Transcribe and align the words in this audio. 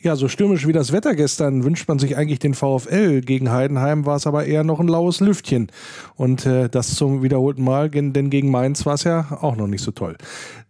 Ja, 0.00 0.14
so 0.14 0.28
stürmisch 0.28 0.64
wie 0.64 0.72
das 0.72 0.92
Wetter 0.92 1.16
gestern 1.16 1.64
wünscht 1.64 1.88
man 1.88 1.98
sich 1.98 2.16
eigentlich 2.16 2.38
den 2.38 2.54
VfL. 2.54 3.20
Gegen 3.20 3.50
Heidenheim 3.50 4.06
war 4.06 4.14
es 4.14 4.28
aber 4.28 4.46
eher 4.46 4.62
noch 4.62 4.78
ein 4.78 4.86
laues 4.86 5.18
Lüftchen. 5.18 5.72
Und 6.14 6.46
äh, 6.46 6.68
das 6.68 6.94
zum 6.94 7.24
wiederholten 7.24 7.64
Mal, 7.64 7.90
denn 7.90 8.30
gegen 8.30 8.52
Mainz 8.52 8.86
war 8.86 8.94
es 8.94 9.02
ja 9.02 9.26
auch 9.40 9.56
noch 9.56 9.66
nicht 9.66 9.82
so 9.82 9.90
toll. 9.90 10.16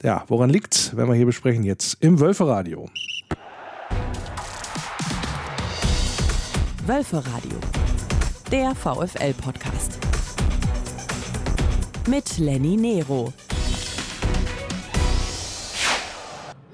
Ja, 0.02 0.24
woran 0.28 0.48
liegt's? 0.48 0.96
Werden 0.96 1.10
wir 1.10 1.14
hier 1.14 1.26
besprechen 1.26 1.62
jetzt 1.62 1.98
im 2.00 2.20
Wölferadio. 2.20 2.88
Wölferadio, 6.86 7.58
der 8.50 8.74
VfL-Podcast. 8.74 9.98
Mit 12.08 12.38
Lenny 12.38 12.78
Nero. 12.78 13.30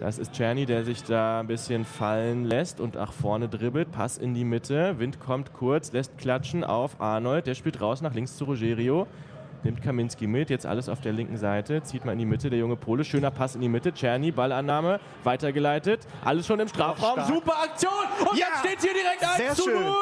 Das 0.05 0.19
ist 0.19 0.35
Czerny, 0.35 0.67
der 0.67 0.85
sich 0.85 1.03
da 1.03 1.41
ein 1.41 1.47
bisschen 1.47 1.87
fallen 1.87 2.45
lässt 2.45 2.79
und 2.79 2.97
nach 2.97 3.11
vorne 3.11 3.49
dribbelt. 3.49 3.91
Pass 3.91 4.19
in 4.19 4.35
die 4.35 4.45
Mitte. 4.45 4.99
Wind 4.99 5.19
kommt 5.19 5.55
kurz, 5.55 5.93
lässt 5.93 6.19
klatschen 6.19 6.63
auf 6.63 7.01
Arnold. 7.01 7.47
Der 7.47 7.55
spielt 7.55 7.81
raus 7.81 8.03
nach 8.03 8.13
links 8.13 8.37
zu 8.37 8.45
Rogerio. 8.45 9.07
Nimmt 9.63 9.81
Kaminski 9.81 10.27
mit, 10.27 10.51
jetzt 10.51 10.67
alles 10.67 10.91
auf 10.91 11.01
der 11.01 11.15
linken 11.15 11.39
Seite, 11.39 11.83
zieht 11.83 12.05
mal 12.05 12.13
in 12.13 12.19
die 12.19 12.27
Mitte, 12.27 12.51
der 12.51 12.59
junge 12.59 12.77
Pole, 12.77 13.03
schöner 13.03 13.31
Pass 13.31 13.55
in 13.55 13.63
die 13.63 13.71
Mitte, 13.71 13.95
Czerny, 13.95 14.31
Ballannahme, 14.31 15.01
weitergeleitet, 15.23 16.07
alles 16.23 16.47
schon 16.47 16.61
im 16.61 16.69
Strafraum, 16.69 17.25
super 17.25 17.63
Aktion. 17.63 17.91
Und 18.31 18.39
Ja, 18.39 18.47
jetzt 18.49 18.59
steht 18.59 18.83
hier 18.83 18.93
direkt 18.93 19.27
1 19.27 19.37
sehr 19.39 19.55
zu 19.55 19.63
schön. 19.63 19.83
0 19.83 19.95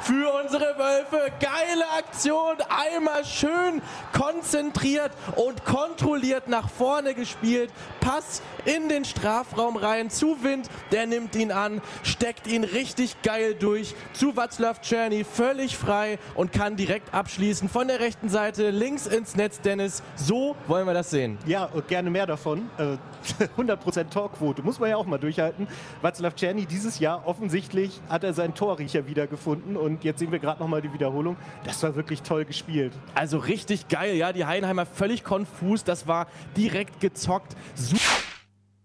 für 0.00 0.42
unsere 0.42 0.74
Wölfe, 0.78 1.30
geile 1.38 1.84
Aktion, 1.98 2.56
einmal 2.70 3.26
schön 3.26 3.82
konzentriert 4.14 5.12
und 5.36 5.66
kontrolliert 5.66 6.48
nach 6.48 6.70
vorne 6.70 7.12
gespielt, 7.12 7.70
Pass 8.00 8.40
in 8.64 8.88
den 8.88 9.04
Strafraum 9.04 9.76
rein 9.76 10.10
zu 10.10 10.42
Wind, 10.42 10.68
der 10.92 11.06
nimmt 11.06 11.36
ihn 11.36 11.52
an, 11.52 11.80
steckt 12.02 12.46
ihn 12.46 12.64
richtig 12.64 13.22
geil 13.22 13.54
durch 13.54 13.94
zu 14.12 14.32
Václav 14.32 14.80
Czerny, 14.80 15.24
völlig 15.24 15.76
frei 15.76 16.18
und 16.34 16.52
kann 16.52 16.76
direkt 16.76 17.12
abschließen 17.14 17.68
von 17.68 17.88
der 17.88 18.00
rechten 18.00 18.28
Seite 18.28 18.70
links 18.70 19.06
ins 19.06 19.36
Netz, 19.36 19.60
Dennis. 19.60 20.02
So 20.16 20.56
wollen 20.66 20.86
wir 20.86 20.94
das 20.94 21.10
sehen. 21.10 21.38
Ja, 21.46 21.64
und 21.66 21.88
gerne 21.88 22.10
mehr 22.10 22.26
davon. 22.26 22.70
Äh, 22.78 22.96
100% 23.56 24.10
Torquote, 24.10 24.62
muss 24.62 24.78
man 24.78 24.90
ja 24.90 24.96
auch 24.96 25.06
mal 25.06 25.18
durchhalten. 25.18 25.66
Václav 26.02 26.34
Czerny 26.34 26.66
dieses 26.66 26.98
Jahr 26.98 27.26
offensichtlich 27.26 28.00
hat 28.08 28.24
er 28.24 28.34
seinen 28.34 28.54
Torriecher 28.54 29.06
wiedergefunden 29.06 29.76
und 29.76 30.04
jetzt 30.04 30.18
sehen 30.18 30.32
wir 30.32 30.38
gerade 30.38 30.60
nochmal 30.60 30.82
die 30.82 30.92
Wiederholung. 30.92 31.36
Das 31.64 31.82
war 31.82 31.94
wirklich 31.96 32.22
toll 32.22 32.44
gespielt. 32.44 32.92
Also 33.14 33.38
richtig 33.38 33.88
geil, 33.88 34.16
ja, 34.16 34.32
die 34.32 34.44
Heidenheimer 34.44 34.86
völlig 34.86 35.24
konfus, 35.24 35.84
das 35.84 36.06
war 36.06 36.26
direkt 36.56 37.00
gezockt. 37.00 37.56
Super. 37.74 38.33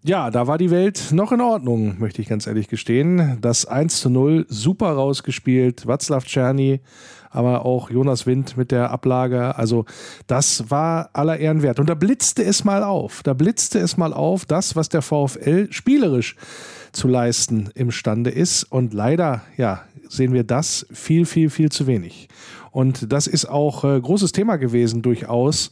Ja, 0.02 0.32
da 0.32 0.48
war 0.48 0.58
die 0.58 0.72
Welt 0.72 1.10
noch 1.12 1.34
in 1.34 1.42
Ordnung, 1.42 2.00
möchte 2.00 2.22
ich 2.22 2.30
ganz 2.30 2.48
ehrlich 2.48 2.70
gestehen. 2.70 3.38
Das 3.42 3.66
1 3.66 4.00
zu 4.00 4.10
0, 4.10 4.46
super 4.48 4.92
rausgespielt. 4.92 5.86
Václav 5.86 6.26
Czerny, 6.26 6.80
aber 7.30 7.66
auch 7.66 7.90
Jonas 7.90 8.26
Wind 8.26 8.56
mit 8.56 8.72
der 8.72 8.92
Ablage. 8.92 9.58
Also, 9.58 9.84
das 10.26 10.72
war 10.72 11.10
aller 11.12 11.38
Ehren 11.38 11.64
wert. 11.64 11.82
Und 11.82 11.90
da 11.90 11.96
blitzte 11.96 12.46
es 12.46 12.64
mal 12.64 12.82
auf. 12.82 13.24
Da 13.24 13.34
blitzte 13.34 13.80
es 13.80 13.98
mal 13.98 14.14
auf, 14.14 14.46
das, 14.46 14.78
was 14.78 14.88
der 14.88 15.02
VfL 15.02 15.68
spielerisch 15.70 16.38
zu 16.94 17.10
leisten 17.10 17.70
imstande 17.76 18.30
ist. 18.30 18.64
Und 18.64 18.94
leider, 18.94 19.42
ja, 19.58 19.82
sehen 20.08 20.32
wir 20.32 20.46
das 20.46 20.88
viel, 20.94 21.26
viel, 21.26 21.50
viel 21.50 21.74
zu 21.74 21.88
wenig. 21.88 22.30
Und 22.72 23.12
das 23.12 23.28
ist 23.28 23.50
auch 23.50 23.84
äh, 23.84 24.00
großes 24.00 24.32
Thema 24.32 24.56
gewesen, 24.56 25.02
durchaus 25.02 25.72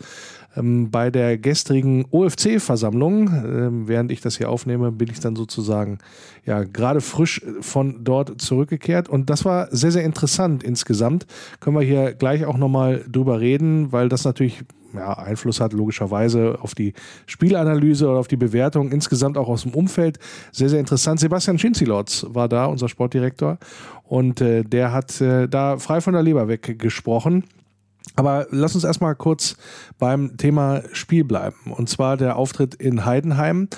ähm, 0.56 0.90
bei 0.92 1.12
der 1.12 1.38
gestrigen 1.38 2.06
OFC-Versammlung. 2.12 3.30
Ähm, 3.30 3.88
während 3.88 4.12
ich 4.12 4.22
das 4.22 4.38
hier 4.38 4.50
aufnehme, 4.50 4.92
bin 4.92 5.10
ich 5.10 5.20
dann 5.20 5.36
sozusagen 5.36 6.00
ja 6.46 6.64
gerade 6.64 7.02
frisch 7.02 7.42
von 7.62 8.04
dort 8.04 8.42
zurückgekehrt. 8.42 9.10
Und 9.10 9.30
das 9.30 9.46
war 9.46 9.68
sehr, 9.72 9.92
sehr 9.92 10.04
interessant 10.04 10.64
insgesamt. 10.64 11.26
Können 11.60 11.78
wir 11.78 11.86
hier 11.86 12.14
gleich 12.14 12.46
auch 12.46 12.58
nochmal 12.58 13.04
drüber 13.10 13.40
reden, 13.40 13.92
weil 13.92 14.10
das 14.10 14.26
natürlich 14.26 14.64
ja, 14.94 15.14
Einfluss 15.14 15.60
hat, 15.60 15.74
logischerweise 15.74 16.58
auf 16.62 16.76
die 16.76 16.94
Spielanalyse 17.26 18.08
oder 18.08 18.20
auf 18.20 18.28
die 18.28 18.38
Bewertung, 18.38 18.92
insgesamt 18.92 19.38
auch 19.38 19.48
aus 19.48 19.64
dem 19.64 19.74
Umfeld. 19.74 20.20
Sehr, 20.52 20.70
sehr 20.70 20.80
interessant. 20.80 21.20
Sebastian 21.20 21.60
Schinzilotz 21.60 22.26
war 22.30 22.48
da, 22.48 22.66
unser 22.66 22.90
Sportdirektor, 22.90 23.58
und 24.04 24.42
äh, 24.42 24.64
der 24.64 24.94
hat 24.94 25.20
äh, 25.20 25.48
da 25.48 25.78
frei 25.78 26.02
von 26.02 26.14
der 26.14 26.24
Leber 26.24 26.48
weg 26.48 26.80
gesprochen. 26.80 27.44
Aber 28.18 28.48
lass 28.50 28.74
uns 28.74 28.84
erstmal 28.84 29.16
kurz 29.16 29.56
beim 30.00 30.38
Thema 30.38 30.82
Spiel 30.92 31.24
bleiben. 31.24 31.72
Und 31.72 31.88
zwar 31.88 32.18
der 32.18 32.36
Auftritt 32.36 32.74
in 32.74 33.06
Heidenheim. 33.06 33.70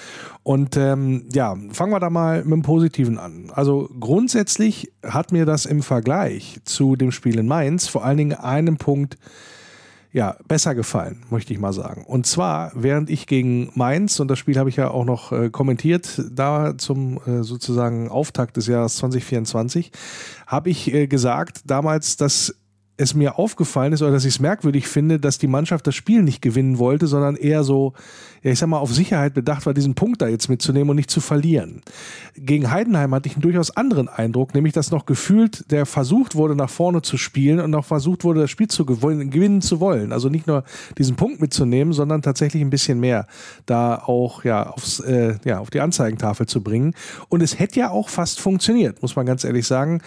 Und 0.43 0.77
ähm, 0.77 1.25
ja, 1.33 1.55
fangen 1.71 1.91
wir 1.91 1.99
da 1.99 2.09
mal 2.09 2.43
mit 2.45 2.53
dem 2.53 2.61
Positiven 2.61 3.19
an. 3.19 3.51
Also 3.53 3.89
grundsätzlich 3.99 4.93
hat 5.05 5.33
mir 5.33 5.45
das 5.45 5.65
im 5.65 5.83
Vergleich 5.83 6.61
zu 6.63 6.95
dem 6.95 7.11
Spiel 7.11 7.37
in 7.37 7.47
Mainz 7.47 7.87
vor 7.89 8.05
allen 8.05 8.17
Dingen 8.17 8.33
einen 8.33 8.77
Punkt 8.77 9.17
ja, 10.11 10.37
besser 10.47 10.73
gefallen, 10.73 11.23
möchte 11.29 11.53
ich 11.53 11.59
mal 11.59 11.73
sagen. 11.73 12.03
Und 12.05 12.25
zwar, 12.25 12.71
während 12.73 13.09
ich 13.11 13.27
gegen 13.27 13.69
Mainz, 13.75 14.19
und 14.19 14.27
das 14.27 14.39
Spiel 14.39 14.57
habe 14.57 14.69
ich 14.69 14.77
ja 14.77 14.89
auch 14.89 15.05
noch 15.05 15.31
äh, 15.31 15.49
kommentiert, 15.51 16.21
da 16.31 16.77
zum 16.77 17.19
äh, 17.27 17.43
sozusagen 17.43 18.09
Auftakt 18.09 18.57
des 18.57 18.65
Jahres 18.67 18.95
2024, 18.95 19.91
habe 20.47 20.69
ich 20.71 20.91
äh, 20.91 21.07
gesagt 21.07 21.61
damals, 21.65 22.17
dass 22.17 22.55
es 22.99 23.13
mir 23.15 23.39
aufgefallen 23.39 23.93
ist 23.93 24.01
oder 24.01 24.11
dass 24.11 24.25
ich 24.25 24.35
es 24.35 24.39
merkwürdig 24.41 24.87
finde, 24.87 25.19
dass 25.19 25.37
die 25.37 25.47
Mannschaft 25.47 25.87
das 25.87 25.95
Spiel 25.95 26.21
nicht 26.21 26.41
gewinnen 26.41 26.79
wollte, 26.79 27.07
sondern 27.07 27.37
eher 27.37 27.63
so, 27.63 27.93
ja, 28.43 28.51
ich 28.51 28.59
sag 28.59 28.67
mal, 28.67 28.77
auf 28.77 28.93
Sicherheit 28.93 29.33
bedacht 29.33 29.65
war, 29.65 29.73
diesen 29.73 29.95
Punkt 29.95 30.21
da 30.21 30.27
jetzt 30.27 30.49
mitzunehmen 30.49 30.89
und 30.89 30.97
nicht 30.97 31.09
zu 31.09 31.21
verlieren. 31.21 31.81
Gegen 32.35 32.71
Heidenheim 32.71 33.15
hatte 33.15 33.29
ich 33.29 33.35
einen 33.35 33.41
durchaus 33.41 33.71
anderen 33.71 34.09
Eindruck, 34.09 34.53
nämlich 34.53 34.73
dass 34.73 34.91
noch 34.91 35.05
gefühlt 35.05 35.71
der 35.71 35.85
versucht 35.85 36.35
wurde, 36.35 36.55
nach 36.55 36.69
vorne 36.69 37.01
zu 37.01 37.15
spielen 37.15 37.61
und 37.61 37.71
noch 37.71 37.85
versucht 37.85 38.25
wurde, 38.25 38.41
das 38.41 38.51
Spiel 38.51 38.67
zu 38.67 38.85
gewinnen, 38.85 39.29
gewinnen 39.29 39.61
zu 39.61 39.79
wollen. 39.79 40.11
Also 40.11 40.27
nicht 40.27 40.45
nur 40.45 40.65
diesen 40.97 41.15
Punkt 41.15 41.39
mitzunehmen, 41.39 41.93
sondern 41.93 42.21
tatsächlich 42.21 42.61
ein 42.61 42.69
bisschen 42.69 42.99
mehr 42.99 43.27
da 43.65 43.95
auch 43.95 44.43
ja, 44.43 44.69
aufs, 44.69 44.99
äh, 44.99 45.35
ja, 45.45 45.59
auf 45.59 45.69
die 45.69 45.79
Anzeigentafel 45.79 46.47
zu 46.47 46.61
bringen. 46.61 46.93
Und 47.29 47.41
es 47.41 47.59
hätte 47.59 47.79
ja 47.79 47.91
auch 47.91 48.09
fast 48.09 48.41
funktioniert, 48.41 49.01
muss 49.01 49.15
man 49.15 49.25
ganz 49.25 49.45
ehrlich 49.45 49.65
sagen. 49.65 50.01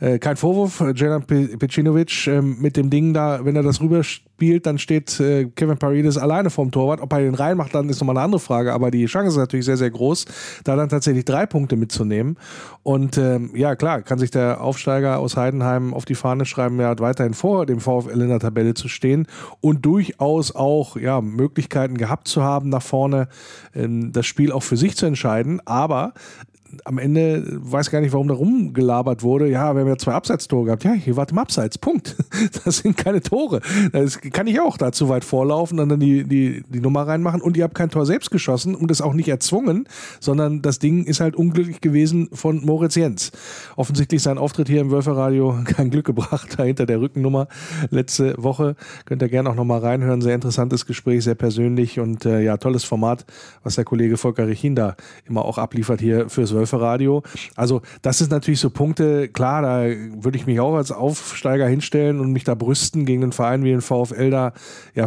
Äh, 0.00 0.18
kein 0.18 0.36
Vorwurf, 0.36 0.80
äh, 0.80 0.92
Jenan 0.94 1.22
Pe- 1.22 1.56
Pecinovic 1.58 2.26
äh, 2.26 2.42
mit 2.42 2.76
dem 2.76 2.90
Ding 2.90 3.14
da, 3.14 3.44
wenn 3.44 3.56
er 3.56 3.62
das 3.62 3.80
rüberspielt, 3.80 4.66
dann 4.66 4.78
steht 4.78 5.18
äh, 5.20 5.46
Kevin 5.46 5.78
Paredes 5.78 6.18
alleine 6.18 6.50
vorm 6.50 6.70
Torwart. 6.70 7.00
Ob 7.00 7.12
er 7.12 7.20
den 7.20 7.34
reinmacht, 7.34 7.74
dann 7.74 7.88
ist 7.88 8.00
nochmal 8.00 8.16
eine 8.16 8.24
andere 8.24 8.40
Frage, 8.40 8.72
aber 8.72 8.90
die 8.90 9.06
Chance 9.06 9.28
ist 9.28 9.36
natürlich 9.36 9.64
sehr, 9.64 9.76
sehr 9.78 9.90
groß, 9.90 10.26
da 10.64 10.76
dann 10.76 10.88
tatsächlich 10.88 11.24
drei 11.24 11.46
Punkte 11.46 11.76
mitzunehmen. 11.76 12.36
Und 12.82 13.16
ähm, 13.16 13.50
ja, 13.54 13.74
klar, 13.74 14.02
kann 14.02 14.18
sich 14.18 14.30
der 14.30 14.60
Aufsteiger 14.60 15.18
aus 15.18 15.36
Heidenheim 15.36 15.94
auf 15.94 16.04
die 16.04 16.14
Fahne 16.14 16.44
schreiben, 16.44 16.78
ja, 16.78 16.98
weiterhin 16.98 17.34
vor 17.34 17.66
dem 17.66 17.80
VfL 17.80 18.20
in 18.20 18.28
der 18.28 18.40
Tabelle 18.40 18.74
zu 18.74 18.88
stehen 18.88 19.26
und 19.60 19.86
durchaus 19.86 20.54
auch 20.54 20.96
ja, 20.96 21.20
Möglichkeiten 21.20 21.96
gehabt 21.96 22.28
zu 22.28 22.42
haben, 22.42 22.68
nach 22.68 22.82
vorne 22.82 23.28
ähm, 23.74 24.12
das 24.12 24.26
Spiel 24.26 24.52
auch 24.52 24.62
für 24.62 24.76
sich 24.76 24.96
zu 24.96 25.06
entscheiden. 25.06 25.60
Aber 25.64 26.12
am 26.84 26.98
Ende 26.98 27.44
weiß 27.46 27.90
gar 27.90 28.00
nicht, 28.00 28.12
warum 28.12 28.28
da 28.28 28.34
rumgelabert 28.34 29.22
wurde. 29.22 29.48
Ja, 29.48 29.74
wir 29.74 29.80
haben 29.80 29.88
ja 29.88 29.96
zwei 29.96 30.12
Abseitstore 30.12 30.66
gehabt. 30.66 30.84
Ja, 30.84 30.92
hier 30.92 31.16
war 31.16 31.28
im 31.28 31.38
Abseits. 31.38 31.78
Punkt. 31.78 32.16
Das 32.64 32.78
sind 32.78 32.96
keine 32.96 33.20
Tore. 33.20 33.60
Das 33.92 34.20
kann 34.20 34.46
ich 34.46 34.60
auch 34.60 34.76
da 34.76 34.92
zu 34.92 35.08
weit 35.08 35.24
vorlaufen 35.24 35.78
und 35.78 35.88
dann 35.88 36.00
die, 36.00 36.24
die, 36.24 36.64
die 36.68 36.80
Nummer 36.80 37.06
reinmachen. 37.06 37.40
Und 37.40 37.56
ihr 37.56 37.64
habt 37.64 37.74
kein 37.74 37.90
Tor 37.90 38.06
selbst 38.06 38.30
geschossen 38.30 38.74
und 38.74 38.90
das 38.90 39.00
auch 39.00 39.14
nicht 39.14 39.28
erzwungen, 39.28 39.88
sondern 40.20 40.62
das 40.62 40.78
Ding 40.78 41.04
ist 41.04 41.20
halt 41.20 41.36
unglücklich 41.36 41.80
gewesen 41.80 42.28
von 42.32 42.64
Moritz 42.64 42.94
Jens. 42.94 43.32
Offensichtlich 43.76 44.22
sein 44.22 44.38
Auftritt 44.38 44.68
hier 44.68 44.80
im 44.80 44.90
Wölferradio 44.90 45.58
kein 45.64 45.90
Glück 45.90 46.06
gebracht, 46.06 46.54
da 46.58 46.64
hinter 46.64 46.86
der 46.86 47.00
Rückennummer 47.00 47.48
letzte 47.90 48.34
Woche. 48.38 48.76
Könnt 49.04 49.22
ihr 49.22 49.28
gerne 49.28 49.50
auch 49.50 49.54
nochmal 49.54 49.80
reinhören. 49.80 50.20
Sehr 50.20 50.34
interessantes 50.34 50.86
Gespräch, 50.86 51.24
sehr 51.24 51.34
persönlich 51.34 52.00
und 52.00 52.24
äh, 52.24 52.42
ja, 52.42 52.56
tolles 52.56 52.84
Format, 52.84 53.24
was 53.62 53.76
der 53.76 53.84
Kollege 53.84 54.16
Volker 54.16 54.46
Richin 54.46 54.74
da 54.74 54.96
immer 55.24 55.44
auch 55.44 55.58
abliefert 55.58 56.00
hier 56.00 56.28
fürs 56.28 56.52
Wölferadio. 56.56 57.22
Also, 57.54 57.82
das 58.02 58.20
ist 58.20 58.30
natürlich 58.30 58.60
so 58.60 58.70
Punkte, 58.70 59.28
klar, 59.28 59.62
da 59.62 59.84
würde 60.22 60.38
ich 60.38 60.46
mich 60.46 60.58
auch 60.60 60.74
als 60.74 60.90
Aufsteiger 60.90 61.66
hinstellen 61.66 62.20
und 62.20 62.32
mich 62.32 62.44
da 62.44 62.54
brüsten 62.54 63.06
gegen 63.06 63.22
einen 63.22 63.32
Verein 63.32 63.64
wie 63.64 63.70
den 63.70 63.82
VfL 63.82 64.30
da, 64.30 64.52
ja, 64.94 65.06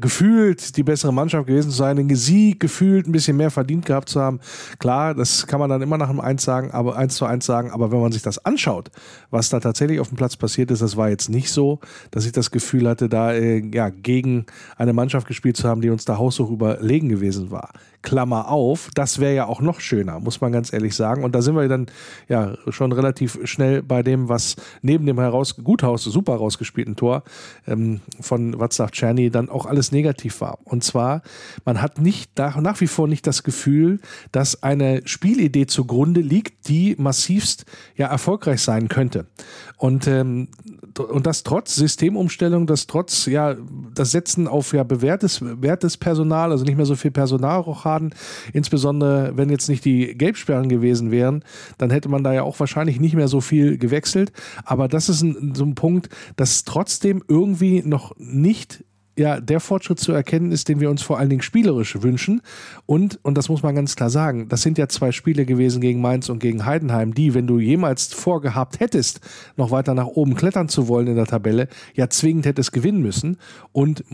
gefühlt 0.00 0.76
die 0.76 0.82
bessere 0.82 1.12
Mannschaft 1.12 1.46
gewesen 1.46 1.70
zu 1.70 1.76
sein, 1.76 1.96
den 1.96 2.14
Sieg 2.14 2.60
gefühlt 2.60 3.06
ein 3.06 3.12
bisschen 3.12 3.36
mehr 3.36 3.50
verdient 3.50 3.86
gehabt 3.86 4.08
zu 4.08 4.20
haben. 4.20 4.40
Klar, 4.78 5.14
das 5.14 5.46
kann 5.46 5.60
man 5.60 5.70
dann 5.70 5.82
immer 5.82 5.98
nach 5.98 6.08
einem 6.08 6.20
1 6.20 6.42
sagen, 6.42 6.70
aber 6.70 6.96
1 6.96 7.14
zu 7.14 7.24
1 7.24 7.44
sagen, 7.44 7.70
aber 7.70 7.90
wenn 7.90 8.00
man 8.00 8.12
sich 8.12 8.22
das 8.22 8.44
anschaut, 8.44 8.90
was 9.30 9.48
da 9.48 9.60
tatsächlich 9.60 10.00
auf 10.00 10.08
dem 10.08 10.16
Platz 10.16 10.36
passiert 10.36 10.70
ist, 10.70 10.82
das 10.82 10.96
war 10.96 11.08
jetzt 11.08 11.28
nicht 11.28 11.50
so, 11.50 11.80
dass 12.10 12.26
ich 12.26 12.32
das 12.32 12.50
Gefühl 12.50 12.88
hatte, 12.88 13.08
da 13.08 13.32
äh, 13.32 13.62
ja, 13.72 13.90
gegen 13.90 14.46
eine 14.76 14.92
Mannschaft 14.92 15.26
gespielt 15.26 15.56
zu 15.56 15.68
haben, 15.68 15.80
die 15.80 15.90
uns 15.90 16.04
da 16.04 16.18
haushoch 16.18 16.50
überlegen 16.50 17.08
gewesen 17.08 17.50
war. 17.50 17.70
Klammer 18.02 18.48
auf, 18.48 18.90
das 18.94 19.18
wäre 19.18 19.34
ja 19.34 19.46
auch 19.46 19.60
noch 19.60 19.80
schöner, 19.80 20.20
muss 20.20 20.40
man 20.40 20.52
ganz 20.52 20.72
ehrlich 20.72 20.94
sagen. 20.94 21.24
Und 21.24 21.34
da 21.34 21.42
sind 21.42 21.56
wir 21.56 21.68
dann 21.68 21.86
ja 22.28 22.54
schon 22.68 22.92
relativ 22.92 23.38
schnell 23.44 23.82
bei 23.82 24.02
dem, 24.02 24.28
was 24.28 24.56
neben 24.82 25.04
dem 25.06 25.18
heraus 25.18 25.56
Guthaus 25.56 26.04
super 26.04 26.36
rausgespielten 26.36 26.96
Tor 26.96 27.24
ähm, 27.66 28.00
von 28.20 28.54
Václav 28.56 28.92
Czerny 28.92 29.30
dann 29.30 29.48
auch 29.48 29.66
alles 29.66 29.90
negativ 29.92 30.40
war. 30.40 30.58
Und 30.64 30.84
zwar, 30.84 31.22
man 31.64 31.82
hat 31.82 32.00
nicht 32.00 32.38
nach, 32.38 32.56
nach 32.56 32.80
wie 32.80 32.86
vor 32.86 33.08
nicht 33.08 33.26
das 33.26 33.42
Gefühl, 33.42 34.00
dass 34.32 34.62
eine 34.62 35.02
Spielidee 35.04 35.66
zugrunde 35.66 36.20
liegt, 36.20 36.68
die 36.68 36.94
massivst 36.98 37.64
ja 37.96 38.06
erfolgreich 38.06 38.62
sein 38.62 38.88
könnte. 38.88 39.26
Und, 39.76 40.06
ähm, 40.06 40.48
und 40.98 41.26
das 41.26 41.42
trotz 41.42 41.74
Systemumstellung, 41.76 42.66
das 42.66 42.86
trotz 42.86 43.26
ja 43.26 43.56
das 43.94 44.10
Setzen 44.10 44.46
auf 44.48 44.72
ja 44.72 44.82
bewährtes, 44.82 45.40
bewährtes 45.40 45.96
Personal, 45.96 46.50
also 46.52 46.64
nicht 46.64 46.76
mehr 46.76 46.86
so 46.86 46.96
viel 46.96 47.10
Personalrochaden, 47.10 48.14
insbesondere 48.52 49.32
wenn 49.36 49.50
jetzt 49.50 49.68
nicht 49.68 49.84
die 49.84 50.16
Gelbsperren 50.16 50.68
gewesen 50.68 51.10
wären, 51.10 51.44
dann 51.78 51.90
hätte 51.90 52.08
man 52.08 52.24
da 52.24 52.32
ja 52.32 52.42
auch 52.42 52.58
wahrscheinlich 52.60 53.00
nicht 53.00 53.14
mehr 53.14 53.28
so 53.28 53.40
viel 53.40 53.78
gewechselt. 53.78 54.32
Aber 54.64 54.88
das 54.88 55.08
ist 55.08 55.22
ein, 55.22 55.54
so 55.54 55.64
ein 55.64 55.74
Punkt, 55.74 56.08
dass 56.36 56.64
trotzdem 56.64 57.22
irgendwie 57.28 57.82
noch 57.84 58.14
nicht 58.18 58.84
ja 59.18 59.40
der 59.40 59.60
Fortschritt 59.60 60.00
zu 60.00 60.12
erkennen 60.12 60.52
ist, 60.52 60.68
den 60.68 60.80
wir 60.80 60.90
uns 60.90 61.02
vor 61.02 61.18
allen 61.18 61.28
Dingen 61.28 61.42
spielerisch 61.42 62.00
wünschen. 62.02 62.40
Und, 62.86 63.18
und 63.22 63.36
das 63.36 63.48
muss 63.48 63.62
man 63.62 63.74
ganz 63.74 63.96
klar 63.96 64.10
sagen, 64.10 64.48
das 64.48 64.62
sind 64.62 64.78
ja 64.78 64.88
zwei 64.88 65.12
Spiele 65.12 65.44
gewesen 65.44 65.80
gegen 65.80 66.00
Mainz 66.00 66.28
und 66.28 66.38
gegen 66.38 66.64
Heidenheim, 66.64 67.14
die, 67.14 67.34
wenn 67.34 67.46
du 67.46 67.58
jemals 67.58 68.06
vorgehabt 68.14 68.80
hättest, 68.80 69.20
noch 69.56 69.70
weiter 69.70 69.94
nach 69.94 70.06
oben 70.06 70.34
klettern 70.34 70.68
zu 70.68 70.88
wollen 70.88 71.08
in 71.08 71.16
der 71.16 71.26
Tabelle, 71.26 71.68
ja 71.94 72.08
zwingend 72.08 72.46
hättest 72.46 72.72
gewinnen 72.72 73.02
müssen. 73.02 73.36
Und 73.72 74.04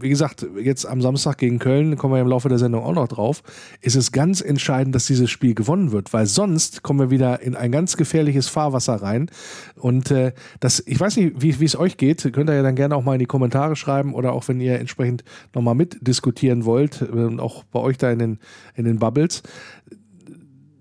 wie 0.00 0.08
gesagt, 0.08 0.46
jetzt 0.62 0.86
am 0.86 1.00
Samstag 1.00 1.38
gegen 1.38 1.58
Köln, 1.58 1.96
kommen 1.96 2.14
wir 2.14 2.20
im 2.20 2.28
Laufe 2.28 2.48
der 2.48 2.58
Sendung 2.58 2.84
auch 2.84 2.94
noch 2.94 3.08
drauf, 3.08 3.42
ist 3.80 3.96
es 3.96 4.12
ganz 4.12 4.40
entscheidend, 4.40 4.94
dass 4.94 5.06
dieses 5.06 5.30
Spiel 5.30 5.54
gewonnen 5.54 5.92
wird, 5.92 6.12
weil 6.12 6.26
sonst 6.26 6.82
kommen 6.82 7.00
wir 7.00 7.10
wieder 7.10 7.42
in 7.42 7.54
ein 7.56 7.72
ganz 7.72 7.96
gefährliches 7.96 8.48
Fahrwasser 8.48 8.96
rein. 8.96 9.30
Und 9.76 10.10
äh, 10.10 10.32
das, 10.60 10.82
ich 10.86 10.98
weiß 10.98 11.16
nicht, 11.16 11.42
wie 11.42 11.64
es 11.64 11.78
euch 11.78 11.96
geht, 11.96 12.30
könnt 12.32 12.50
ihr 12.50 12.56
ja 12.56 12.62
dann 12.62 12.76
gerne 12.76 12.96
auch 12.96 13.04
mal 13.04 13.14
in 13.14 13.20
die 13.20 13.26
Kommentare 13.26 13.76
schreiben 13.76 14.14
oder 14.14 14.32
auch 14.32 14.46
wenn 14.48 14.60
ihr 14.60 14.78
entsprechend 14.78 15.24
nochmal 15.54 15.74
mitdiskutieren 15.74 16.64
wollt, 16.64 17.02
äh, 17.02 17.38
auch 17.38 17.64
bei 17.64 17.80
euch 17.80 17.98
da 17.98 18.10
in 18.10 18.18
den, 18.18 18.38
in 18.74 18.84
den 18.84 18.98
Bubbles 18.98 19.42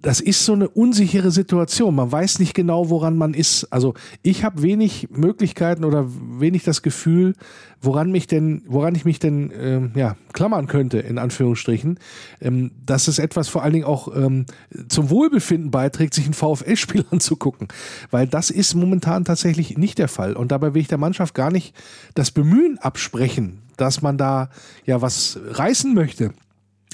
das 0.05 0.19
ist 0.19 0.45
so 0.45 0.53
eine 0.53 0.69
unsichere 0.69 1.31
Situation. 1.31 1.95
Man 1.95 2.11
weiß 2.11 2.37
nicht 2.37 2.53
genau, 2.53 2.91
woran 2.91 3.17
man 3.17 3.33
ist. 3.33 3.63
Also 3.73 3.95
ich 4.21 4.43
habe 4.43 4.61
wenig 4.61 5.07
Möglichkeiten 5.09 5.83
oder 5.83 6.05
wenig 6.07 6.63
das 6.63 6.83
Gefühl, 6.83 7.33
woran 7.81 8.11
mich 8.11 8.27
denn, 8.27 8.61
woran 8.67 8.93
ich 8.93 9.03
mich 9.03 9.17
denn 9.17 9.51
ähm, 9.59 9.93
ja, 9.95 10.15
klammern 10.31 10.67
könnte, 10.67 10.99
in 10.99 11.17
Anführungsstrichen, 11.17 11.97
ähm, 12.39 12.69
dass 12.85 13.07
es 13.07 13.17
etwas 13.17 13.49
vor 13.49 13.63
allen 13.63 13.73
Dingen 13.73 13.85
auch 13.85 14.15
ähm, 14.15 14.45
zum 14.89 15.09
Wohlbefinden 15.09 15.71
beiträgt, 15.71 16.13
sich 16.13 16.27
ein 16.27 16.35
VfL-Spiel 16.35 17.05
anzugucken. 17.11 17.67
Weil 18.11 18.27
das 18.27 18.51
ist 18.51 18.75
momentan 18.75 19.25
tatsächlich 19.25 19.75
nicht 19.75 19.97
der 19.97 20.07
Fall. 20.07 20.33
Und 20.33 20.51
dabei 20.51 20.75
will 20.75 20.81
ich 20.81 20.87
der 20.87 20.99
Mannschaft 20.99 21.33
gar 21.33 21.49
nicht 21.49 21.75
das 22.13 22.29
Bemühen 22.29 22.77
absprechen, 22.77 23.63
dass 23.75 24.03
man 24.03 24.19
da 24.19 24.51
ja 24.85 25.01
was 25.01 25.39
reißen 25.43 25.95
möchte. 25.95 26.31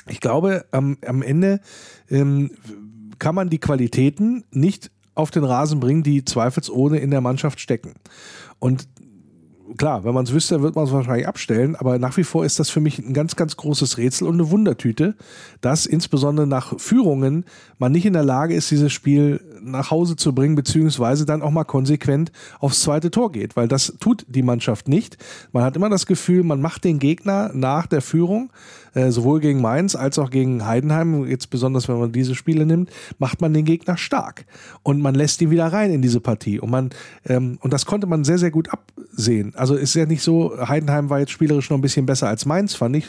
Ich 0.08 0.22
glaube, 0.22 0.66
am, 0.72 0.98
am 1.06 1.22
Ende 1.22 1.60
ähm, 2.10 2.52
kann 3.22 3.36
man 3.36 3.52
die 3.52 3.60
Qualitäten 3.60 4.44
nicht 4.50 4.90
auf 5.14 5.30
den 5.30 5.44
Rasen 5.44 5.80
bringen, 5.80 6.02
die 6.02 6.26
zweifelsohne 6.26 6.98
in 6.98 7.12
der 7.12 7.22
Mannschaft 7.22 7.60
stecken. 7.60 7.94
Und 8.58 8.88
klar, 9.78 10.04
wenn 10.04 10.16
man 10.16 10.26
es 10.26 10.34
wüsste, 10.34 10.64
wird 10.64 10.76
man 10.76 10.86
es 10.86 10.92
wahrscheinlich 10.92 11.28
abstellen, 11.28 11.76
aber 11.76 12.00
nach 12.00 12.18
wie 12.18 12.24
vor 12.24 12.44
ist 12.44 12.60
das 12.60 12.72
für 12.72 12.80
mich 12.80 12.98
ein 12.98 13.14
ganz, 13.14 13.36
ganz 13.36 13.58
großes 13.58 14.00
Rätsel 14.00 14.28
und 14.28 14.34
eine 14.34 14.50
Wundertüte, 14.50 15.16
dass 15.62 15.86
insbesondere 15.86 16.48
nach 16.48 16.80
Führungen 16.80 17.46
man 17.78 17.92
nicht 17.92 18.08
in 18.08 18.14
der 18.14 18.24
Lage 18.24 18.56
ist, 18.56 18.72
dieses 18.72 18.92
Spiel 18.92 19.40
nach 19.64 19.92
Hause 19.92 20.16
zu 20.16 20.34
bringen, 20.34 20.56
beziehungsweise 20.56 21.26
dann 21.26 21.42
auch 21.42 21.52
mal 21.52 21.64
konsequent 21.64 22.32
aufs 22.60 22.82
zweite 22.82 23.12
Tor 23.12 23.32
geht, 23.32 23.56
weil 23.56 23.68
das 23.68 23.94
tut 24.00 24.26
die 24.28 24.44
Mannschaft 24.44 24.88
nicht. 24.88 25.18
Man 25.52 25.64
hat 25.64 25.76
immer 25.76 25.90
das 25.90 26.06
Gefühl, 26.06 26.44
man 26.44 26.62
macht 26.62 26.84
den 26.84 27.00
Gegner 27.00 27.52
nach 27.54 27.88
der 27.88 28.02
Führung, 28.02 28.52
äh, 28.94 29.12
sowohl 29.12 29.40
gegen 29.40 29.62
Mainz 29.62 29.96
als 29.96 30.20
auch 30.20 30.30
gegen 30.30 30.66
Heidenheim, 30.66 31.26
jetzt 31.26 31.50
besonders 31.50 31.88
wenn 31.88 32.00
man 32.00 32.12
diese 32.12 32.36
Spiele 32.36 32.66
nimmt, 32.66 32.90
macht 33.20 33.42
man 33.42 33.54
den 33.54 33.66
Gegner 33.66 33.98
stark 33.98 34.46
und 34.84 35.02
man 35.02 35.16
lässt 35.16 35.42
ihn 35.42 35.52
wieder 35.52 35.68
rein 35.68 35.92
in 35.92 36.02
diese 36.02 36.20
Partie 36.20 36.60
und 36.60 36.70
man 36.70 36.90
ähm, 37.26 37.58
und 37.62 37.72
das 37.72 37.86
konnte 37.86 38.08
man 38.08 38.24
sehr 38.24 38.38
sehr 38.38 38.52
gut 38.52 38.70
absehen. 38.70 39.54
Also 39.56 39.76
ist 39.76 39.94
ja 39.94 40.06
nicht 40.06 40.24
so, 40.24 40.54
Heidenheim 40.68 41.10
war 41.10 41.20
jetzt 41.20 41.32
spielerisch 41.32 41.70
noch 41.70 41.78
ein 41.78 41.82
bisschen 41.82 42.06
besser 42.06 42.28
als 42.28 42.46
Mainz, 42.46 42.76
fand 42.76 42.96
ich, 42.96 43.06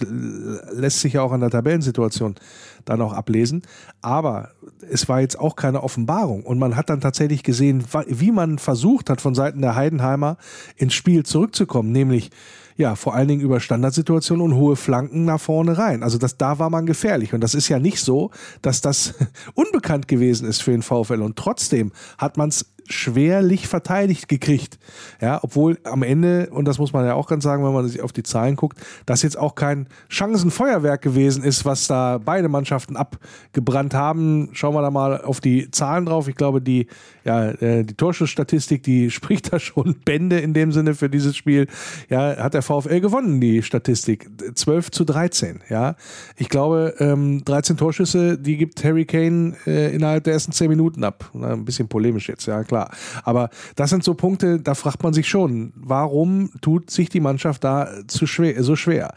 lässt 0.73 1.01
sich 1.01 1.15
ja 1.15 1.23
auch 1.23 1.33
an 1.33 1.41
der 1.41 1.51
Tabellensituation 1.51 2.37
dann 2.85 3.01
auch 3.01 3.13
ablesen, 3.13 3.63
aber 4.01 4.51
es 4.91 5.09
war 5.09 5.21
jetzt 5.21 5.39
auch 5.39 5.57
keine 5.57 5.83
Offenbarung 5.83 6.45
und 6.45 6.59
man 6.59 6.77
hat 6.77 6.91
dann 6.91 7.01
tatsächlich 7.01 7.43
gesehen, 7.43 7.85
wie 8.07 8.33
man 8.33 8.59
versucht 8.59 9.11
hat 9.11 9.21
von 9.21 9.35
Seiten 9.35 9.63
der 9.63 9.75
Heidenheimer 9.75 10.37
ins 10.77 10.95
Spiel 10.95 11.25
zurückzukommen, 11.25 11.93
nämlich 11.93 12.31
ja, 12.77 12.97
vor 12.97 13.15
allen 13.15 13.29
Dingen 13.29 13.43
über 13.43 13.61
Standardsituationen 13.61 14.45
und 14.45 14.55
hohe 14.55 14.77
Flanken 14.77 15.25
nach 15.25 15.41
vorne 15.41 15.77
rein. 15.77 16.03
Also 16.03 16.19
das, 16.19 16.39
da 16.39 16.59
war 16.59 16.71
man 16.71 16.87
gefährlich. 16.87 17.35
Und 17.35 17.41
das 17.43 17.55
ist 17.55 17.69
ja 17.69 17.79
nicht 17.79 18.01
so, 18.01 18.31
dass 18.63 18.81
das 18.81 19.15
unbekannt 19.55 20.09
gewesen 20.09 20.49
ist 20.49 20.63
für 20.63 20.71
den 20.71 20.83
VfL. 20.83 21.23
Und 21.23 21.37
trotzdem 21.37 21.93
hat 22.19 22.37
man 22.37 22.49
es 22.49 22.72
schwerlich 22.89 23.69
verteidigt 23.69 24.29
gekriegt. 24.29 24.79
Ja, 25.21 25.41
obwohl 25.43 25.79
am 25.85 26.03
Ende, 26.03 26.49
und 26.51 26.67
das 26.67 26.79
muss 26.79 26.93
man 26.93 27.05
ja 27.05 27.15
auch 27.15 27.27
ganz 27.27 27.45
sagen, 27.45 27.65
wenn 27.65 27.73
man 27.73 27.87
sich 27.87 28.01
auf 28.03 28.13
die 28.13 28.23
Zahlen 28.23 28.57
guckt, 28.57 28.79
das 29.07 29.23
jetzt 29.23 29.39
auch 29.39 29.55
kein 29.55 29.87
Chancenfeuerwerk 30.09 31.03
gewesen 31.03 31.45
ist, 31.45 31.65
was 31.65 31.87
da 31.87 32.19
beide 32.19 32.49
Mannschaften 32.49 32.97
abgebrannt 32.97 33.95
haben. 33.95 34.51
Schauen 34.53 34.75
wir 34.75 34.83
da 34.83 34.91
mal 34.91 35.23
auf 35.23 35.41
die 35.41 35.71
Zahlen 35.71 36.07
drauf. 36.07 36.29
Ich 36.29 36.37
glaube, 36.37 36.61
die, 36.61 36.87
ja, 37.25 37.51
äh, 37.51 37.85
die 37.85 37.95
Torschussstatistik, 37.95 38.83
die 38.83 39.11
spricht 39.23 39.53
da 39.53 39.59
schon 39.59 39.97
Bände 40.05 40.39
in 40.39 40.55
dem 40.55 40.73
Sinne 40.73 40.95
für 40.95 41.09
dieses 41.09 41.37
Spiel. 41.37 41.67
Ja, 42.09 42.37
hat 42.37 42.55
der 42.55 42.63
VfL 42.63 43.01
gewonnen, 43.01 43.41
die 43.41 43.63
Statistik. 43.63 44.29
12 44.55 44.91
zu 44.91 45.05
13. 45.05 45.61
Ja, 45.69 45.97
ich 46.37 46.49
glaube, 46.49 46.95
ähm, 46.99 47.45
13 47.45 47.77
Torschüsse, 47.77 48.39
die 48.39 48.57
gibt 48.57 48.83
Harry 48.85 49.05
Kane 49.05 49.55
äh, 49.67 49.95
innerhalb 49.95 50.25
der 50.25 50.35
ersten 50.35 50.53
10 50.53 50.69
Minuten 50.69 51.05
ab. 51.05 51.31
Ein 51.35 51.65
bisschen 51.65 51.89
polemisch 51.89 52.29
jetzt, 52.29 52.47
ja, 52.47 52.65
klar. 52.65 52.91
Aber 53.25 53.51
das 53.77 53.91
sind 53.91 54.05
so 54.05 54.15
Punkte, 54.15 54.61
da 54.61 54.75
fragt 54.75 55.03
man 55.03 55.13
sich 55.13 55.29
schon, 55.29 55.73
warum 55.77 56.51
tut 56.61 56.91
sich 56.91 57.09
die 57.09 57.21
Mannschaft 57.21 57.65
da 57.65 57.89
zu 58.07 58.27
schwer, 58.27 58.63
so 58.63 58.77
schwer? 58.77 59.15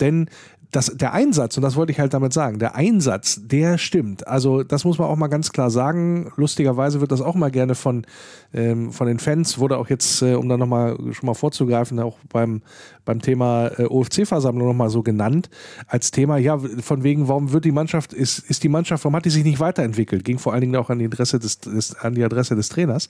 Denn 0.00 0.28
das, 0.72 0.86
der 0.94 1.12
Einsatz, 1.12 1.56
und 1.56 1.62
das 1.62 1.76
wollte 1.76 1.92
ich 1.92 2.00
halt 2.00 2.12
damit 2.12 2.32
sagen, 2.32 2.58
der 2.58 2.74
Einsatz, 2.74 3.40
der 3.42 3.78
stimmt. 3.78 4.26
Also 4.26 4.62
das 4.62 4.84
muss 4.84 4.98
man 4.98 5.08
auch 5.08 5.16
mal 5.16 5.28
ganz 5.28 5.52
klar 5.52 5.70
sagen. 5.70 6.32
Lustigerweise 6.36 7.00
wird 7.00 7.12
das 7.12 7.20
auch 7.20 7.34
mal 7.34 7.50
gerne 7.50 7.74
von, 7.74 8.06
ähm, 8.52 8.92
von 8.92 9.06
den 9.06 9.18
Fans, 9.18 9.58
wurde 9.58 9.78
auch 9.78 9.88
jetzt, 9.88 10.22
äh, 10.22 10.34
um 10.34 10.48
da 10.48 10.56
nochmal 10.56 10.96
schon 11.12 11.26
mal 11.26 11.34
vorzugreifen, 11.34 11.98
auch 12.00 12.18
beim, 12.32 12.62
beim 13.04 13.20
Thema 13.22 13.68
äh, 13.78 13.84
OFC-Versammlung 13.84 14.66
nochmal 14.66 14.90
so 14.90 15.02
genannt, 15.02 15.48
als 15.86 16.10
Thema, 16.10 16.36
ja, 16.36 16.58
von 16.58 17.02
wegen, 17.02 17.28
warum 17.28 17.52
wird 17.52 17.64
die 17.64 17.72
Mannschaft, 17.72 18.12
ist, 18.12 18.38
ist 18.38 18.62
die 18.62 18.68
Mannschaft, 18.68 19.04
warum 19.04 19.16
hat 19.16 19.24
die 19.24 19.30
sich 19.30 19.44
nicht 19.44 19.60
weiterentwickelt? 19.60 20.24
Ging 20.24 20.38
vor 20.38 20.52
allen 20.52 20.62
Dingen 20.62 20.76
auch 20.76 20.90
an 20.90 20.98
die 20.98 21.06
Adresse 21.06 21.38
des, 21.38 21.60
des, 21.60 21.94
an 21.96 22.14
die 22.14 22.24
Adresse 22.24 22.56
des 22.56 22.68
Trainers. 22.68 23.08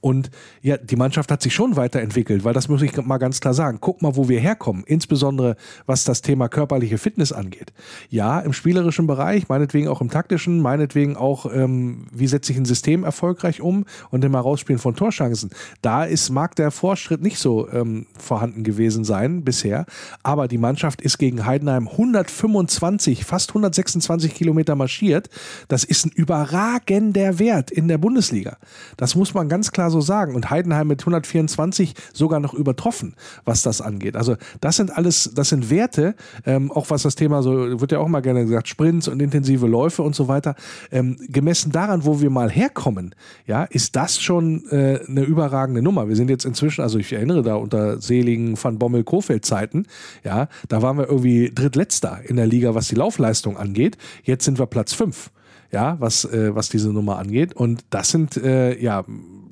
Und 0.00 0.30
ja, 0.62 0.76
die 0.78 0.96
Mannschaft 0.96 1.30
hat 1.30 1.42
sich 1.42 1.54
schon 1.54 1.76
weiterentwickelt, 1.76 2.44
weil 2.44 2.54
das 2.54 2.68
muss 2.68 2.82
ich 2.82 2.96
mal 3.04 3.18
ganz 3.18 3.40
klar 3.40 3.54
sagen. 3.54 3.78
Guck 3.80 4.02
mal, 4.02 4.16
wo 4.16 4.28
wir 4.28 4.40
herkommen, 4.40 4.84
insbesondere 4.86 5.56
was 5.86 6.04
das 6.04 6.22
Thema 6.22 6.48
körperliche 6.48 6.93
Fitness 6.98 7.32
angeht. 7.32 7.72
Ja, 8.10 8.40
im 8.40 8.52
spielerischen 8.52 9.06
Bereich, 9.06 9.48
meinetwegen 9.48 9.88
auch 9.88 10.00
im 10.00 10.10
taktischen, 10.10 10.60
meinetwegen 10.60 11.16
auch, 11.16 11.46
ähm, 11.52 12.06
wie 12.12 12.26
setze 12.26 12.52
ich 12.52 12.58
ein 12.58 12.64
System 12.64 13.04
erfolgreich 13.04 13.60
um 13.60 13.84
und 14.10 14.24
im 14.24 14.32
Herausspielen 14.32 14.78
von 14.78 14.94
Torschancen. 14.96 15.50
Da 15.82 16.04
ist, 16.04 16.30
mag 16.30 16.56
der 16.56 16.70
Fortschritt 16.70 17.22
nicht 17.22 17.38
so 17.38 17.68
ähm, 17.70 18.06
vorhanden 18.18 18.64
gewesen 18.64 19.04
sein 19.04 19.44
bisher, 19.44 19.86
aber 20.22 20.48
die 20.48 20.58
Mannschaft 20.58 21.02
ist 21.02 21.18
gegen 21.18 21.46
Heidenheim 21.46 21.88
125, 21.88 23.24
fast 23.24 23.50
126 23.50 24.34
Kilometer 24.34 24.76
marschiert. 24.76 25.28
Das 25.68 25.84
ist 25.84 26.06
ein 26.06 26.10
überragender 26.10 27.38
Wert 27.38 27.70
in 27.70 27.88
der 27.88 27.98
Bundesliga. 27.98 28.56
Das 28.96 29.14
muss 29.14 29.34
man 29.34 29.48
ganz 29.48 29.72
klar 29.72 29.90
so 29.90 30.00
sagen. 30.00 30.34
Und 30.34 30.50
Heidenheim 30.50 30.88
mit 30.88 31.00
124 31.00 31.94
sogar 32.12 32.40
noch 32.40 32.54
übertroffen, 32.54 33.14
was 33.44 33.62
das 33.62 33.80
angeht. 33.80 34.16
Also 34.16 34.36
das 34.60 34.76
sind 34.76 34.96
alles, 34.96 35.30
das 35.34 35.48
sind 35.48 35.70
Werte, 35.70 36.14
ähm, 36.46 36.70
auch 36.70 36.83
was 36.90 37.02
das 37.02 37.14
Thema 37.14 37.42
so, 37.42 37.80
wird 37.80 37.92
ja 37.92 37.98
auch 37.98 38.08
mal 38.08 38.20
gerne 38.20 38.44
gesagt, 38.44 38.68
Sprints 38.68 39.08
und 39.08 39.20
intensive 39.20 39.66
Läufe 39.66 40.02
und 40.02 40.14
so 40.14 40.28
weiter, 40.28 40.54
ähm, 40.90 41.16
gemessen 41.28 41.72
daran, 41.72 42.04
wo 42.04 42.20
wir 42.20 42.30
mal 42.30 42.50
herkommen, 42.50 43.14
ja, 43.46 43.64
ist 43.64 43.96
das 43.96 44.20
schon 44.20 44.64
äh, 44.70 45.00
eine 45.06 45.22
überragende 45.22 45.82
Nummer. 45.82 46.08
Wir 46.08 46.16
sind 46.16 46.30
jetzt 46.30 46.44
inzwischen, 46.44 46.82
also 46.82 46.98
ich 46.98 47.12
erinnere 47.12 47.42
da 47.42 47.54
unter 47.56 48.00
seligen 48.00 48.62
Van 48.62 48.78
Bommel-Kofeld-Zeiten, 48.78 49.86
ja, 50.24 50.48
da 50.68 50.82
waren 50.82 50.98
wir 50.98 51.08
irgendwie 51.08 51.50
drittletzter 51.54 52.20
in 52.24 52.36
der 52.36 52.46
Liga, 52.46 52.74
was 52.74 52.88
die 52.88 52.94
Laufleistung 52.94 53.56
angeht. 53.56 53.96
Jetzt 54.22 54.44
sind 54.44 54.58
wir 54.58 54.66
Platz 54.66 54.92
fünf 54.92 55.30
ja, 55.74 55.96
was, 55.98 56.24
äh, 56.24 56.54
was 56.54 56.68
diese 56.68 56.90
Nummer 56.90 57.18
angeht. 57.18 57.54
Und 57.54 57.84
das 57.90 58.08
sind 58.08 58.36
äh, 58.36 58.80
ja 58.80 59.04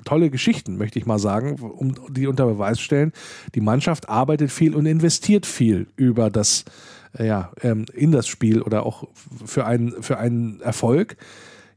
tolle 0.05 0.29
Geschichten, 0.29 0.77
möchte 0.77 0.99
ich 0.99 1.05
mal 1.05 1.19
sagen, 1.19 1.55
um 1.59 1.95
die 2.09 2.27
unter 2.27 2.45
Beweis 2.45 2.79
stellen. 2.79 3.11
Die 3.55 3.61
Mannschaft 3.61 4.09
arbeitet 4.09 4.51
viel 4.51 4.75
und 4.75 4.85
investiert 4.85 5.45
viel 5.45 5.87
über 5.95 6.29
das, 6.29 6.65
ja, 7.17 7.51
ähm, 7.61 7.85
in 7.93 8.11
das 8.11 8.27
Spiel 8.27 8.61
oder 8.61 8.85
auch 8.85 9.07
für 9.45 9.65
einen, 9.65 10.01
für 10.01 10.17
einen 10.17 10.61
Erfolg. 10.61 11.17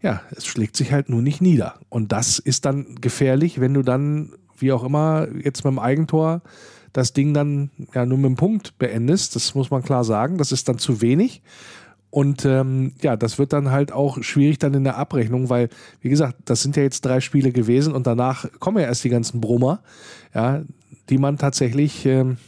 ja, 0.02 0.22
es 0.30 0.46
schlägt 0.46 0.76
sich 0.76 0.92
halt 0.92 1.08
nur 1.08 1.22
nicht 1.22 1.40
nieder. 1.40 1.74
Und 1.88 2.12
das 2.12 2.38
ist 2.38 2.64
dann 2.64 2.96
gefährlich, 3.00 3.60
wenn 3.60 3.74
du 3.74 3.82
dann, 3.82 4.32
wie 4.58 4.72
auch 4.72 4.84
immer, 4.84 5.28
jetzt 5.42 5.64
mit 5.64 5.72
dem 5.72 5.78
Eigentor 5.78 6.42
das 6.92 7.12
Ding 7.12 7.34
dann 7.34 7.70
ja 7.94 8.06
nur 8.06 8.16
mit 8.16 8.26
einem 8.26 8.36
Punkt 8.36 8.78
beendest. 8.78 9.36
Das 9.36 9.54
muss 9.54 9.70
man 9.70 9.82
klar 9.82 10.04
sagen. 10.04 10.38
Das 10.38 10.52
ist 10.52 10.68
dann 10.68 10.78
zu 10.78 11.02
wenig. 11.02 11.42
Und 12.08 12.46
ähm, 12.46 12.92
ja, 13.02 13.16
das 13.16 13.38
wird 13.38 13.52
dann 13.52 13.70
halt 13.70 13.92
auch 13.92 14.22
schwierig 14.22 14.58
dann 14.58 14.72
in 14.72 14.84
der 14.84 14.96
Abrechnung, 14.96 15.50
weil, 15.50 15.68
wie 16.00 16.08
gesagt, 16.08 16.36
das 16.46 16.62
sind 16.62 16.76
ja 16.76 16.82
jetzt 16.82 17.04
drei 17.04 17.20
Spiele 17.20 17.52
gewesen 17.52 17.94
und 17.94 18.06
danach 18.06 18.46
kommen 18.58 18.78
ja 18.78 18.84
erst 18.84 19.04
die 19.04 19.10
ganzen 19.10 19.42
Brummer, 19.42 19.82
ja, 20.34 20.62
die 21.10 21.18
man 21.18 21.36
tatsächlich 21.36 22.06
ähm, 22.06 22.38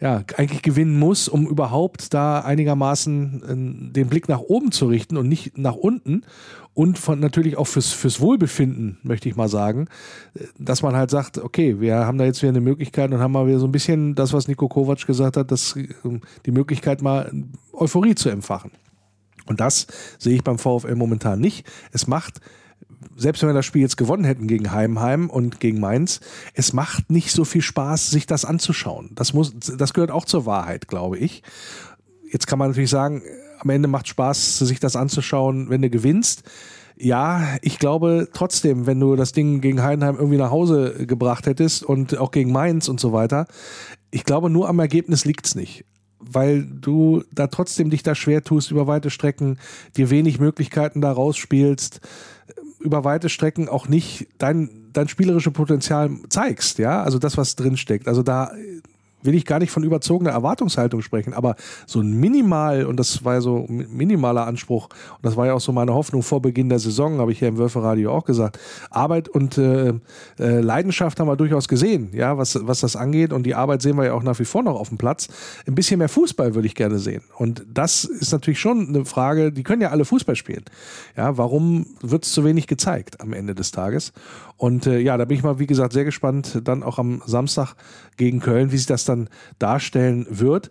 ja, 0.00 0.22
eigentlich 0.36 0.62
gewinnen 0.62 0.98
muss, 0.98 1.28
um 1.28 1.46
überhaupt 1.46 2.14
da 2.14 2.40
einigermaßen 2.40 3.88
äh, 3.88 3.92
den 3.92 4.08
Blick 4.08 4.28
nach 4.28 4.40
oben 4.40 4.70
zu 4.70 4.86
richten 4.86 5.16
und 5.16 5.28
nicht 5.28 5.58
nach 5.58 5.74
unten. 5.74 6.22
Und 6.72 6.96
von, 6.96 7.18
natürlich 7.18 7.58
auch 7.58 7.66
fürs, 7.66 7.90
fürs 7.90 8.20
Wohlbefinden, 8.20 8.98
möchte 9.02 9.28
ich 9.28 9.34
mal 9.34 9.48
sagen, 9.48 9.88
äh, 10.34 10.44
dass 10.58 10.82
man 10.82 10.94
halt 10.94 11.10
sagt, 11.10 11.38
okay, 11.38 11.80
wir 11.80 11.96
haben 11.96 12.18
da 12.18 12.24
jetzt 12.24 12.42
wieder 12.42 12.50
eine 12.50 12.60
Möglichkeit 12.60 13.10
und 13.10 13.18
haben 13.18 13.32
mal 13.32 13.48
wieder 13.48 13.58
so 13.58 13.66
ein 13.66 13.72
bisschen 13.72 14.14
das, 14.14 14.32
was 14.32 14.46
Nico 14.46 14.68
Kovac 14.68 15.04
gesagt 15.04 15.36
hat, 15.36 15.50
dass, 15.50 15.74
äh, 15.76 15.88
die 16.46 16.52
Möglichkeit 16.52 17.02
mal 17.02 17.32
Euphorie 17.72 18.14
zu 18.14 18.28
empfachen. 18.28 18.70
Und 19.46 19.60
das 19.60 19.88
sehe 20.18 20.36
ich 20.36 20.44
beim 20.44 20.58
VfL 20.58 20.94
momentan 20.94 21.40
nicht. 21.40 21.66
Es 21.90 22.06
macht 22.06 22.40
selbst 23.16 23.42
wenn 23.42 23.50
wir 23.50 23.54
das 23.54 23.66
Spiel 23.66 23.82
jetzt 23.82 23.96
gewonnen 23.96 24.24
hätten 24.24 24.46
gegen 24.46 24.72
Heimheim 24.72 25.30
und 25.30 25.60
gegen 25.60 25.80
Mainz, 25.80 26.20
es 26.54 26.72
macht 26.72 27.10
nicht 27.10 27.32
so 27.32 27.44
viel 27.44 27.62
Spaß, 27.62 28.10
sich 28.10 28.26
das 28.26 28.44
anzuschauen. 28.44 29.10
Das 29.14 29.32
muss, 29.32 29.54
das 29.54 29.94
gehört 29.94 30.10
auch 30.10 30.24
zur 30.24 30.46
Wahrheit, 30.46 30.88
glaube 30.88 31.18
ich. 31.18 31.42
Jetzt 32.30 32.46
kann 32.46 32.58
man 32.58 32.68
natürlich 32.68 32.90
sagen, 32.90 33.22
am 33.60 33.70
Ende 33.70 33.88
macht 33.88 34.08
Spaß, 34.08 34.58
sich 34.58 34.80
das 34.80 34.96
anzuschauen, 34.96 35.70
wenn 35.70 35.82
du 35.82 35.90
gewinnst. 35.90 36.42
Ja, 36.96 37.56
ich 37.62 37.78
glaube 37.78 38.28
trotzdem, 38.32 38.86
wenn 38.86 39.00
du 39.00 39.14
das 39.16 39.32
Ding 39.32 39.60
gegen 39.60 39.82
Heidenheim 39.82 40.16
irgendwie 40.16 40.36
nach 40.36 40.50
Hause 40.50 41.06
gebracht 41.06 41.46
hättest 41.46 41.84
und 41.84 42.18
auch 42.18 42.32
gegen 42.32 42.52
Mainz 42.52 42.88
und 42.88 43.00
so 43.00 43.12
weiter, 43.12 43.46
ich 44.10 44.24
glaube, 44.24 44.50
nur 44.50 44.68
am 44.68 44.78
Ergebnis 44.78 45.24
liegt's 45.24 45.54
nicht 45.54 45.84
weil 46.20 46.64
du 46.64 47.22
da 47.32 47.46
trotzdem 47.46 47.90
dich 47.90 48.02
da 48.02 48.14
schwer 48.14 48.42
tust 48.42 48.70
über 48.70 48.86
weite 48.86 49.10
Strecken, 49.10 49.58
dir 49.96 50.10
wenig 50.10 50.40
Möglichkeiten 50.40 51.00
da 51.00 51.12
rausspielst 51.12 52.00
über 52.80 53.04
weite 53.04 53.28
Strecken 53.28 53.68
auch 53.68 53.88
nicht 53.88 54.28
dein, 54.38 54.88
dein 54.92 55.08
spielerische 55.08 55.50
Potenzial 55.50 56.10
zeigst, 56.28 56.78
ja, 56.78 57.02
also 57.02 57.18
das, 57.18 57.36
was 57.36 57.56
drin 57.56 57.76
steckt. 57.76 58.08
Also 58.08 58.22
da 58.22 58.52
will 59.22 59.34
ich 59.34 59.44
gar 59.44 59.58
nicht 59.58 59.70
von 59.70 59.82
überzogener 59.82 60.30
Erwartungshaltung 60.30 61.02
sprechen, 61.02 61.34
aber 61.34 61.56
so 61.86 62.00
ein 62.00 62.18
Minimal, 62.18 62.86
und 62.86 62.98
das 62.98 63.24
war 63.24 63.34
ja 63.34 63.40
so 63.40 63.66
ein 63.68 63.86
minimaler 63.90 64.46
Anspruch, 64.46 64.84
und 64.86 65.22
das 65.22 65.36
war 65.36 65.46
ja 65.46 65.54
auch 65.54 65.60
so 65.60 65.72
meine 65.72 65.94
Hoffnung 65.94 66.22
vor 66.22 66.40
Beginn 66.42 66.68
der 66.68 66.78
Saison, 66.78 67.18
habe 67.18 67.32
ich 67.32 67.40
ja 67.40 67.48
im 67.48 67.58
Wölferadio 67.58 68.12
auch 68.12 68.24
gesagt. 68.24 68.58
Arbeit 68.90 69.28
und 69.28 69.58
äh, 69.58 69.94
äh, 70.38 70.60
Leidenschaft 70.60 71.18
haben 71.20 71.28
wir 71.28 71.36
durchaus 71.36 71.68
gesehen, 71.68 72.10
ja, 72.12 72.38
was, 72.38 72.58
was 72.66 72.80
das 72.80 72.96
angeht, 72.96 73.32
und 73.32 73.44
die 73.44 73.54
Arbeit 73.54 73.82
sehen 73.82 73.96
wir 73.96 74.06
ja 74.06 74.14
auch 74.14 74.22
nach 74.22 74.38
wie 74.38 74.44
vor 74.44 74.62
noch 74.62 74.78
auf 74.78 74.88
dem 74.88 74.98
Platz. 74.98 75.28
Ein 75.66 75.74
bisschen 75.74 75.98
mehr 75.98 76.08
Fußball 76.08 76.54
würde 76.54 76.66
ich 76.66 76.74
gerne 76.74 76.98
sehen. 76.98 77.22
Und 77.36 77.64
das 77.72 78.04
ist 78.04 78.32
natürlich 78.32 78.60
schon 78.60 78.88
eine 78.88 79.04
Frage, 79.04 79.52
die 79.52 79.62
können 79.62 79.82
ja 79.82 79.90
alle 79.90 80.04
Fußball 80.04 80.36
spielen. 80.36 80.64
Ja, 81.16 81.36
warum 81.36 81.86
wird 82.00 82.24
es 82.24 82.32
zu 82.32 82.44
wenig 82.44 82.66
gezeigt 82.66 83.20
am 83.20 83.32
Ende 83.32 83.54
des 83.54 83.70
Tages? 83.70 84.12
Und 84.58 84.86
äh, 84.86 84.98
ja, 84.98 85.16
da 85.16 85.24
bin 85.24 85.38
ich 85.38 85.42
mal, 85.42 85.58
wie 85.58 85.66
gesagt, 85.66 85.94
sehr 85.94 86.04
gespannt, 86.04 86.60
dann 86.64 86.82
auch 86.82 86.98
am 86.98 87.22
Samstag 87.24 87.74
gegen 88.16 88.40
Köln, 88.40 88.72
wie 88.72 88.76
sich 88.76 88.86
das 88.86 89.04
dann 89.04 89.28
darstellen 89.58 90.26
wird. 90.28 90.70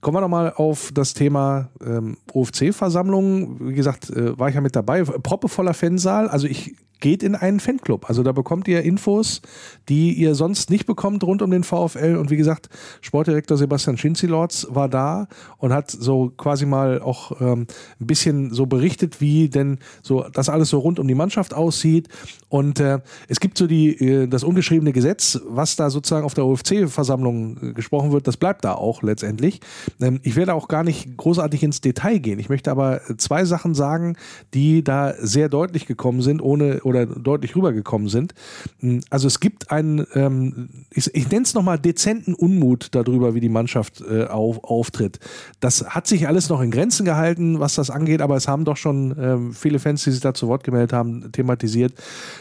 Kommen 0.00 0.16
wir 0.16 0.20
nochmal 0.20 0.52
auf 0.54 0.92
das 0.94 1.12
Thema 1.14 1.68
ähm, 1.84 2.16
OFC-Versammlung. 2.32 3.68
Wie 3.68 3.74
gesagt, 3.74 4.10
äh, 4.10 4.38
war 4.38 4.48
ich 4.48 4.54
ja 4.54 4.60
mit 4.60 4.76
dabei. 4.76 5.02
Proppevoller 5.02 5.74
Fansaal. 5.74 6.28
Also 6.28 6.46
ich 6.46 6.76
geht 7.00 7.22
in 7.22 7.34
einen 7.34 7.60
Fanclub. 7.60 8.08
Also 8.08 8.22
da 8.22 8.32
bekommt 8.32 8.68
ihr 8.68 8.82
Infos, 8.82 9.42
die 9.88 10.14
ihr 10.14 10.34
sonst 10.34 10.70
nicht 10.70 10.86
bekommt 10.86 11.22
rund 11.24 11.42
um 11.42 11.50
den 11.50 11.64
VfL. 11.64 12.16
Und 12.16 12.30
wie 12.30 12.36
gesagt, 12.36 12.68
Sportdirektor 13.00 13.56
Sebastian 13.56 13.98
Schinzilorz 13.98 14.66
war 14.70 14.88
da 14.88 15.28
und 15.58 15.72
hat 15.72 15.90
so 15.90 16.32
quasi 16.36 16.66
mal 16.66 17.00
auch 17.00 17.40
ähm, 17.40 17.66
ein 18.00 18.06
bisschen 18.06 18.52
so 18.52 18.66
berichtet, 18.66 19.20
wie 19.20 19.48
denn 19.48 19.78
so 20.02 20.26
das 20.32 20.48
alles 20.48 20.70
so 20.70 20.78
rund 20.78 20.98
um 20.98 21.08
die 21.08 21.14
Mannschaft 21.14 21.54
aussieht. 21.54 22.08
Und 22.48 22.80
äh, 22.80 23.00
es 23.28 23.40
gibt 23.40 23.58
so 23.58 23.66
die, 23.66 23.96
äh, 23.96 24.26
das 24.26 24.44
ungeschriebene 24.44 24.92
Gesetz, 24.92 25.40
was 25.46 25.76
da 25.76 25.90
sozusagen 25.90 26.24
auf 26.24 26.34
der 26.34 26.46
OFC-Versammlung 26.46 27.58
äh, 27.60 27.72
gesprochen 27.72 28.12
wird, 28.12 28.26
das 28.26 28.36
bleibt 28.36 28.64
da 28.64 28.74
auch 28.74 29.02
letztendlich. 29.02 29.60
Ähm, 30.00 30.20
ich 30.22 30.36
werde 30.36 30.54
auch 30.54 30.68
gar 30.68 30.84
nicht 30.84 31.16
großartig 31.16 31.62
ins 31.62 31.80
Detail 31.80 32.18
gehen. 32.18 32.38
Ich 32.38 32.48
möchte 32.48 32.70
aber 32.70 33.00
zwei 33.18 33.44
Sachen 33.44 33.74
sagen, 33.74 34.16
die 34.54 34.82
da 34.82 35.14
sehr 35.18 35.48
deutlich 35.48 35.86
gekommen 35.86 36.22
sind, 36.22 36.40
ohne 36.40 36.80
oder 36.86 37.04
deutlich 37.04 37.56
rübergekommen 37.56 38.08
sind. 38.08 38.32
Hm, 38.78 39.00
also 39.10 39.26
es 39.26 39.40
gibt 39.40 39.70
einen, 39.72 40.06
ähm, 40.14 40.68
ich, 40.90 41.12
ich 41.14 41.28
nenne 41.30 41.42
es 41.42 41.54
nochmal 41.54 41.78
dezenten 41.78 42.32
Unmut 42.32 42.88
darüber, 42.92 43.34
wie 43.34 43.40
die 43.40 43.48
Mannschaft 43.48 44.00
äh, 44.08 44.24
auf, 44.26 44.62
auftritt. 44.62 45.18
Das 45.58 45.84
hat 45.90 46.06
sich 46.06 46.28
alles 46.28 46.48
noch 46.48 46.60
in 46.60 46.70
Grenzen 46.70 47.04
gehalten, 47.04 47.58
was 47.58 47.74
das 47.74 47.90
angeht, 47.90 48.22
aber 48.22 48.36
es 48.36 48.46
haben 48.46 48.64
doch 48.64 48.76
schon 48.76 49.16
ähm, 49.18 49.52
viele 49.52 49.80
Fans, 49.80 50.04
die 50.04 50.12
sich 50.12 50.20
da 50.20 50.32
zu 50.32 50.46
Wort 50.46 50.62
gemeldet 50.62 50.92
haben, 50.92 51.32
thematisiert, 51.32 51.92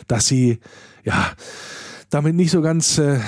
dass 0.07 0.27
sie 0.27 0.59
ja 1.03 1.31
damit 2.09 2.35
nicht 2.35 2.51
so 2.51 2.61
ganz 2.61 2.97
äh, 2.97 3.19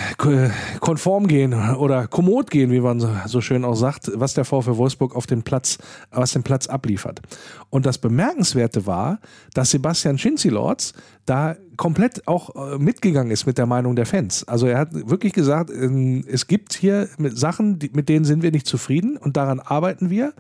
konform 0.80 1.28
gehen 1.28 1.54
oder 1.76 2.08
kommod 2.08 2.52
gehen, 2.52 2.72
wie 2.72 2.80
man 2.80 3.00
so, 3.26 3.42
schön 3.42 3.66
auch 3.66 3.76
sagt, 3.76 4.12
was 4.16 4.34
der 4.34 4.46
VfL 4.46 4.78
Wolfsburg 4.78 5.16
auf 5.16 5.28
dem 5.28 5.44
Platz, 5.44 5.78
was 6.12 6.34
den 6.34 6.44
Platz 6.44 6.68
abliefert. 6.68 7.22
Und 7.70 7.86
das 7.86 7.98
Bemerkenswerte 7.98 8.86
war, 8.86 9.20
dass 9.54 9.72
Sebastian 9.72 10.18
Schinzilords 10.18 10.94
da 11.26 11.56
komplett 11.78 12.28
auch 12.28 12.56
äh, 12.56 12.78
mitgegangen 12.78 13.32
ist 13.32 13.46
mit 13.46 13.58
der 13.58 13.66
Meinung 13.66 13.96
der 13.96 14.06
Fans. 14.06 14.48
Also 14.48 14.68
er 14.68 14.80
hat 14.80 14.90
wirklich 14.94 15.34
gesagt, 15.34 15.70
ähm, 15.70 16.26
es 16.28 16.48
gibt 16.48 16.74
hier 16.74 17.08
Sachen, 17.30 17.80
mit 17.94 18.10
denen 18.10 18.26
sind 18.26 18.44
wir 18.44 18.52
nicht 18.52 18.68
zufrieden 18.68 19.16
und 19.16 19.38
daran 19.38 19.60
arbeiten 19.60 20.10
wir. 20.10 20.34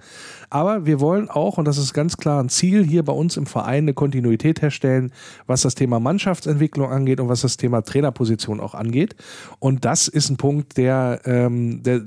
Aber 0.50 0.86
wir 0.86 1.00
wollen 1.00 1.29
auch, 1.29 1.58
und 1.58 1.65
das 1.65 1.77
ist 1.77 1.94
ganz 1.94 2.17
klar 2.17 2.41
ein 2.41 2.50
Ziel, 2.50 2.84
hier 2.84 3.03
bei 3.03 3.13
uns 3.13 3.38
im 3.38 3.46
Verein 3.46 3.84
eine 3.84 3.94
Kontinuität 3.94 4.62
herstellen, 4.62 5.12
was 5.46 5.62
das 5.62 5.75
Thema 5.75 6.00
Mannschaftsentwicklung 6.00 6.91
angeht 6.91 7.20
und 7.20 7.29
was 7.29 7.41
das 7.41 7.58
Thema 7.58 7.82
Trainerposition 7.82 8.60
auch 8.60 8.74
angeht. 8.74 9.15
Und 9.60 9.86
das 9.86 10.08
ist 10.08 10.29
ein 10.29 10.38
Punkt, 10.38 10.77
der, 10.77 11.22
ähm, 11.25 11.84
der 11.84 12.01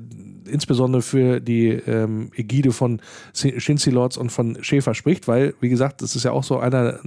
insbesondere 0.51 1.03
für 1.03 1.41
die 1.41 1.69
ähm, 1.69 2.31
Ägide 2.35 2.73
von 2.73 3.01
Shinzi 3.33 3.91
Lords 3.91 4.17
und 4.17 4.31
von 4.31 4.59
Schäfer 4.63 4.95
spricht, 4.95 5.29
weil, 5.29 5.55
wie 5.61 5.69
gesagt, 5.69 6.03
das 6.03 6.17
ist 6.17 6.25
ja 6.25 6.33
auch 6.33 6.45
so 6.45 6.59
einer, 6.59 6.99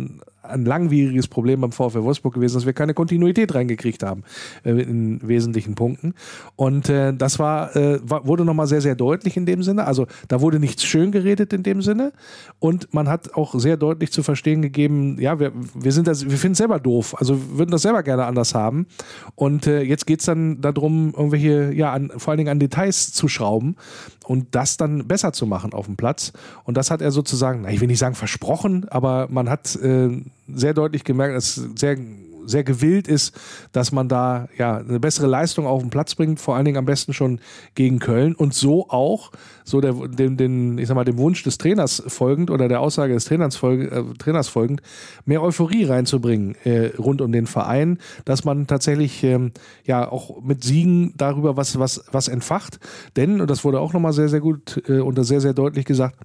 ein 0.44 0.66
langwieriges 0.66 1.28
Problem 1.28 1.62
beim 1.62 1.72
VfL 1.72 2.04
Wolfsburg 2.04 2.34
gewesen, 2.34 2.56
dass 2.56 2.66
wir 2.66 2.74
keine 2.74 2.94
Kontinuität 2.94 3.56
reingekriegt 3.56 4.04
haben 4.04 4.24
äh, 4.64 4.72
in 4.72 5.20
wesentlichen 5.28 5.76
Punkten. 5.76 6.14
Und 6.56 6.90
äh, 6.90 7.14
das 7.14 7.40
war, 7.40 7.76
äh, 7.76 8.00
wurde 8.04 8.46
nochmal 8.46 8.68
sehr, 8.68 8.82
sehr 8.82 8.96
deutlich 8.96 9.38
in 9.38 9.46
dem 9.46 9.64
Sinne. 9.64 9.86
Also 9.86 10.08
da 10.28 10.42
wurde 10.42 10.60
nichts 10.60 10.84
schön 10.84 11.12
geredet 11.12 11.54
in 11.54 11.64
dem 11.64 11.82
Sinne. 11.82 12.12
Und 12.60 12.94
man 12.94 13.08
hat 13.08 13.34
auch 13.36 13.58
sehr 13.58 13.78
deutlich 13.78 14.12
zu 14.12 14.24
verstehen 14.24 14.62
gegeben, 14.62 15.18
ja, 15.20 15.40
wir, 15.40 15.54
wir 15.74 15.92
sind 15.92 16.08
das, 16.08 16.30
wir 16.30 16.38
finden 16.38 16.54
es 16.54 16.58
selber 16.58 16.80
doof. 16.80 17.16
Also 17.18 17.40
würden 17.58 17.72
das 17.72 17.82
selber 17.82 18.04
gerne 18.04 18.26
anders 18.26 18.54
haben. 18.54 18.88
Und 19.36 19.68
äh, 19.68 19.82
jetzt 19.82 20.06
geht 20.06 20.20
es 20.20 20.26
dann 20.26 20.62
darum, 20.62 21.14
irgendwelche, 21.16 21.72
ja, 21.74 21.94
an, 21.94 22.12
vor 22.18 22.32
allen 22.32 22.40
Dingen 22.40 22.50
an 22.50 22.60
Details 22.60 23.14
zu 23.14 23.28
schrauben 23.28 23.76
und 24.24 24.48
das 24.51 24.77
dann 24.77 25.08
besser 25.08 25.34
zu 25.34 25.46
machen 25.46 25.74
auf 25.74 25.86
dem 25.86 25.96
Platz. 25.96 26.34
Und 26.63 26.77
das 26.77 26.92
hat 26.92 27.01
er 27.01 27.12
sozusagen, 27.12 27.68
ich 27.68 27.82
will 27.82 27.88
nicht 27.88 28.00
sagen 28.00 28.15
versprochen, 28.15 28.88
aber 28.89 29.27
man 29.30 29.50
hat 29.50 29.75
äh, 29.75 30.10
sehr 30.48 30.74
deutlich 30.74 31.03
gemerkt, 31.03 31.36
dass 31.36 31.56
sehr 31.75 31.98
sehr 32.46 32.64
gewillt 32.64 33.08
ist, 33.08 33.40
dass 33.72 33.92
man 33.92 34.08
da 34.08 34.48
ja 34.58 34.78
eine 34.78 35.00
bessere 35.00 35.28
Leistung 35.28 35.66
auf 35.68 35.82
den 35.82 35.90
Platz 35.90 36.16
bringt, 36.16 36.40
vor 36.40 36.56
allen 36.56 36.66
Dingen 36.66 36.78
am 36.78 36.86
besten 36.86 37.14
schon 37.14 37.40
gegen 37.76 38.00
Köln 38.00 38.36
und 38.36 38.54
so 38.54 38.90
auch 38.90 39.32
so 39.64 39.82
der, 39.82 39.94
den, 39.94 40.38
den, 40.38 40.78
ich 40.78 40.88
sag 40.88 40.96
mal, 40.96 41.06
dem 41.06 41.18
Wunsch 41.18 41.44
des 41.44 41.58
Trainers 41.58 42.04
folgend 42.08 42.52
oder 42.52 42.68
der 42.68 42.82
Aussage 42.82 43.14
des 43.14 43.26
Trainers, 43.26 43.56
folg, 43.56 43.92
äh, 43.92 44.04
Trainers 44.18 44.48
folgend, 44.48 44.82
mehr 45.26 45.42
Euphorie 45.42 45.86
reinzubringen 45.86 46.56
äh, 46.64 46.92
rund 46.98 47.22
um 47.22 47.32
den 47.32 47.48
Verein, 47.48 47.98
dass 48.26 48.44
man 48.44 48.68
tatsächlich 48.68 49.24
ähm, 49.24 49.52
ja 49.86 50.10
auch 50.10 50.42
mit 50.42 50.64
Siegen 50.64 51.14
darüber 51.18 51.58
was, 51.58 51.80
was, 51.80 52.04
was 52.12 52.28
entfacht. 52.28 52.80
Denn, 53.16 53.42
und 53.42 53.50
das 53.50 53.64
wurde 53.64 53.80
auch 53.80 53.94
nochmal 53.94 54.14
sehr, 54.14 54.30
sehr 54.30 54.42
gut 54.42 54.82
äh, 54.88 55.00
und 55.00 55.22
sehr, 55.24 55.42
sehr 55.42 55.54
deutlich 55.54 55.86
gesagt, 55.86 56.18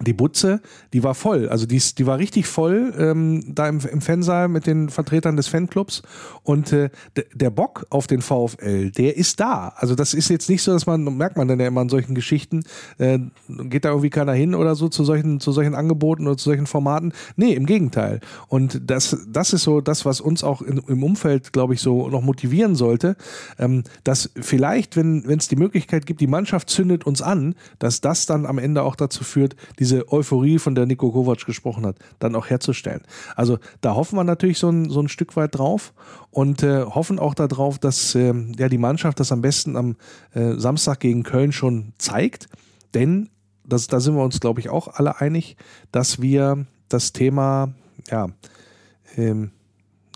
die 0.00 0.12
Butze, 0.12 0.60
die 0.92 1.02
war 1.02 1.14
voll. 1.14 1.48
Also 1.48 1.64
die, 1.66 1.80
die 1.96 2.06
war 2.06 2.18
richtig 2.18 2.46
voll 2.46 2.92
ähm, 2.98 3.44
da 3.48 3.68
im, 3.68 3.80
im 3.80 4.00
Fansaal 4.02 4.48
mit 4.48 4.66
den 4.66 4.90
Vertretern 4.90 5.36
des 5.36 5.48
Fanclubs. 5.48 6.02
Und 6.42 6.72
äh, 6.72 6.90
der 7.32 7.50
Bock 7.50 7.86
auf 7.88 8.06
den 8.06 8.20
VfL, 8.20 8.90
der 8.90 9.16
ist 9.16 9.40
da. 9.40 9.72
Also 9.76 9.94
das 9.94 10.12
ist 10.12 10.28
jetzt 10.28 10.50
nicht 10.50 10.62
so, 10.62 10.72
dass 10.72 10.86
man, 10.86 11.02
merkt 11.16 11.38
man 11.38 11.48
dann 11.48 11.60
ja 11.60 11.66
immer 11.66 11.80
an 11.80 11.88
solchen 11.88 12.14
Geschichten, 12.14 12.64
äh, 12.98 13.18
geht 13.48 13.86
da 13.86 13.90
irgendwie 13.90 14.10
keiner 14.10 14.34
hin 14.34 14.54
oder 14.54 14.74
so 14.74 14.88
zu 14.88 15.02
solchen, 15.02 15.40
zu 15.40 15.52
solchen 15.52 15.74
Angeboten 15.74 16.26
oder 16.26 16.36
zu 16.36 16.44
solchen 16.44 16.66
Formaten. 16.66 17.12
Nee, 17.36 17.54
im 17.54 17.64
Gegenteil. 17.64 18.20
Und 18.48 18.82
das, 18.90 19.16
das 19.28 19.54
ist 19.54 19.62
so 19.62 19.80
das, 19.80 20.04
was 20.04 20.20
uns 20.20 20.44
auch 20.44 20.60
in, 20.60 20.78
im 20.78 21.02
Umfeld, 21.02 21.54
glaube 21.54 21.72
ich, 21.72 21.80
so 21.80 22.08
noch 22.10 22.22
motivieren 22.22 22.74
sollte, 22.74 23.16
ähm, 23.58 23.82
dass 24.04 24.30
vielleicht, 24.38 24.96
wenn 24.96 25.24
es 25.26 25.48
die 25.48 25.56
Möglichkeit 25.56 26.04
gibt, 26.04 26.20
die 26.20 26.26
Mannschaft 26.26 26.68
zündet 26.68 27.06
uns 27.06 27.22
an, 27.22 27.54
dass 27.78 28.02
das 28.02 28.26
dann 28.26 28.44
am 28.44 28.58
Ende 28.58 28.82
auch 28.82 28.96
dazu 28.96 29.24
führt, 29.24 29.56
die 29.78 29.85
diese 29.86 30.12
Euphorie, 30.12 30.58
von 30.58 30.74
der 30.74 30.86
Nico 30.86 31.12
Kovac 31.12 31.46
gesprochen 31.46 31.86
hat, 31.86 31.96
dann 32.18 32.34
auch 32.34 32.50
herzustellen. 32.50 33.02
Also 33.36 33.58
da 33.80 33.94
hoffen 33.94 34.16
wir 34.16 34.24
natürlich 34.24 34.58
so 34.58 34.68
ein, 34.68 34.90
so 34.90 35.00
ein 35.00 35.08
Stück 35.08 35.36
weit 35.36 35.54
drauf 35.54 35.94
und 36.30 36.62
äh, 36.62 36.82
hoffen 36.82 37.18
auch 37.18 37.34
darauf, 37.34 37.78
dass 37.78 38.14
äh, 38.14 38.34
ja, 38.58 38.68
die 38.68 38.78
Mannschaft 38.78 39.20
das 39.20 39.30
am 39.30 39.42
besten 39.42 39.76
am 39.76 39.96
äh, 40.34 40.54
Samstag 40.54 41.00
gegen 41.00 41.22
Köln 41.22 41.52
schon 41.52 41.92
zeigt. 41.98 42.48
Denn 42.94 43.28
das, 43.64 43.86
da 43.86 44.00
sind 44.00 44.16
wir 44.16 44.24
uns, 44.24 44.40
glaube 44.40 44.60
ich, 44.60 44.70
auch 44.70 44.88
alle 44.88 45.20
einig, 45.20 45.56
dass 45.92 46.20
wir 46.20 46.66
das 46.88 47.12
Thema, 47.12 47.72
ja, 48.10 48.28
ähm, 49.16 49.52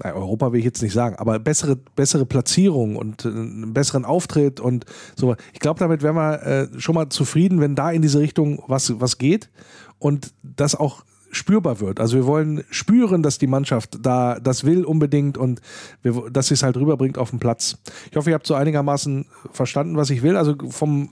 Europa 0.05 0.53
will 0.53 0.61
ich 0.61 0.65
jetzt 0.65 0.83
nicht 0.83 0.93
sagen, 0.93 1.17
aber 1.17 1.39
bessere, 1.39 1.77
bessere 1.77 2.27
Platzierung 2.27 2.97
und 2.97 3.25
äh, 3.25 3.29
einen 3.29 3.73
besseren 3.73 4.05
Auftritt 4.05 4.61
und 4.61 4.85
so. 5.17 5.37
Ich 5.53 5.61
glaube, 5.61 5.81
damit 5.81 6.03
wären 6.03 6.17
wir 6.17 6.43
äh, 6.43 6.69
schon 6.81 6.95
mal 6.95 7.09
zufrieden, 7.09 7.61
wenn 7.61 7.75
da 7.75 7.91
in 7.91 8.03
diese 8.03 8.21
Richtung 8.21 8.63
was, 8.67 9.01
was 9.01 9.19
geht 9.19 9.51
und 9.99 10.33
das 10.43 10.75
auch 10.75 11.05
spürbar 11.33 11.81
wird. 11.81 12.01
Also 12.01 12.17
wir 12.17 12.27
wollen 12.27 12.65
spüren, 12.71 13.23
dass 13.23 13.39
die 13.39 13.47
Mannschaft 13.47 13.99
da 14.03 14.41
das 14.41 14.65
will 14.65 14.85
unbedingt 14.85 15.39
und 15.39 15.61
wir, 16.03 16.29
dass 16.31 16.49
sie 16.49 16.55
es 16.55 16.63
halt 16.63 16.77
rüberbringt 16.77 17.19
auf 17.19 17.31
den 17.31 17.39
Platz. 17.39 17.79
Ich 18.11 18.17
hoffe, 18.17 18.31
ihr 18.31 18.35
habt 18.35 18.47
so 18.47 18.55
einigermaßen 18.55 19.27
verstanden, 19.53 19.97
was 19.97 20.11
ich 20.11 20.23
will. 20.23 20.37
Also 20.37 20.57
vom 20.71 21.09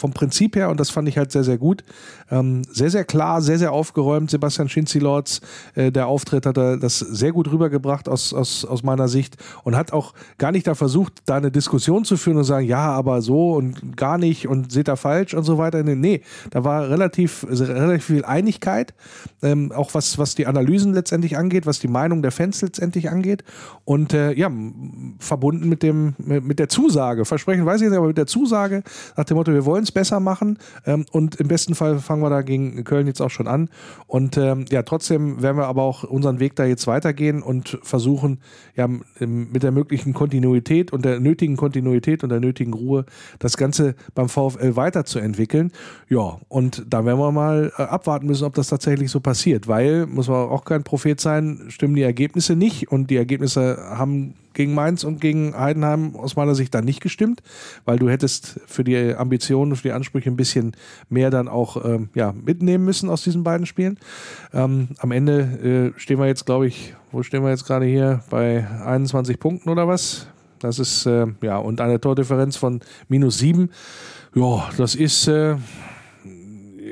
vom 0.00 0.12
Prinzip 0.12 0.56
her, 0.56 0.70
und 0.70 0.80
das 0.80 0.90
fand 0.90 1.08
ich 1.08 1.18
halt 1.18 1.30
sehr, 1.30 1.44
sehr 1.44 1.58
gut, 1.58 1.84
ähm, 2.30 2.62
sehr, 2.70 2.90
sehr 2.90 3.04
klar, 3.04 3.42
sehr, 3.42 3.58
sehr 3.58 3.72
aufgeräumt. 3.72 4.30
Sebastian 4.30 4.68
Schinzi-Lorz, 4.68 5.40
äh, 5.74 5.92
der 5.92 6.06
Auftritt, 6.06 6.46
hat 6.46 6.56
das 6.56 6.98
sehr 6.98 7.32
gut 7.32 7.50
rübergebracht 7.50 8.08
aus, 8.08 8.32
aus, 8.32 8.64
aus 8.64 8.82
meiner 8.82 9.08
Sicht 9.08 9.36
und 9.62 9.76
hat 9.76 9.92
auch 9.92 10.14
gar 10.38 10.52
nicht 10.52 10.66
da 10.66 10.74
versucht, 10.74 11.12
da 11.26 11.36
eine 11.36 11.50
Diskussion 11.50 12.04
zu 12.04 12.16
führen 12.16 12.38
und 12.38 12.44
sagen, 12.44 12.66
ja, 12.66 12.90
aber 12.90 13.20
so 13.20 13.52
und 13.52 13.96
gar 13.96 14.18
nicht 14.18 14.48
und 14.48 14.72
seht 14.72 14.88
ihr 14.88 14.96
falsch 14.96 15.34
und 15.34 15.44
so 15.44 15.58
weiter. 15.58 15.82
Nee, 15.82 16.22
da 16.50 16.64
war 16.64 16.88
relativ, 16.88 17.46
relativ 17.48 18.04
viel 18.06 18.24
Einigkeit, 18.24 18.94
ähm, 19.42 19.72
auch 19.72 19.92
was, 19.92 20.18
was 20.18 20.34
die 20.34 20.46
Analysen 20.46 20.94
letztendlich 20.94 21.36
angeht, 21.36 21.66
was 21.66 21.78
die 21.78 21.88
Meinung 21.88 22.22
der 22.22 22.32
Fans 22.32 22.62
letztendlich 22.62 23.10
angeht 23.10 23.44
und 23.84 24.14
äh, 24.14 24.32
ja, 24.32 24.50
verbunden 25.18 25.68
mit 25.68 25.82
dem, 25.82 26.14
mit 26.18 26.58
der 26.58 26.68
Zusage, 26.68 27.24
Versprechen 27.24 27.66
weiß 27.66 27.82
ich 27.82 27.88
nicht, 27.88 27.96
aber 27.96 28.08
mit 28.08 28.18
der 28.18 28.26
Zusage 28.26 28.82
nach 29.16 29.24
dem 29.24 29.36
Motto, 29.36 29.52
wir 29.52 29.64
wollen 29.64 29.82
es 29.82 29.89
besser 29.92 30.20
machen 30.20 30.58
ähm, 30.86 31.06
und 31.12 31.36
im 31.36 31.48
besten 31.48 31.74
Fall 31.74 31.98
fangen 31.98 32.22
wir 32.22 32.30
da 32.30 32.42
gegen 32.42 32.82
Köln 32.84 33.06
jetzt 33.06 33.20
auch 33.20 33.30
schon 33.30 33.46
an. 33.46 33.68
Und 34.06 34.36
ähm, 34.36 34.64
ja, 34.70 34.82
trotzdem 34.82 35.42
werden 35.42 35.56
wir 35.56 35.66
aber 35.66 35.82
auch 35.82 36.04
unseren 36.04 36.40
Weg 36.40 36.56
da 36.56 36.64
jetzt 36.64 36.86
weitergehen 36.86 37.42
und 37.42 37.78
versuchen, 37.82 38.38
ja, 38.76 38.88
mit 39.18 39.62
der 39.62 39.72
möglichen 39.72 40.14
Kontinuität 40.14 40.92
und 40.92 41.04
der 41.04 41.20
nötigen 41.20 41.56
Kontinuität 41.56 42.22
und 42.22 42.30
der 42.30 42.40
nötigen 42.40 42.72
Ruhe 42.72 43.04
das 43.38 43.56
Ganze 43.56 43.94
beim 44.14 44.28
VfL 44.28 44.76
weiterzuentwickeln. 44.76 45.72
Ja, 46.08 46.38
und 46.48 46.84
da 46.88 47.04
werden 47.04 47.18
wir 47.18 47.32
mal 47.32 47.72
äh, 47.76 47.82
abwarten 47.82 48.26
müssen, 48.26 48.44
ob 48.44 48.54
das 48.54 48.68
tatsächlich 48.68 49.10
so 49.10 49.20
passiert, 49.20 49.68
weil, 49.68 50.06
muss 50.06 50.28
man 50.28 50.48
auch 50.48 50.64
kein 50.64 50.82
Prophet 50.82 51.20
sein, 51.20 51.66
stimmen 51.68 51.94
die 51.94 52.02
Ergebnisse 52.02 52.56
nicht 52.56 52.90
und 52.90 53.10
die 53.10 53.16
Ergebnisse 53.16 53.78
haben 53.90 54.34
gegen 54.60 54.74
Mainz 54.74 55.04
und 55.04 55.22
gegen 55.22 55.58
Heidenheim 55.58 56.14
aus 56.16 56.36
meiner 56.36 56.54
Sicht 56.54 56.74
dann 56.74 56.84
nicht 56.84 57.00
gestimmt, 57.00 57.42
weil 57.86 57.98
du 57.98 58.10
hättest 58.10 58.60
für 58.66 58.84
die 58.84 59.14
Ambitionen, 59.14 59.74
für 59.74 59.84
die 59.84 59.92
Ansprüche 59.92 60.28
ein 60.28 60.36
bisschen 60.36 60.76
mehr 61.08 61.30
dann 61.30 61.48
auch 61.48 61.82
ähm, 61.82 62.10
ja, 62.14 62.32
mitnehmen 62.32 62.84
müssen 62.84 63.08
aus 63.08 63.22
diesen 63.22 63.42
beiden 63.42 63.64
Spielen. 63.64 63.98
Ähm, 64.52 64.88
am 64.98 65.12
Ende 65.12 65.94
äh, 65.96 65.98
stehen 65.98 66.18
wir 66.18 66.26
jetzt, 66.26 66.44
glaube 66.44 66.66
ich, 66.66 66.94
wo 67.10 67.22
stehen 67.22 67.42
wir 67.42 67.48
jetzt 67.48 67.64
gerade 67.64 67.86
hier? 67.86 68.22
Bei 68.28 68.68
21 68.84 69.40
Punkten 69.40 69.70
oder 69.70 69.88
was? 69.88 70.26
Das 70.58 70.78
ist, 70.78 71.06
äh, 71.06 71.26
ja, 71.40 71.56
und 71.56 71.80
eine 71.80 71.98
Tordifferenz 71.98 72.56
von 72.56 72.80
minus 73.08 73.38
sieben. 73.38 73.70
Ja, 74.34 74.68
das 74.76 74.94
ist, 74.94 75.26
äh, 75.26 75.56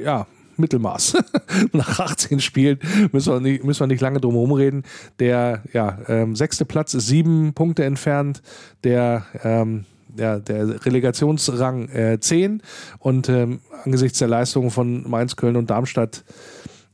ja, 0.02 0.26
Mittelmaß. 0.58 1.16
Nach 1.72 2.00
18 2.00 2.40
Spielen 2.40 2.78
müssen 3.12 3.32
wir 3.32 3.40
nicht, 3.40 3.64
müssen 3.64 3.80
wir 3.80 3.86
nicht 3.86 4.00
lange 4.00 4.20
drum 4.20 4.34
herum 4.34 4.52
reden. 4.52 4.82
Der 5.18 5.62
ja, 5.72 5.98
ähm, 6.08 6.36
sechste 6.36 6.64
Platz 6.64 6.94
ist 6.94 7.06
sieben 7.06 7.54
Punkte 7.54 7.84
entfernt. 7.84 8.42
Der 8.84 9.26
ähm, 9.42 9.84
ja, 10.16 10.38
der 10.38 10.84
Relegationsrang 10.84 11.88
äh, 11.90 12.18
10 12.18 12.62
und 12.98 13.28
ähm, 13.28 13.60
angesichts 13.84 14.18
der 14.18 14.28
Leistungen 14.28 14.70
von 14.70 15.08
Mainz, 15.08 15.36
Köln 15.36 15.56
und 15.56 15.70
Darmstadt 15.70 16.24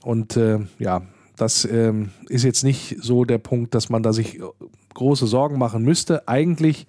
und 0.02 0.36
äh, 0.36 0.58
ja, 0.78 1.02
das 1.36 1.64
ähm, 1.64 2.10
ist 2.28 2.44
jetzt 2.44 2.62
nicht 2.62 2.96
so 3.00 3.24
der 3.24 3.38
Punkt, 3.38 3.74
dass 3.74 3.88
man 3.88 4.02
da 4.02 4.12
sich 4.12 4.40
große 4.94 5.26
Sorgen 5.26 5.58
machen 5.58 5.82
müsste. 5.82 6.28
Eigentlich 6.28 6.86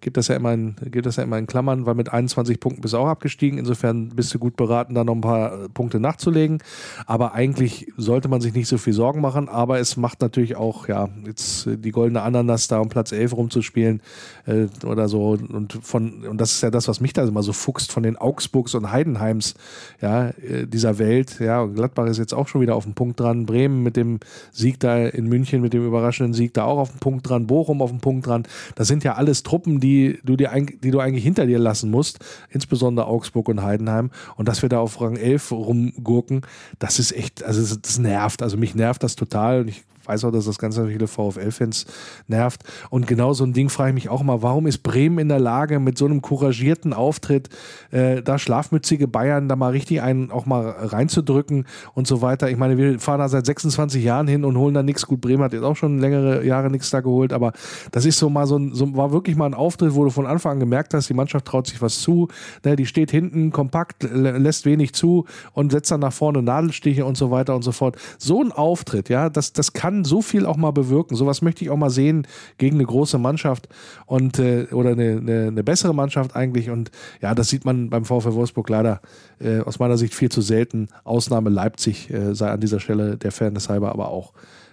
gibt 0.00 0.16
das 0.16 0.28
ja 0.28 0.36
immer 0.36 0.52
in, 0.52 0.76
gibt 0.90 1.06
das 1.06 1.16
ja 1.16 1.22
immer 1.22 1.38
in 1.38 1.46
Klammern, 1.46 1.86
weil 1.86 1.94
mit 1.94 2.12
21 2.12 2.58
Punkten 2.58 2.80
bist 2.80 2.94
du 2.94 2.98
auch 2.98 3.08
abgestiegen. 3.08 3.58
Insofern 3.58 4.08
bist 4.08 4.32
du 4.32 4.38
gut 4.38 4.56
beraten, 4.56 4.94
da 4.94 5.04
noch 5.04 5.14
ein 5.14 5.20
paar 5.20 5.68
Punkte 5.74 6.00
nachzulegen. 6.00 6.62
Aber 7.06 7.34
eigentlich 7.34 7.92
sollte 7.96 8.28
man 8.28 8.40
sich 8.40 8.54
nicht 8.54 8.68
so 8.68 8.78
viel 8.78 8.92
Sorgen 8.92 9.20
machen. 9.20 9.48
Aber 9.48 9.78
es 9.78 9.96
macht 9.96 10.22
natürlich 10.22 10.56
auch, 10.56 10.88
ja, 10.88 11.08
jetzt 11.26 11.68
die 11.70 11.90
goldene 11.90 12.22
Ananas 12.22 12.68
da 12.68 12.78
um 12.78 12.88
Platz 12.88 13.12
11 13.12 13.36
rumzuspielen 13.36 14.00
äh, 14.46 14.66
oder 14.86 15.08
so. 15.08 15.30
Und 15.30 15.78
von, 15.82 16.26
und 16.26 16.40
das 16.40 16.52
ist 16.52 16.62
ja 16.62 16.70
das, 16.70 16.88
was 16.88 17.00
mich 17.00 17.12
da 17.12 17.26
immer 17.26 17.42
so 17.42 17.52
fuchst 17.52 17.92
von 17.92 18.02
den 18.02 18.16
Augsburgs 18.16 18.74
und 18.74 18.90
Heidenheims, 18.90 19.54
ja, 20.00 20.28
äh, 20.28 20.66
dieser 20.66 20.98
Welt. 20.98 21.40
Ja, 21.40 21.60
und 21.60 21.74
Gladbach 21.74 22.06
ist 22.06 22.18
jetzt 22.18 22.32
auch 22.32 22.48
schon 22.48 22.62
wieder 22.62 22.74
auf 22.74 22.84
dem 22.84 22.94
Punkt 22.94 23.20
dran. 23.20 23.44
Bremen 23.44 23.82
mit 23.82 23.96
dem 23.96 24.20
Sieg 24.50 24.80
da 24.80 24.96
in 24.96 25.28
München, 25.28 25.60
mit 25.60 25.74
dem 25.74 25.84
überraschenden 25.84 26.32
Sieg 26.32 26.54
da 26.54 26.64
auch 26.64 26.78
auf 26.78 26.90
dem 26.90 27.00
Punkt 27.00 27.28
dran. 27.28 27.46
Bochum 27.46 27.82
auf 27.82 27.90
dem 27.90 28.00
Punkt 28.00 28.26
dran. 28.26 28.44
Das 28.76 28.88
sind 28.88 29.04
ja 29.04 29.14
alles 29.14 29.42
Truppen, 29.42 29.80
die 29.80 29.89
die 29.90 30.18
du, 30.24 30.36
dir, 30.36 30.50
die 30.82 30.90
du 30.90 31.00
eigentlich 31.00 31.24
hinter 31.24 31.46
dir 31.46 31.58
lassen 31.58 31.90
musst, 31.90 32.18
insbesondere 32.50 33.06
Augsburg 33.06 33.48
und 33.48 33.62
Heidenheim. 33.62 34.10
Und 34.36 34.48
dass 34.48 34.62
wir 34.62 34.68
da 34.68 34.80
auf 34.80 35.00
Rang 35.00 35.16
11 35.16 35.52
rumgurken, 35.52 36.42
das 36.78 36.98
ist 36.98 37.12
echt, 37.12 37.42
also 37.42 37.76
das 37.76 37.98
nervt. 37.98 38.42
Also 38.42 38.56
mich 38.56 38.74
nervt 38.74 39.02
das 39.02 39.16
total. 39.16 39.62
Und 39.62 39.68
ich 39.68 39.82
weiß 40.10 40.24
auch, 40.24 40.30
dass 40.30 40.44
das 40.44 40.58
ganz 40.58 40.78
viele 40.78 41.06
VfL-Fans 41.06 41.86
nervt. 42.26 42.64
Und 42.90 43.06
genau 43.06 43.32
so 43.32 43.44
ein 43.44 43.52
Ding 43.52 43.68
frage 43.68 43.90
ich 43.90 43.94
mich 43.94 44.08
auch 44.08 44.22
mal, 44.22 44.42
warum 44.42 44.66
ist 44.66 44.78
Bremen 44.82 45.18
in 45.18 45.28
der 45.28 45.40
Lage, 45.40 45.80
mit 45.80 45.96
so 45.96 46.06
einem 46.06 46.20
couragierten 46.22 46.92
Auftritt 46.92 47.48
äh, 47.90 48.22
da 48.22 48.38
schlafmützige 48.38 49.08
Bayern 49.08 49.48
da 49.48 49.56
mal 49.56 49.70
richtig 49.70 50.02
einen 50.02 50.30
auch 50.30 50.46
mal 50.46 50.68
reinzudrücken 50.68 51.66
und 51.94 52.06
so 52.06 52.22
weiter. 52.22 52.50
Ich 52.50 52.56
meine, 52.56 52.76
wir 52.76 52.98
fahren 52.98 53.20
da 53.20 53.28
seit 53.28 53.46
26 53.46 54.02
Jahren 54.02 54.28
hin 54.28 54.44
und 54.44 54.56
holen 54.56 54.74
da 54.74 54.82
nichts. 54.82 55.06
Gut, 55.06 55.20
Bremen 55.20 55.42
hat 55.42 55.52
jetzt 55.52 55.62
auch 55.62 55.76
schon 55.76 55.98
längere 55.98 56.44
Jahre 56.44 56.70
nichts 56.70 56.90
da 56.90 57.00
geholt, 57.00 57.32
aber 57.32 57.52
das 57.92 58.04
ist 58.04 58.18
so 58.18 58.28
mal 58.28 58.46
so, 58.46 58.56
ein, 58.56 58.74
so 58.74 58.94
war 58.96 59.12
wirklich 59.12 59.36
mal 59.36 59.46
ein 59.46 59.54
Auftritt, 59.54 59.94
wo 59.94 60.04
du 60.04 60.10
von 60.10 60.26
Anfang 60.26 60.50
an 60.52 60.60
gemerkt 60.60 60.94
hast, 60.94 61.08
die 61.08 61.14
Mannschaft 61.14 61.46
traut 61.46 61.66
sich 61.66 61.80
was 61.80 62.00
zu. 62.00 62.28
Ne, 62.64 62.76
die 62.76 62.86
steht 62.86 63.10
hinten 63.10 63.50
kompakt, 63.50 64.02
lässt 64.02 64.66
wenig 64.66 64.92
zu 64.92 65.26
und 65.52 65.72
setzt 65.72 65.90
dann 65.90 66.00
nach 66.00 66.12
vorne 66.12 66.42
Nadelstiche 66.42 67.04
und 67.04 67.16
so 67.16 67.30
weiter 67.30 67.54
und 67.54 67.62
so 67.62 67.72
fort. 67.72 67.96
So 68.18 68.42
ein 68.42 68.52
Auftritt, 68.52 69.08
ja, 69.08 69.30
das, 69.30 69.52
das 69.52 69.72
kann 69.72 69.99
so 70.04 70.22
viel 70.22 70.46
auch 70.46 70.56
mal 70.56 70.70
bewirken. 70.70 71.16
Sowas 71.16 71.42
möchte 71.42 71.64
ich 71.64 71.70
auch 71.70 71.76
mal 71.76 71.90
sehen 71.90 72.26
gegen 72.58 72.76
eine 72.76 72.86
große 72.86 73.18
Mannschaft 73.18 73.68
und 74.06 74.38
äh, 74.38 74.66
oder 74.72 74.90
eine, 74.90 75.18
eine, 75.18 75.46
eine, 75.48 75.64
bessere 75.64 75.94
Mannschaft 75.94 76.36
eigentlich. 76.36 76.70
Und 76.70 76.90
ja, 77.20 77.34
das 77.34 77.48
sieht 77.48 77.64
man 77.64 77.90
beim 77.90 78.04
VfL 78.04 78.34
Wolfsburg 78.34 78.68
leider 78.68 79.00
äh, 79.40 79.60
aus 79.60 79.78
meiner 79.78 79.98
Sicht 79.98 80.14
viel 80.14 80.30
zu 80.30 80.40
selten. 80.40 80.88
Ausnahme 81.04 81.50
Leipzig 81.50 82.10
äh, 82.10 82.34
sei 82.34 82.50
an 82.50 82.60
dieser 82.60 82.80
Stelle 82.80 83.16
der 83.16 83.32
Fairness 83.32 83.68
halber 83.68 83.90
aber 83.90 84.08
auch 84.08 84.32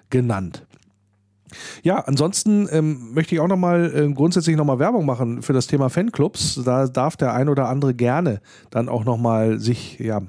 genannt. 0.09 0.65
Ja, 1.83 1.99
ansonsten 1.99 2.67
ähm, 2.71 3.13
möchte 3.13 3.35
ich 3.35 3.41
auch 3.41 3.47
nochmal 3.47 3.91
äh, 3.95 4.13
grundsätzlich 4.13 4.55
nochmal 4.55 4.79
Werbung 4.79 5.05
machen 5.05 5.41
für 5.41 5.53
das 5.53 5.67
Thema 5.67 5.89
Fanclubs. 5.89 6.61
Da 6.63 6.87
darf 6.87 7.17
der 7.17 7.33
ein 7.33 7.49
oder 7.49 7.69
andere 7.69 7.93
gerne 7.93 8.41
dann 8.69 8.89
auch 8.89 9.05
nochmal 9.05 9.59
sich 9.59 9.99
ja, 9.99 10.21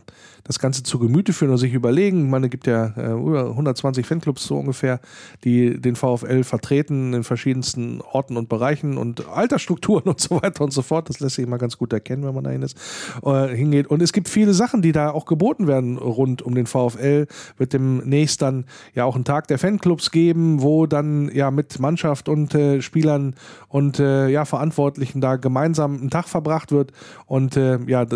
das 0.49 0.59
Ganze 0.59 0.83
zu 0.83 0.99
Gemüte 0.99 1.33
führen 1.35 1.53
und 1.53 1.59
sich 1.59 1.75
überlegen. 1.75 2.31
Man 2.31 2.49
gibt 2.49 2.67
ja 2.67 2.95
äh, 2.97 3.13
über 3.13 3.51
120 3.51 4.07
Fanclubs 4.07 4.45
so 4.45 4.57
ungefähr, 4.57 4.99
die 5.45 5.79
den 5.79 5.95
VfL 5.95 6.43
vertreten 6.43 7.13
in 7.13 7.23
verschiedensten 7.23 8.01
Orten 8.01 8.39
und 8.39 8.49
Bereichen 8.49 8.97
und 8.97 9.29
Altersstrukturen 9.29 10.05
und 10.07 10.21
so 10.21 10.43
weiter 10.43 10.65
und 10.65 10.73
so 10.73 10.81
fort. 10.81 11.11
Das 11.11 11.21
lässt 11.21 11.37
sich 11.37 11.45
immer 11.45 11.59
ganz 11.59 11.77
gut 11.77 11.93
erkennen, 11.93 12.25
wenn 12.25 12.35
man 12.35 12.45
dahin 12.45 12.63
ist, 12.63 12.79
äh, 13.23 13.49
hingeht. 13.49 13.89
Und 13.89 14.01
es 14.01 14.15
gibt 14.15 14.29
viele 14.29 14.55
Sachen, 14.55 14.81
die 14.81 14.93
da 14.93 15.11
auch 15.11 15.27
geboten 15.27 15.67
werden 15.67 15.99
rund 15.99 16.41
um 16.41 16.55
den 16.55 16.67
VfL. 16.67 17.27
Wird 17.59 17.75
demnächst 17.75 18.41
dann 18.41 18.65
ja 18.95 19.05
auch 19.05 19.17
einen 19.17 19.25
Tag 19.25 19.49
der 19.49 19.59
Fanclubs 19.59 20.11
geben, 20.11 20.63
wo 20.63 20.87
dann 20.87 21.08
ja 21.33 21.51
mit 21.51 21.79
Mannschaft 21.79 22.29
und 22.29 22.55
äh, 22.55 22.81
Spielern 22.83 23.35
und 23.69 23.99
äh, 23.99 24.29
ja 24.29 24.45
Verantwortlichen 24.45 25.21
da 25.21 25.37
gemeinsam 25.37 26.03
ein 26.03 26.11
Tag 26.11 26.29
verbracht 26.29 26.73
wird. 26.73 26.93
Und 27.27 27.57
äh, 27.57 27.79
ja 27.87 28.07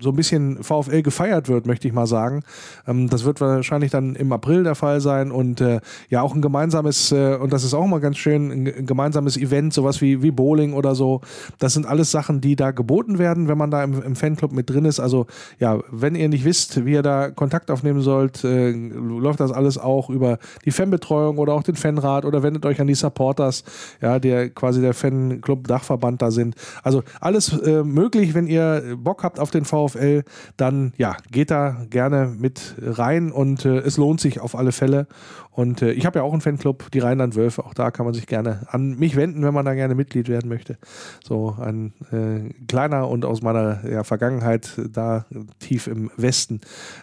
so 0.00 0.10
ein 0.10 0.16
bisschen 0.16 0.62
VfL 0.62 1.02
gefeiert 1.02 1.48
wird, 1.48 1.66
möchte 1.66 1.88
ich 1.88 1.94
mal 1.94 2.06
sagen. 2.06 2.42
Ähm, 2.86 3.08
das 3.08 3.24
wird 3.24 3.40
wahrscheinlich 3.40 3.90
dann 3.90 4.14
im 4.14 4.32
April 4.32 4.62
der 4.64 4.74
Fall 4.74 5.00
sein 5.00 5.30
und 5.30 5.60
äh, 5.60 5.80
ja 6.08 6.22
auch 6.22 6.34
ein 6.34 6.42
gemeinsames, 6.42 7.12
äh, 7.12 7.36
und 7.36 7.52
das 7.52 7.64
ist 7.64 7.74
auch 7.74 7.86
mal 7.86 8.00
ganz 8.00 8.16
schön, 8.16 8.50
ein 8.50 8.86
gemeinsames 8.86 9.36
Event, 9.36 9.72
sowas 9.74 10.00
wie, 10.00 10.22
wie 10.22 10.30
Bowling 10.30 10.72
oder 10.72 10.94
so. 10.94 11.20
Das 11.58 11.74
sind 11.74 11.86
alles 11.86 12.10
Sachen, 12.10 12.40
die 12.40 12.56
da 12.56 12.70
geboten 12.70 13.18
werden, 13.18 13.48
wenn 13.48 13.58
man 13.58 13.70
da 13.70 13.82
im, 13.82 14.02
im 14.02 14.16
Fanclub 14.16 14.52
mit 14.52 14.70
drin 14.70 14.84
ist. 14.84 15.00
Also 15.00 15.26
ja, 15.58 15.78
wenn 15.90 16.14
ihr 16.14 16.28
nicht 16.28 16.44
wisst, 16.44 16.84
wie 16.84 16.92
ihr 16.92 17.02
da 17.02 17.30
Kontakt 17.30 17.70
aufnehmen 17.70 18.00
sollt, 18.00 18.44
äh, 18.44 18.70
läuft 18.70 19.40
das 19.40 19.52
alles 19.52 19.78
auch 19.78 20.10
über 20.10 20.38
die 20.64 20.70
Fanbetreuung 20.70 21.38
oder 21.38 21.54
auch 21.54 21.62
den 21.62 21.76
Fanrat 21.76 22.24
oder 22.24 22.42
wendet 22.42 22.64
euch 22.66 22.80
an 22.80 22.86
die 22.86 22.94
Supporters, 22.94 23.64
ja, 24.00 24.18
der 24.18 24.50
quasi 24.50 24.80
der 24.80 24.94
Fanclub-Dachverband 24.94 26.22
da 26.22 26.30
sind. 26.30 26.54
Also 26.82 27.02
alles 27.20 27.58
äh, 27.58 27.82
möglich, 27.82 28.34
wenn 28.34 28.46
ihr 28.46 28.96
Bock 28.96 29.24
habt 29.24 29.40
auf 29.40 29.50
den 29.50 29.64
VfL, 29.64 29.87
dann 30.56 30.92
ja, 30.96 31.16
geht 31.30 31.50
da 31.50 31.84
gerne 31.90 32.26
mit 32.26 32.74
rein 32.80 33.32
und 33.32 33.64
äh, 33.64 33.78
es 33.78 33.96
lohnt 33.96 34.20
sich 34.20 34.40
auf 34.40 34.54
alle 34.54 34.72
Fälle. 34.72 35.06
Und 35.58 35.82
äh, 35.82 35.90
ich 35.90 36.06
habe 36.06 36.20
ja 36.20 36.22
auch 36.22 36.30
einen 36.30 36.40
Fanclub, 36.40 36.88
die 36.92 37.00
Rheinland-Wölfe. 37.00 37.64
Auch 37.64 37.74
da 37.74 37.90
kann 37.90 38.06
man 38.06 38.14
sich 38.14 38.28
gerne 38.28 38.60
an 38.68 38.96
mich 38.96 39.16
wenden, 39.16 39.42
wenn 39.42 39.52
man 39.52 39.64
da 39.64 39.74
gerne 39.74 39.96
Mitglied 39.96 40.28
werden 40.28 40.48
möchte. 40.48 40.78
So 41.24 41.56
ein 41.60 41.94
äh, 42.12 42.54
kleiner 42.68 43.08
und 43.08 43.24
aus 43.24 43.42
meiner 43.42 43.84
ja, 43.84 44.04
Vergangenheit 44.04 44.80
da 44.92 45.26
tief 45.58 45.88
im 45.88 46.12
Westen 46.16 46.60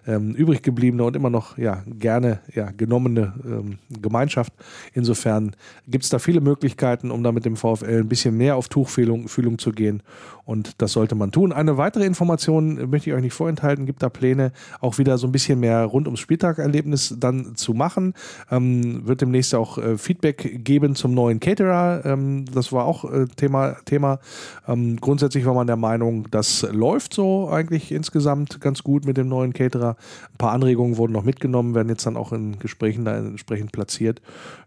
ähm, 0.08 0.36
übrig 0.36 0.63
gebliebene 0.63 1.04
und 1.04 1.18
immer 1.18 1.30
noch 1.30 1.58
ja, 1.58 1.84
gerne 1.86 2.39
ja, 2.54 2.72
genommene 2.72 3.34
ähm, 3.44 3.80
Gemeinschaft. 3.89 4.54
Insofern 4.94 5.54
gibt 5.86 6.06
es 6.06 6.10
da 6.10 6.18
viele 6.18 6.39
Möglichkeiten, 6.39 7.12
um 7.12 7.24
da 7.24 7.34
mit 7.34 7.44
dem 7.44 7.58
VfL 7.58 8.04
ein 8.04 8.08
bisschen 8.08 8.38
mehr 8.38 8.56
auf 8.56 8.70
Tuchfühlung 8.70 9.28
Fühlung 9.28 9.60
zu 9.60 9.74
gehen. 9.74 10.02
Und 10.46 10.82
das 10.82 10.94
sollte 10.94 11.15
man 11.15 11.32
tun. 11.32 11.52
Eine 11.52 11.78
weitere 11.78 12.06
Information 12.06 12.89
möchte 12.89 13.10
ich 13.10 13.15
euch 13.15 13.22
nicht 13.22 13.34
vorenthalten. 13.34 13.88
Gibt 13.88 14.04
da 14.04 14.10
Pläne, 14.10 14.52
auch 14.80 15.00
wieder 15.00 15.18
so 15.18 15.28
ein 15.28 15.32
bisschen 15.32 15.60
mehr 15.60 15.84
rund 15.84 16.08
ums 16.08 16.20
Spieltagerlebnis 16.20 17.15
dann 17.20 17.56
zu 17.56 17.74
machen. 17.74 18.13
Ähm, 18.51 19.08
wird 19.08 19.21
demnächst 19.21 19.55
auch 19.55 19.77
äh, 19.77 19.97
Feedback 19.97 20.63
geben 20.63 20.95
zum 20.95 21.13
neuen 21.13 21.39
Caterer. 21.39 22.05
Ähm, 22.05 22.45
das 22.53 22.71
war 22.71 22.86
auch 22.86 23.12
äh, 23.12 23.25
Thema. 23.36 23.75
Thema. 23.86 24.19
Ähm, 24.67 24.97
grundsätzlich 24.99 25.45
war 25.45 25.53
man 25.53 25.67
der 25.67 25.75
Meinung, 25.75 26.27
das 26.31 26.67
läuft 26.71 27.13
so 27.13 27.49
eigentlich 27.49 27.91
insgesamt 27.91 28.62
ganz 28.62 28.84
gut 28.84 29.05
mit 29.05 29.17
dem 29.17 29.27
neuen 29.27 29.53
Caterer. 29.53 29.95
Ein 30.31 30.38
paar 30.38 30.51
Anregungen 30.51 30.97
wurden 30.97 31.13
noch 31.13 31.23
mitgenommen, 31.23 31.75
werden 31.75 31.89
jetzt 31.89 32.05
dann 32.05 32.17
auch 32.17 32.34
in 32.34 32.60
Gesprächen 32.60 33.05
da 33.05 33.17
entsprechend 33.17 33.71
platziert. 33.71 34.21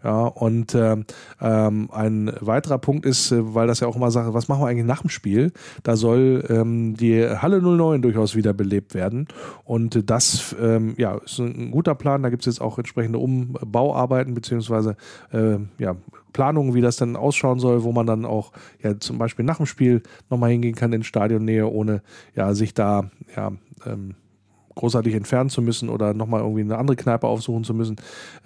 Ja, 0.05 0.27
und 0.27 0.75
äh, 0.75 0.97
ähm, 1.41 1.89
ein 1.93 2.33
weiterer 2.41 2.79
Punkt 2.79 3.07
ist, 3.07 3.33
äh, 3.33 3.55
weil 3.55 3.67
das 3.67 3.81
ja 3.81 3.89
auch 3.89 3.97
immer 3.97 4.11
sagt, 4.11 4.33
was 4.33 4.49
machen 4.49 4.63
wir 4.63 4.69
eigentlich 4.69 4.87
nach 4.87 5.03
dem 5.03 5.11
Spiel? 5.11 5.53
Da 5.83 5.97
soll 5.97 6.45
ähm, 6.49 6.97
die 6.97 7.25
Halle 7.25 7.61
09 7.61 8.03
durchaus 8.03 8.35
wiederbelebt 8.35 8.95
werden. 8.95 9.29
Und 9.65 10.11
das 10.11 10.55
ähm, 10.61 10.95
ja, 10.97 11.17
ist 11.17 11.39
ein 11.39 11.71
guter 11.71 11.95
Plan. 11.95 12.23
Da 12.23 12.31
gibt 12.31 12.43
es 12.43 12.47
jetzt 12.47 12.61
auch 12.61 12.79
entsprechende 12.79 13.19
Umbauarbeiten 13.69 14.35
beziehungsweise 14.35 14.97
äh, 15.33 15.59
ja, 15.79 15.97
Planungen, 16.33 16.75
wie 16.75 16.81
das 16.81 16.97
dann 16.97 17.17
ausschauen 17.17 17.59
soll, 17.59 17.83
wo 17.83 17.93
man 17.93 18.07
dann 18.07 18.25
auch 18.25 18.53
ja 18.83 18.99
zum 18.99 19.19
Beispiel 19.19 19.45
nach 19.45 19.59
dem 19.59 19.67
Spiel 19.67 20.03
nochmal 20.31 20.51
hingehen 20.51 20.75
kann 20.75 20.93
in 20.93 21.05
Stadionnähe, 21.05 21.67
ohne 21.67 22.03
ja 22.35 22.55
sich 22.55 22.75
da 22.75 23.11
ja 23.37 23.53
ähm, 23.87 24.15
großartig 24.79 25.15
entfernen 25.15 25.51
zu 25.51 25.61
müssen 25.61 25.89
oder 25.89 26.15
nochmal 26.15 26.41
irgendwie 26.41 26.61
eine 26.61 26.79
andere 26.79 26.97
Kneipe 26.97 27.27
aufsuchen 27.27 27.65
zu 27.65 27.75
müssen. 27.75 27.97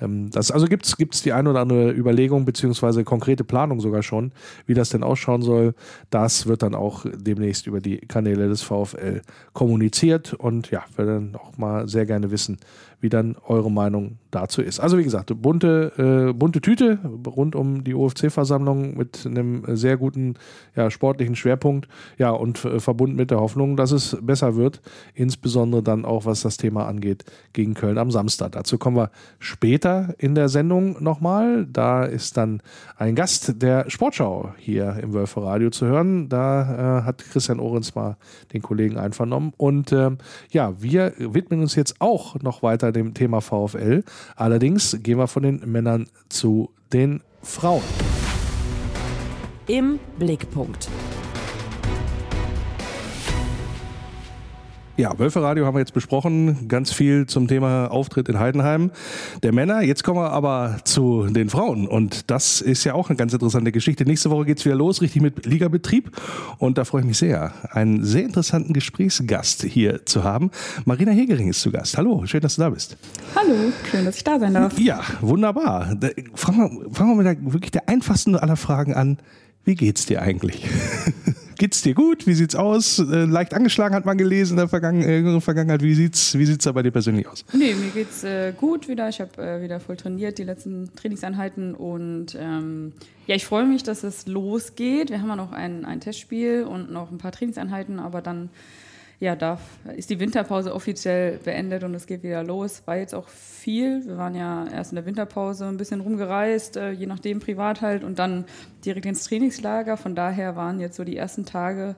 Ähm, 0.01 0.31
das, 0.31 0.51
also 0.51 0.67
gibt 0.67 0.87
es 0.87 1.23
die 1.23 1.33
ein 1.33 1.47
oder 1.47 1.61
andere 1.61 1.93
Überlegung 1.93 2.45
beziehungsweise 2.47 3.05
konkrete 3.05 3.45
Planung 3.45 3.81
sogar 3.81 4.03
schon, 4.03 4.33
wie 4.67 4.75
das 4.75 4.89
denn 4.89 5.03
ausschauen 5.03 5.43
soll. 5.43 5.75
Das 6.09 6.47
wird 6.47 6.63
dann 6.63 6.75
auch 6.75 7.05
demnächst 7.15 7.67
über 7.67 7.81
die 7.81 7.99
Kanäle 7.99 8.49
des 8.49 8.63
VfL 8.63 9.21
kommuniziert 9.53 10.33
und 10.33 10.71
ja, 10.71 10.83
wir 10.97 11.05
dann 11.05 11.37
auch 11.37 11.59
mal 11.59 11.87
sehr 11.87 12.07
gerne 12.07 12.31
wissen, 12.31 12.57
wie 13.03 13.09
dann 13.09 13.37
eure 13.47 13.71
Meinung 13.71 14.19
dazu 14.31 14.63
ist. 14.63 14.81
Also 14.81 14.97
wie 14.97 15.03
gesagt, 15.05 15.33
bunte, 15.43 16.31
äh, 16.31 16.33
bunte 16.33 16.61
Tüte 16.61 16.99
rund 17.27 17.55
um 17.55 17.85
die 17.85 17.95
OFC-Versammlung 17.95 18.97
mit 18.97 19.27
einem 19.27 19.65
sehr 19.77 19.97
guten 19.97 20.35
ja, 20.75 20.91
sportlichen 20.91 21.37
Schwerpunkt, 21.37 21.89
ja, 22.17 22.31
und 22.31 22.65
äh, 22.65 22.81
verbunden 22.81 23.17
mit 23.17 23.31
der 23.31 23.41
Hoffnung, 23.41 23.77
dass 23.77 23.91
es 23.91 24.17
besser 24.23 24.57
wird, 24.57 24.81
insbesondere 25.15 25.83
dann 25.83 26.05
auch, 26.05 26.25
was 26.25 26.43
das 26.43 26.57
Thema 26.57 26.87
angeht, 26.87 27.25
gegen 27.53 27.75
Köln 27.75 27.99
am 27.99 28.11
Samstag. 28.11 28.53
Dazu 28.53 28.79
kommen 28.79 28.97
wir 28.97 29.11
später 29.41 30.15
in 30.19 30.35
der 30.35 30.49
Sendung 30.49 31.03
nochmal. 31.03 31.67
Da 31.67 32.05
ist 32.05 32.37
dann 32.37 32.63
ein 32.97 33.17
Gast 33.17 33.61
der 33.61 33.91
Sportschau 33.91 34.55
hier 34.59 34.97
im 35.03 35.13
Wölfe 35.13 35.43
Radio 35.43 35.71
zu 35.71 35.87
hören. 35.87 36.29
Da 36.29 37.01
äh, 37.01 37.03
hat 37.03 37.19
Christian 37.19 37.59
Ohrens 37.59 37.97
mal 37.97 38.17
den 38.53 38.63
Kollegen 38.63 38.97
einvernommen. 38.97 39.53
Und 39.57 39.93
ähm, 39.93 40.19
ja, 40.51 40.81
wir 40.81 41.15
widmen 41.19 41.61
uns 41.61 41.75
jetzt 41.75 42.01
auch 42.01 42.41
noch 42.41 42.63
weiter 42.63 42.92
dem 42.93 43.15
Thema 43.15 43.41
VfL. 43.41 44.05
Allerdings 44.37 44.99
gehen 45.03 45.19
wir 45.19 45.27
von 45.27 45.43
den 45.43 45.61
Männern 45.67 46.07
zu 46.29 46.71
den 46.93 47.23
Frauen. 47.43 47.83
Im 49.67 49.99
Blickpunkt. 50.19 50.89
Ja, 54.99 55.19
Wölferadio 55.19 55.65
haben 55.65 55.75
wir 55.75 55.81
jetzt 55.81 55.95
besprochen. 55.95 56.69
Ganz 56.69 56.93
viel 56.93 57.27
zum 57.27 57.49
Thema 57.49 57.87
Auftritt 57.87 58.29
in 58.29 58.39
Heidenheim 58.39 58.91
der 59.43 59.51
Männer. 59.51 59.81
Jetzt 59.81 60.05
kommen 60.05 60.21
wir 60.21 60.31
aber 60.31 60.81
zu 60.85 61.27
den 61.31 61.49
Frauen. 61.49 61.89
Und 61.89 62.31
das 62.31 62.61
ist 62.61 62.85
ja 62.85 62.93
auch 62.93 63.09
eine 63.09 63.17
ganz 63.17 63.33
interessante 63.33 63.73
Geschichte. 63.73 64.05
Nächste 64.05 64.29
Woche 64.29 64.45
geht 64.45 64.59
es 64.59 64.67
wieder 64.67 64.75
los, 64.75 65.01
richtig 65.01 65.23
mit 65.23 65.47
Ligabetrieb. 65.47 66.11
Und 66.59 66.77
da 66.77 66.85
freue 66.85 67.01
ich 67.01 67.07
mich 67.07 67.17
sehr, 67.17 67.55
einen 67.71 68.05
sehr 68.05 68.25
interessanten 68.25 68.75
Gesprächsgast 68.75 69.63
hier 69.63 70.05
zu 70.05 70.25
haben. 70.25 70.51
Marina 70.85 71.13
Hegering 71.13 71.49
ist 71.49 71.63
zu 71.63 71.73
Gast. 71.73 71.97
Hallo, 71.97 72.27
schön, 72.27 72.43
dass 72.43 72.57
du 72.57 72.61
da 72.61 72.69
bist. 72.69 72.99
Hallo, 73.35 73.73
schön, 73.91 74.05
dass 74.05 74.17
ich 74.17 74.25
da 74.25 74.39
sein 74.39 74.53
darf. 74.53 74.79
Ja, 74.79 75.01
wunderbar. 75.23 75.97
Fangen 76.35 76.59
wir, 76.59 76.95
fangen 76.95 77.17
wir 77.17 77.17
mit 77.17 77.27
der, 77.27 77.53
wirklich 77.53 77.71
der 77.71 77.89
einfachsten 77.89 78.37
aller 78.37 78.57
Fragen 78.57 78.93
an. 78.93 79.17
Wie 79.65 79.75
geht's 79.75 80.05
dir 80.05 80.21
eigentlich? 80.21 80.69
geht's 81.63 81.81
dir 81.81 81.95
gut? 81.95 82.27
Wie 82.27 82.35
sieht's 82.35 82.57
aus? 82.57 82.99
Äh, 82.99 83.25
leicht 83.25 83.55
angeschlagen 83.55 83.95
hat 83.95 84.05
man 84.05 84.19
gelesen 84.19 84.55
in 84.55 84.57
der 84.57 84.67
Vergangen 84.67 85.03
äh, 85.03 85.41
Vergangenheit. 85.41 85.81
Wie 85.81 85.95
sieht's, 85.95 86.37
wie 86.37 86.45
sieht's 86.45 86.65
da 86.65 86.73
bei 86.73 86.83
dir 86.83 86.91
persönlich 86.91 87.29
aus? 87.29 87.45
Nee, 87.53 87.75
mir 87.75 87.91
geht's 87.95 88.25
äh, 88.25 88.53
gut 88.53 88.89
wieder. 88.89 89.09
Ich 89.09 89.21
habe 89.21 89.41
äh, 89.41 89.63
wieder 89.63 89.79
voll 89.79 89.97
trainiert, 89.97 90.39
die 90.39 90.43
letzten 90.43 90.91
Trainingseinheiten. 90.97 91.77
Und 91.77 92.37
ähm, 92.37 92.95
ja, 93.29 93.37
ich 93.37 93.47
freue 93.47 93.65
mich, 93.65 93.85
dass 93.85 94.03
es 94.03 94.27
losgeht. 94.27 95.11
Wir 95.11 95.21
haben 95.21 95.29
ja 95.29 95.37
noch 95.37 95.53
ein, 95.53 95.85
ein 95.85 96.01
Testspiel 96.01 96.65
und 96.65 96.91
noch 96.91 97.13
ein 97.13 97.19
paar 97.19 97.31
Trainingseinheiten, 97.31 98.01
aber 98.01 98.23
dann 98.23 98.51
ja, 99.23 99.37
darf, 99.37 99.61
ist 99.97 100.11
die 100.11 100.19
Winterpause 100.19 100.75
offiziell 100.75 101.39
beendet 101.39 101.85
und 101.85 101.95
es 101.95 102.09
geht 102.09 102.25
wieder 102.25 102.43
los. 102.43 102.83
War 102.87 102.97
jetzt 102.97 103.15
auch 103.15 103.29
viel. 103.29 104.05
Wir 104.05 104.17
waren 104.17 104.35
ja 104.35 104.67
erst 104.67 104.91
in 104.91 104.97
der 104.97 105.07
Winterpause 105.07 105.67
ein 105.67 105.77
bisschen 105.77 106.01
rumgereist, 106.01 106.77
äh, 106.77 106.91
je 106.91 107.07
nachdem 107.07 107.39
privat 107.39 107.83
halt, 107.83 108.03
und 108.03 108.19
dann 108.19 108.47
direkt 108.85 109.07
ins 109.07 109.23
Trainingslager. 109.23 109.97
Von 109.97 110.17
daher 110.17 110.57
waren 110.57 110.81
jetzt 110.81 110.97
so 110.97 111.05
die 111.05 111.17
ersten 111.17 111.47
Tage 111.47 111.95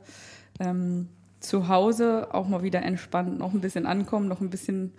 ähm, 0.60 1.08
zu 1.40 1.68
Hause 1.68 2.28
auch 2.34 2.46
mal 2.46 2.62
wieder 2.62 2.82
entspannt, 2.82 3.38
noch 3.38 3.54
ein 3.54 3.62
bisschen 3.62 3.86
ankommen, 3.86 4.28
noch 4.28 4.42
ein 4.42 4.50
bisschen 4.50 4.92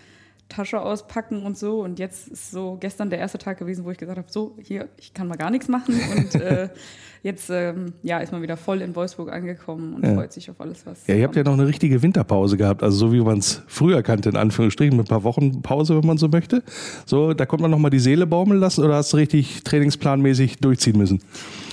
Tasche 0.49 0.79
auspacken 0.79 1.43
und 1.43 1.57
so. 1.57 1.81
Und 1.81 1.97
jetzt 1.99 2.27
ist 2.27 2.51
so 2.51 2.77
gestern 2.79 3.09
der 3.09 3.19
erste 3.19 3.37
Tag 3.37 3.57
gewesen, 3.57 3.83
wo 3.83 3.91
ich 3.91 3.97
gesagt 3.97 4.17
habe, 4.17 4.31
so, 4.31 4.55
hier, 4.61 4.89
ich 4.97 5.13
kann 5.13 5.27
mal 5.27 5.37
gar 5.37 5.49
nichts 5.49 5.67
machen. 5.67 5.99
Und 6.15 6.35
äh, 6.35 6.69
jetzt 7.23 7.49
ähm, 7.49 7.93
ja, 8.03 8.19
ist 8.19 8.31
man 8.31 8.41
wieder 8.41 8.55
voll 8.55 8.81
in 8.81 8.95
Wolfsburg 8.95 9.31
angekommen 9.31 9.95
und 9.95 10.05
ja. 10.05 10.13
freut 10.13 10.31
sich 10.31 10.49
auf 10.49 10.61
alles, 10.61 10.85
was. 10.85 11.07
Ja, 11.07 11.15
ihr 11.15 11.23
habt 11.23 11.35
ja 11.35 11.43
noch 11.43 11.53
eine 11.53 11.67
richtige 11.67 12.01
Winterpause 12.01 12.57
gehabt, 12.57 12.83
also 12.83 12.97
so 12.97 13.13
wie 13.13 13.21
man 13.21 13.39
es 13.39 13.63
früher 13.67 14.03
kannte, 14.03 14.29
in 14.29 14.35
Anführungsstrichen, 14.35 14.95
mit 14.95 15.07
ein 15.07 15.09
paar 15.09 15.23
Wochen 15.23 15.61
Pause, 15.61 15.97
wenn 15.97 16.05
man 16.05 16.17
so 16.17 16.27
möchte. 16.27 16.63
So, 17.05 17.33
da 17.33 17.45
kommt 17.45 17.63
man 17.63 17.71
nochmal 17.71 17.91
die 17.91 17.99
Seele 17.99 18.27
baumeln 18.27 18.59
lassen 18.59 18.83
oder 18.83 18.95
hast 18.95 19.13
du 19.13 19.17
richtig 19.17 19.63
trainingsplanmäßig 19.63 20.57
durchziehen 20.59 20.97
müssen? 20.97 21.21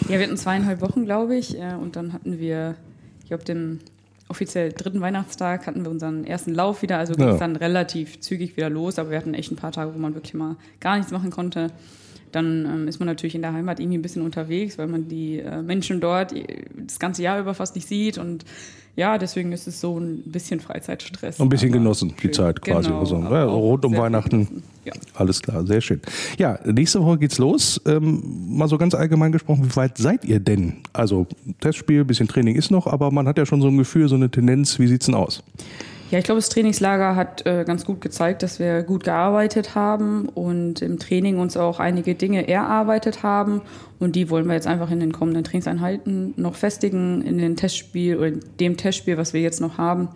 Ja, 0.09 0.19
wir 0.19 0.27
hatten 0.27 0.37
zweieinhalb 0.37 0.81
Wochen, 0.81 1.05
glaube 1.05 1.37
ich. 1.37 1.57
Und 1.81 1.97
dann 1.97 2.13
hatten 2.13 2.39
wir, 2.39 2.77
ich 3.21 3.29
glaube, 3.29 3.45
den 3.45 3.81
offiziell 4.33 4.73
dritten 4.73 5.03
Weihnachtstag 5.03 5.66
hatten 5.66 5.85
wir 5.85 5.90
unseren 5.90 6.25
ersten 6.25 6.55
Lauf 6.55 6.81
wieder, 6.81 6.97
also 6.97 7.12
ging 7.12 7.29
es 7.29 7.35
ja. 7.35 7.38
dann 7.38 7.55
relativ 7.57 8.18
zügig 8.21 8.57
wieder 8.57 8.71
los, 8.71 8.99
aber 8.99 9.11
wir 9.11 9.18
hatten 9.18 9.35
echt 9.35 9.53
ein 9.53 9.57
paar 9.57 9.73
Tage, 9.73 9.95
wo 9.95 9.99
man 9.99 10.14
wirklich 10.14 10.33
mal 10.33 10.57
gar 10.81 10.97
nichts 10.97 11.12
machen 11.12 11.31
konnte. 11.31 11.71
Dann 12.33 12.64
ähm, 12.64 12.88
ist 12.88 12.99
man 12.99 13.07
natürlich 13.07 13.35
in 13.35 13.42
der 13.42 13.53
Heimat 13.53 13.79
irgendwie 13.79 13.99
ein 13.99 14.03
bisschen 14.03 14.23
unterwegs, 14.23 14.79
weil 14.79 14.87
man 14.87 15.07
die 15.07 15.40
äh, 15.40 15.61
Menschen 15.61 16.01
dort 16.01 16.33
äh, 16.33 16.64
das 16.75 16.99
ganze 16.99 17.23
Jahr 17.23 17.38
über 17.38 17.53
fast 17.53 17.75
nicht 17.75 17.87
sieht 17.87 18.16
und 18.16 18.47
ja, 18.94 19.16
deswegen 19.16 19.52
ist 19.52 19.66
es 19.66 19.81
so 19.81 19.98
ein 19.98 20.22
bisschen 20.26 20.61
Freizeitstress. 20.61 21.40
Ein 21.40 21.48
bisschen 21.48 21.72
genossen, 21.72 22.14
die 22.22 22.31
Zeit 22.31 22.61
quasi. 22.61 22.88
Genau, 22.88 23.00
also, 23.00 23.16
ja, 23.20 23.44
rund 23.44 23.85
um 23.85 23.96
Weihnachten. 23.96 24.62
Ja. 24.85 24.92
Alles 25.14 25.40
klar, 25.40 25.64
sehr 25.66 25.81
schön. 25.81 26.00
Ja, 26.38 26.59
nächste 26.64 27.02
Woche 27.02 27.18
geht's 27.18 27.38
los. 27.38 27.81
Ähm, 27.87 28.22
mal 28.48 28.68
so 28.68 28.76
ganz 28.76 28.94
allgemein 28.94 29.33
gesprochen, 29.33 29.64
wie 29.64 29.76
weit 29.76 29.96
seid 29.96 30.24
ihr 30.24 30.40
denn? 30.40 30.78
Also 30.92 31.26
Testspiel, 31.61 32.05
bisschen 32.05 32.28
Training 32.28 32.57
ist 32.57 32.70
noch, 32.70 32.87
aber 32.87 33.11
man 33.11 33.26
hat 33.26 33.38
ja 33.38 33.46
schon 33.46 33.62
so 33.62 33.68
ein 33.68 33.78
Gefühl, 33.78 34.09
so 34.09 34.16
eine 34.16 34.31
Tendenz. 34.31 34.78
Wie 34.78 34.88
sieht's 34.88 35.07
denn 35.07 35.14
aus? 35.14 35.42
Ja, 36.12 36.18
ich 36.18 36.27
glaube, 36.27 36.42
das 36.42 36.51
Trainingslager 36.51 37.16
hat 37.16 37.46
äh, 37.46 37.64
ganz 37.64 37.87
gut 37.87 38.03
gezeigt, 38.03 38.42
dass 38.42 38.59
wir 38.59 38.83
gut 38.83 39.05
gearbeitet 39.05 39.75
haben 39.75 40.29
und 40.29 40.83
im 40.83 40.98
Training 40.98 41.38
uns 41.38 41.57
auch 41.57 41.81
einige 41.81 42.14
Dinge 42.14 42.46
erarbeitet 42.46 43.22
haben. 43.22 43.62
Und 43.98 44.14
die 44.14 44.29
wollen 44.29 44.46
wir 44.46 44.53
jetzt 44.53 44.66
einfach 44.66 44.90
in 44.90 45.01
den 45.01 45.12
kommenden 45.12 45.42
Trainingseinheiten 45.42 46.35
noch 46.37 46.55
festigen, 46.55 47.22
in 47.22 47.38
dem 47.38 47.57
Testspiel 47.57 48.18
oder 48.18 48.33
dem 48.61 48.77
Testspiel, 48.77 49.16
was 49.16 49.33
wir 49.33 49.40
jetzt 49.40 49.62
noch 49.62 49.79
haben, 49.79 50.11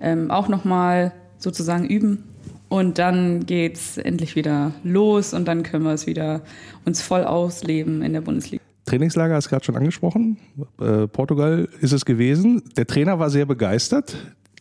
ähm, 0.00 0.30
auch 0.30 0.48
nochmal 0.48 1.12
sozusagen 1.36 1.84
üben. 1.84 2.24
Und 2.70 2.98
dann 2.98 3.44
geht's 3.44 3.98
endlich 3.98 4.36
wieder 4.36 4.72
los 4.84 5.34
und 5.34 5.46
dann 5.46 5.64
können 5.64 5.84
wir 5.84 5.92
es 5.92 6.06
wieder 6.06 6.40
uns 6.86 7.02
voll 7.02 7.24
ausleben 7.24 8.00
in 8.00 8.14
der 8.14 8.22
Bundesliga. 8.22 8.62
Trainingslager 8.86 9.38
du 9.38 9.48
gerade 9.50 9.64
schon 9.66 9.76
angesprochen. 9.76 10.38
Äh, 10.80 11.06
Portugal 11.08 11.68
ist 11.82 11.92
es 11.92 12.06
gewesen. 12.06 12.62
Der 12.78 12.86
Trainer 12.86 13.18
war 13.18 13.28
sehr 13.28 13.44
begeistert 13.44 14.16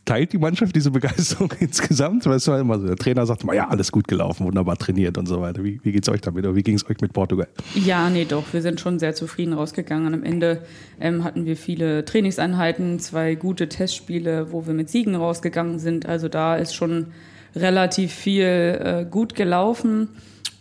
teilt 0.06 0.34
die 0.34 0.38
Mannschaft 0.38 0.76
diese 0.76 0.92
Begeisterung 0.92 1.52
insgesamt? 1.60 2.26
Weißt 2.26 2.48
du, 2.48 2.54
immer 2.54 2.80
so, 2.80 2.88
der 2.88 2.96
Trainer 2.96 3.26
sagt 3.26 3.44
mal, 3.44 3.56
ja, 3.56 3.68
alles 3.68 3.92
gut 3.92 4.08
gelaufen, 4.08 4.46
wunderbar 4.46 4.78
trainiert 4.78 5.18
und 5.18 5.26
so 5.26 5.42
weiter. 5.42 5.64
Wie, 5.64 5.80
wie 5.84 5.92
geht 5.92 6.04
es 6.04 6.10
euch 6.10 6.22
damit 6.22 6.46
oder 6.46 6.56
wie 6.56 6.64
ging 6.64 6.76
es 6.76 6.90
euch 6.90 7.02
mit 7.02 7.14
Portugal? 7.14 7.48
Ja, 7.74 8.10
nee, 8.10 8.26
doch. 8.26 8.46
Wir 8.54 8.62
sind 8.62 8.80
schon 8.80 9.00
sehr 9.00 9.16
zufrieden 9.16 9.54
rausgegangen. 9.54 10.14
Am 10.14 10.24
Ende 10.24 10.62
ähm, 11.00 11.24
hatten 11.24 11.46
wir 11.46 11.58
viele 11.58 12.06
Trainingseinheiten, 12.06 13.00
zwei 13.00 13.36
gute 13.36 13.68
Testspiele, 13.68 14.52
wo 14.52 14.68
wir 14.68 14.74
mit 14.74 14.90
Siegen 14.90 15.16
rausgegangen 15.16 15.80
sind. 15.80 16.06
Also 16.06 16.30
da 16.30 16.56
ist 16.56 16.76
schon 16.76 17.08
relativ 17.56 18.14
viel 18.14 18.44
äh, 18.44 19.06
gut 19.10 19.36
gelaufen. 19.36 20.10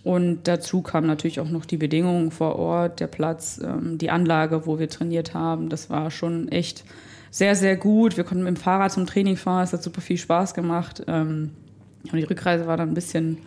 Und 0.04 0.40
dazu 0.44 0.82
kamen 0.82 1.06
natürlich 1.06 1.40
auch 1.40 1.48
noch 1.48 1.64
die 1.64 1.78
Bedingungen 1.78 2.30
vor 2.30 2.56
Ort, 2.56 3.00
der 3.00 3.06
Platz, 3.06 3.60
ähm, 3.64 3.96
die 3.96 4.10
Anlage, 4.10 4.66
wo 4.66 4.78
wir 4.78 4.88
trainiert 4.88 5.32
haben. 5.32 5.70
Das 5.70 5.88
war 5.88 6.10
schon 6.10 6.48
echt 6.48 6.84
sehr, 7.34 7.56
sehr 7.56 7.74
gut. 7.74 8.16
Wir 8.16 8.22
konnten 8.22 8.44
mit 8.44 8.56
dem 8.56 8.60
Fahrrad 8.60 8.92
zum 8.92 9.06
Training 9.06 9.36
fahren, 9.36 9.64
es 9.64 9.72
hat 9.72 9.82
super 9.82 10.00
viel 10.00 10.18
Spaß 10.18 10.54
gemacht. 10.54 11.02
Ähm, 11.08 11.50
und 12.04 12.16
die 12.16 12.22
Rückreise 12.22 12.68
war 12.68 12.76
dann 12.76 12.90
ein 12.90 12.94
bisschen 12.94 13.38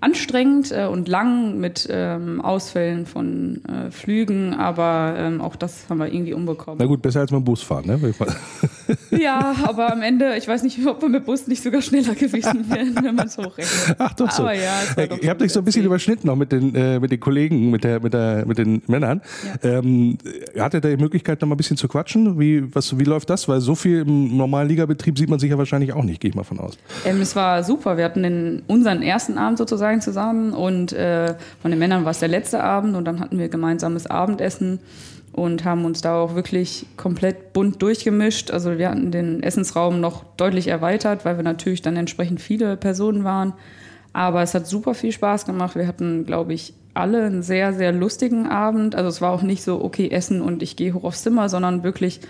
anstrengend 0.00 0.70
äh, 0.70 0.86
und 0.86 1.08
lang 1.08 1.58
mit 1.58 1.88
ähm, 1.90 2.40
Ausfällen 2.40 3.04
von 3.04 3.64
äh, 3.64 3.90
Flügen, 3.90 4.54
aber 4.54 5.14
ähm, 5.18 5.40
auch 5.40 5.56
das 5.56 5.88
haben 5.88 5.98
wir 5.98 6.12
irgendwie 6.12 6.34
umbekommen. 6.34 6.78
Na 6.78 6.86
gut, 6.86 7.02
besser 7.02 7.20
als 7.20 7.32
mit 7.32 7.40
dem 7.40 7.44
Bus 7.44 7.62
fahren, 7.62 7.86
ne? 7.86 7.98
ja, 9.10 9.56
aber 9.64 9.92
am 9.92 10.02
Ende, 10.02 10.36
ich 10.36 10.46
weiß 10.46 10.62
nicht, 10.62 10.86
ob 10.86 11.02
wir 11.02 11.08
mit 11.08 11.24
Bus 11.24 11.48
nicht 11.48 11.62
sogar 11.62 11.82
schneller 11.82 12.14
gewesen 12.14 12.70
wären, 12.70 12.94
wenn 13.02 13.16
man 13.16 13.26
es 13.26 13.36
hochrechnet. 13.36 13.96
Ach 13.98 14.12
doch 14.14 14.30
so. 14.30 14.44
Aber 14.44 14.54
ja, 14.54 14.72
doch 14.96 15.20
Ihr 15.20 15.30
habt 15.30 15.42
euch 15.42 15.52
so 15.52 15.60
ein 15.60 15.64
bisschen 15.64 15.84
überschnitten 15.84 16.30
auch 16.30 16.36
mit 16.36 16.52
den, 16.52 16.74
äh, 16.76 17.00
mit 17.00 17.10
den 17.10 17.18
Kollegen, 17.18 17.70
mit, 17.70 17.82
der, 17.82 18.00
mit, 18.00 18.14
der, 18.14 18.46
mit 18.46 18.58
den 18.58 18.82
Männern. 18.86 19.20
Ja. 19.62 19.78
Ähm, 19.78 20.18
hattet 20.56 20.84
ihr 20.84 20.96
die 20.96 21.02
Möglichkeit, 21.02 21.40
noch 21.40 21.48
mal 21.48 21.54
ein 21.54 21.58
bisschen 21.58 21.76
zu 21.76 21.88
quatschen? 21.88 22.38
Wie, 22.38 22.72
was, 22.72 22.96
wie 22.96 23.04
läuft 23.04 23.30
das? 23.30 23.48
Weil 23.48 23.60
so 23.60 23.74
viel 23.74 24.02
im 24.02 24.36
normalen 24.36 24.68
Ligabetrieb 24.68 25.18
sieht 25.18 25.28
man 25.28 25.40
sich 25.40 25.50
ja 25.50 25.58
wahrscheinlich 25.58 25.92
auch 25.92 26.04
nicht, 26.04 26.20
gehe 26.20 26.28
ich 26.28 26.36
mal 26.36 26.44
von 26.44 26.60
aus. 26.60 26.78
Ähm, 27.04 27.20
es 27.20 27.34
war 27.34 27.64
super. 27.64 27.96
Wir 27.96 28.04
hatten 28.04 28.22
den, 28.22 28.62
unseren 28.68 29.02
ersten 29.02 29.38
Abend 29.38 29.58
sozusagen 29.58 29.87
sozusagen 29.88 30.00
zusammen 30.00 30.52
und 30.52 30.92
äh, 30.92 31.34
von 31.60 31.70
den 31.70 31.78
Männern 31.78 32.04
war 32.04 32.10
es 32.10 32.18
der 32.18 32.28
letzte 32.28 32.62
Abend 32.62 32.96
und 32.96 33.04
dann 33.04 33.20
hatten 33.20 33.38
wir 33.38 33.48
gemeinsames 33.48 34.06
Abendessen 34.06 34.80
und 35.32 35.64
haben 35.64 35.84
uns 35.84 36.00
da 36.00 36.16
auch 36.16 36.34
wirklich 36.34 36.86
komplett 36.96 37.52
bunt 37.52 37.80
durchgemischt. 37.80 38.50
Also 38.50 38.78
wir 38.78 38.90
hatten 38.90 39.10
den 39.10 39.42
Essensraum 39.42 40.00
noch 40.00 40.24
deutlich 40.36 40.68
erweitert, 40.68 41.24
weil 41.24 41.36
wir 41.36 41.44
natürlich 41.44 41.82
dann 41.82 41.96
entsprechend 41.96 42.40
viele 42.40 42.76
Personen 42.76 43.24
waren. 43.24 43.52
Aber 44.12 44.42
es 44.42 44.54
hat 44.54 44.66
super 44.66 44.94
viel 44.94 45.12
Spaß 45.12 45.44
gemacht. 45.44 45.76
Wir 45.76 45.86
hatten, 45.86 46.24
glaube 46.26 46.54
ich, 46.54 46.74
alle 46.94 47.24
einen 47.24 47.42
sehr, 47.42 47.72
sehr 47.72 47.92
lustigen 47.92 48.48
Abend. 48.48 48.96
Also 48.96 49.08
es 49.08 49.20
war 49.20 49.30
auch 49.30 49.42
nicht 49.42 49.62
so, 49.62 49.84
okay, 49.84 50.10
essen 50.10 50.40
und 50.40 50.62
ich 50.62 50.76
gehe 50.76 50.92
hoch 50.92 51.04
aufs 51.04 51.22
Zimmer, 51.22 51.48
sondern 51.48 51.84
wirklich 51.84 52.20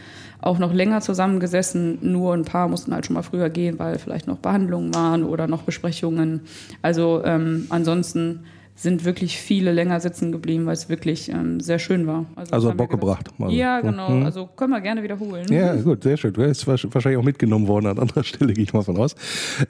auch 0.40 0.58
noch 0.58 0.72
länger 0.72 1.00
zusammengesessen. 1.00 1.98
Nur 2.02 2.34
ein 2.34 2.44
paar 2.44 2.68
mussten 2.68 2.94
halt 2.94 3.06
schon 3.06 3.14
mal 3.14 3.22
früher 3.22 3.50
gehen, 3.50 3.78
weil 3.78 3.98
vielleicht 3.98 4.26
noch 4.26 4.38
Behandlungen 4.38 4.94
waren 4.94 5.24
oder 5.24 5.46
noch 5.46 5.62
Besprechungen. 5.62 6.42
Also 6.82 7.22
ähm, 7.24 7.66
ansonsten 7.70 8.44
sind 8.78 9.04
wirklich 9.04 9.38
viele 9.38 9.72
länger 9.72 9.98
sitzen 9.98 10.30
geblieben, 10.30 10.66
weil 10.66 10.74
es 10.74 10.88
wirklich 10.88 11.28
ähm, 11.30 11.58
sehr 11.58 11.80
schön 11.80 12.06
war. 12.06 12.26
Also, 12.36 12.52
also 12.52 12.72
Bock 12.74 12.90
gebracht. 12.90 13.28
Also. 13.40 13.52
Ja, 13.52 13.80
genau. 13.80 14.10
Mhm. 14.10 14.24
Also 14.24 14.46
können 14.46 14.70
wir 14.70 14.80
gerne 14.80 15.02
wiederholen. 15.02 15.46
Ja, 15.52 15.74
gut, 15.74 16.04
sehr 16.04 16.16
schön. 16.16 16.32
Du 16.32 16.42
bist 16.42 16.64
wahrscheinlich 16.68 17.18
auch 17.18 17.24
mitgenommen 17.24 17.66
worden 17.66 17.86
an 17.86 17.98
anderer 17.98 18.22
Stelle, 18.24 18.52
gehe 18.52 18.62
ich 18.62 18.72
mal 18.72 18.82
von 18.82 18.96
aus. 18.96 19.16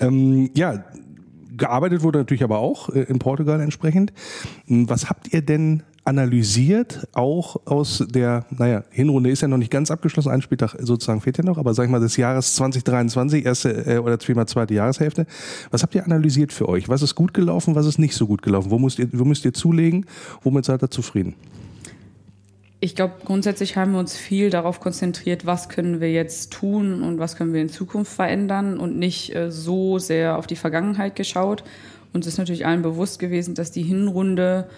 Ähm, 0.01 0.51
ja, 0.55 0.85
gearbeitet 1.57 2.03
wurde 2.03 2.19
natürlich 2.19 2.45
aber 2.45 2.59
auch 2.59 2.91
äh, 2.91 3.05
in 3.05 3.19
Portugal 3.19 3.63
entsprechend. 3.63 4.13
Was 4.67 5.09
habt 5.09 5.33
ihr 5.33 5.41
denn 5.41 5.85
analysiert, 6.09 7.07
auch 7.13 7.61
aus 7.67 8.03
der, 8.09 8.47
naja, 8.51 8.83
Hinrunde 8.91 9.31
ist 9.31 9.43
ja 9.43 9.49
noch 9.49 9.59
nicht 9.59 9.71
ganz 9.71 9.91
abgeschlossen, 9.91 10.31
ein 10.31 10.41
Spieltag 10.41 10.75
sozusagen 10.81 11.21
fehlt 11.21 11.37
ja 11.37 11.45
noch, 11.45 11.59
aber 11.59 11.75
sag 11.75 11.85
ich 11.85 11.91
mal, 11.91 12.01
des 12.01 12.17
Jahres 12.17 12.55
2023, 12.55 13.45
erste 13.45 13.71
äh, 13.87 13.99
oder 13.99 14.19
zweite 14.19 14.73
Jahreshälfte. 14.73 15.27
Was 15.71 15.83
habt 15.83 15.95
ihr 15.95 16.05
analysiert 16.05 16.53
für 16.53 16.67
euch? 16.67 16.89
Was 16.89 17.03
ist 17.03 17.15
gut 17.15 17.35
gelaufen, 17.35 17.75
was 17.75 17.85
ist 17.85 17.99
nicht 17.99 18.15
so 18.15 18.27
gut 18.27 18.41
gelaufen? 18.41 18.71
Wo 18.71 18.79
müsst 18.79 18.99
ihr, 18.99 19.09
wo 19.13 19.25
müsst 19.25 19.45
ihr 19.45 19.53
zulegen? 19.53 20.07
Womit 20.43 20.65
seid 20.65 20.83
ihr 20.83 20.91
zufrieden? 20.91 21.35
Ich 22.81 22.95
glaube, 22.95 23.15
grundsätzlich 23.25 23.77
haben 23.77 23.93
wir 23.93 23.99
uns 23.99 24.17
viel 24.17 24.49
darauf 24.49 24.81
konzentriert, 24.81 25.45
was 25.45 25.69
können 25.69 26.01
wir 26.01 26.11
jetzt 26.11 26.53
tun 26.53 27.03
und 27.03 27.19
was 27.19 27.37
können 27.37 27.53
wir 27.53 27.61
in 27.61 27.69
Zukunft 27.69 28.13
verändern 28.13 28.79
und 28.79 28.97
nicht 28.97 29.35
äh, 29.35 29.51
so 29.51 29.99
sehr 29.99 30.39
auf 30.39 30.47
die 30.47 30.57
Vergangenheit 30.57 31.17
geschaut. 31.17 31.65
Uns 32.15 32.27
ist 32.27 32.39
natürlich 32.39 32.65
allen 32.65 32.81
bewusst 32.81 33.19
gewesen, 33.19 33.55
dass 33.55 33.73
die 33.73 33.83
Hinrunde 33.83 34.69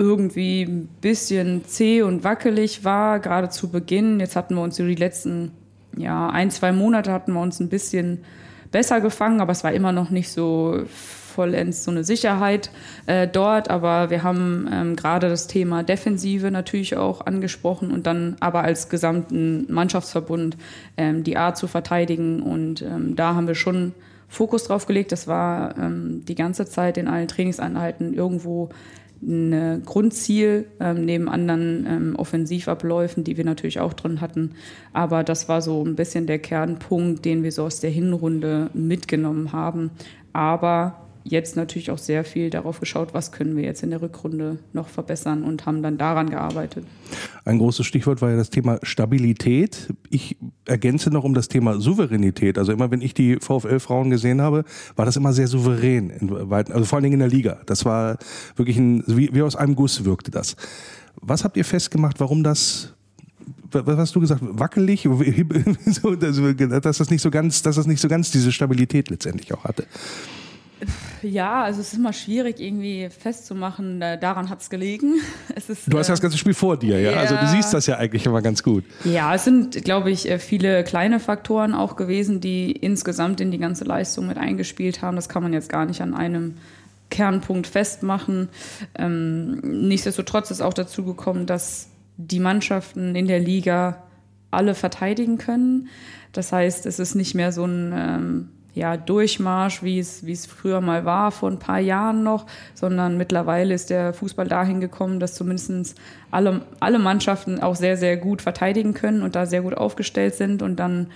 irgendwie 0.00 0.62
ein 0.62 0.88
bisschen 1.02 1.66
zäh 1.66 2.00
und 2.02 2.24
wackelig 2.24 2.84
war, 2.84 3.20
gerade 3.20 3.50
zu 3.50 3.68
Beginn. 3.68 4.18
Jetzt 4.18 4.34
hatten 4.34 4.54
wir 4.54 4.62
uns 4.62 4.76
so 4.76 4.84
die 4.84 4.94
letzten 4.94 5.52
ja, 5.96 6.30
ein, 6.30 6.50
zwei 6.50 6.72
Monate 6.72 7.12
hatten 7.12 7.34
wir 7.34 7.40
uns 7.40 7.60
ein 7.60 7.68
bisschen 7.68 8.24
besser 8.72 9.02
gefangen, 9.02 9.40
aber 9.40 9.52
es 9.52 9.62
war 9.62 9.72
immer 9.72 9.92
noch 9.92 10.08
nicht 10.08 10.30
so 10.30 10.84
vollends 10.86 11.84
so 11.84 11.90
eine 11.90 12.02
Sicherheit 12.02 12.70
äh, 13.06 13.28
dort. 13.28 13.68
Aber 13.68 14.08
wir 14.08 14.22
haben 14.22 14.68
ähm, 14.72 14.96
gerade 14.96 15.28
das 15.28 15.46
Thema 15.46 15.82
Defensive 15.82 16.50
natürlich 16.50 16.96
auch 16.96 17.26
angesprochen 17.26 17.90
und 17.90 18.06
dann 18.06 18.36
aber 18.40 18.62
als 18.62 18.88
gesamten 18.88 19.70
Mannschaftsverbund 19.70 20.56
ähm, 20.96 21.24
die 21.24 21.36
Art 21.36 21.58
zu 21.58 21.66
verteidigen. 21.66 22.40
Und 22.40 22.80
ähm, 22.82 23.16
da 23.16 23.34
haben 23.34 23.46
wir 23.46 23.54
schon 23.54 23.92
Fokus 24.28 24.64
drauf 24.64 24.86
gelegt. 24.86 25.12
Das 25.12 25.26
war 25.26 25.76
ähm, 25.76 26.24
die 26.24 26.36
ganze 26.36 26.64
Zeit 26.64 26.96
in 26.96 27.08
allen 27.08 27.28
Trainingseinheiten 27.28 28.14
irgendwo 28.14 28.70
ein 29.22 29.82
Grundziel 29.84 30.66
ähm, 30.80 31.04
neben 31.04 31.28
anderen 31.28 31.86
ähm, 31.86 32.16
Offensivabläufen, 32.16 33.22
die 33.24 33.36
wir 33.36 33.44
natürlich 33.44 33.80
auch 33.80 33.92
drin 33.92 34.20
hatten. 34.20 34.52
Aber 34.92 35.24
das 35.24 35.48
war 35.48 35.60
so 35.60 35.84
ein 35.84 35.96
bisschen 35.96 36.26
der 36.26 36.38
Kernpunkt, 36.38 37.24
den 37.24 37.42
wir 37.42 37.52
so 37.52 37.64
aus 37.64 37.80
der 37.80 37.90
Hinrunde 37.90 38.70
mitgenommen 38.72 39.52
haben. 39.52 39.90
Aber 40.32 41.09
jetzt 41.24 41.56
natürlich 41.56 41.90
auch 41.90 41.98
sehr 41.98 42.24
viel 42.24 42.50
darauf 42.50 42.80
geschaut, 42.80 43.14
was 43.14 43.32
können 43.32 43.56
wir 43.56 43.64
jetzt 43.64 43.82
in 43.82 43.90
der 43.90 44.02
Rückrunde 44.02 44.58
noch 44.72 44.88
verbessern 44.88 45.44
und 45.44 45.66
haben 45.66 45.82
dann 45.82 45.98
daran 45.98 46.30
gearbeitet. 46.30 46.84
Ein 47.44 47.58
großes 47.58 47.86
Stichwort 47.86 48.22
war 48.22 48.30
ja 48.30 48.36
das 48.36 48.50
Thema 48.50 48.78
Stabilität. 48.82 49.92
Ich 50.08 50.36
ergänze 50.66 51.10
noch 51.10 51.24
um 51.24 51.34
das 51.34 51.48
Thema 51.48 51.80
Souveränität. 51.80 52.58
Also 52.58 52.72
immer 52.72 52.90
wenn 52.90 53.00
ich 53.00 53.14
die 53.14 53.36
VfL-Frauen 53.36 54.10
gesehen 54.10 54.40
habe, 54.40 54.64
war 54.96 55.04
das 55.04 55.16
immer 55.16 55.32
sehr 55.32 55.46
souverän, 55.46 56.30
also 56.50 56.84
vor 56.84 56.96
allen 56.96 57.04
Dingen 57.04 57.14
in 57.14 57.20
der 57.20 57.28
Liga. 57.28 57.60
Das 57.66 57.84
war 57.84 58.18
wirklich 58.56 58.78
ein, 58.78 59.04
wie, 59.06 59.30
wie 59.32 59.42
aus 59.42 59.56
einem 59.56 59.74
Guss 59.74 60.04
wirkte 60.04 60.30
das. 60.30 60.56
Was 61.20 61.44
habt 61.44 61.56
ihr 61.56 61.64
festgemacht, 61.64 62.20
warum 62.20 62.42
das 62.42 62.94
was 63.72 63.98
hast 63.98 64.14
du 64.16 64.20
gesagt, 64.20 64.40
wackelig, 64.42 65.04
dass 66.82 66.98
das 66.98 67.10
nicht 67.10 67.22
so 67.22 67.30
ganz, 67.30 67.62
dass 67.62 67.76
das 67.76 67.86
nicht 67.86 68.00
so 68.00 68.08
ganz 68.08 68.30
diese 68.30 68.52
Stabilität 68.52 69.10
letztendlich 69.10 69.52
auch 69.54 69.64
hatte. 69.64 69.86
Ja, 71.22 71.64
also 71.64 71.80
es 71.80 71.92
ist 71.92 71.98
immer 71.98 72.12
schwierig 72.12 72.60
irgendwie 72.60 73.08
festzumachen, 73.10 74.00
daran 74.00 74.48
hat 74.48 74.60
es 74.62 74.70
gelegen. 74.70 75.14
du 75.86 75.98
hast 75.98 76.08
ja 76.08 76.12
das 76.14 76.20
ganze 76.20 76.38
Spiel 76.38 76.54
vor 76.54 76.76
dir, 76.76 76.98
ja? 77.00 77.12
ja? 77.12 77.18
Also 77.18 77.36
du 77.36 77.46
siehst 77.48 77.74
das 77.74 77.86
ja 77.86 77.96
eigentlich 77.98 78.24
immer 78.26 78.42
ganz 78.42 78.62
gut. 78.62 78.84
Ja, 79.04 79.34
es 79.34 79.44
sind, 79.44 79.84
glaube 79.84 80.10
ich, 80.10 80.28
äh, 80.28 80.38
viele 80.38 80.84
kleine 80.84 81.20
Faktoren 81.20 81.74
auch 81.74 81.96
gewesen, 81.96 82.40
die 82.40 82.72
insgesamt 82.72 83.40
in 83.40 83.50
die 83.50 83.58
ganze 83.58 83.84
Leistung 83.84 84.26
mit 84.26 84.38
eingespielt 84.38 85.02
haben. 85.02 85.16
Das 85.16 85.28
kann 85.28 85.42
man 85.42 85.52
jetzt 85.52 85.68
gar 85.68 85.84
nicht 85.84 86.00
an 86.00 86.14
einem 86.14 86.54
Kernpunkt 87.10 87.66
festmachen. 87.66 88.48
Ähm, 88.94 89.60
nichtsdestotrotz 89.88 90.50
ist 90.50 90.60
auch 90.60 90.74
dazu 90.74 91.04
gekommen, 91.04 91.46
dass 91.46 91.88
die 92.16 92.40
Mannschaften 92.40 93.14
in 93.14 93.26
der 93.26 93.40
Liga 93.40 94.04
alle 94.50 94.74
verteidigen 94.74 95.38
können. 95.38 95.88
Das 96.32 96.52
heißt, 96.52 96.86
es 96.86 96.98
ist 96.98 97.14
nicht 97.14 97.34
mehr 97.34 97.52
so 97.52 97.64
ein 97.64 97.92
ähm, 97.94 98.48
ja, 98.74 98.96
Durchmarsch, 98.96 99.82
wie 99.82 99.98
es, 99.98 100.24
wie 100.24 100.32
es 100.32 100.46
früher 100.46 100.80
mal 100.80 101.04
war, 101.04 101.32
vor 101.32 101.50
ein 101.50 101.58
paar 101.58 101.80
Jahren 101.80 102.22
noch, 102.22 102.46
sondern 102.74 103.16
mittlerweile 103.16 103.74
ist 103.74 103.90
der 103.90 104.12
Fußball 104.12 104.46
dahin 104.46 104.80
gekommen, 104.80 105.18
dass 105.18 105.34
zumindest 105.34 105.96
alle, 106.30 106.62
alle 106.78 106.98
Mannschaften 106.98 107.60
auch 107.60 107.74
sehr, 107.74 107.96
sehr 107.96 108.16
gut 108.16 108.42
verteidigen 108.42 108.94
können 108.94 109.22
und 109.22 109.34
da 109.34 109.46
sehr 109.46 109.62
gut 109.62 109.74
aufgestellt 109.74 110.34
sind. 110.34 110.62
Und 110.62 110.76
dann 110.76 111.08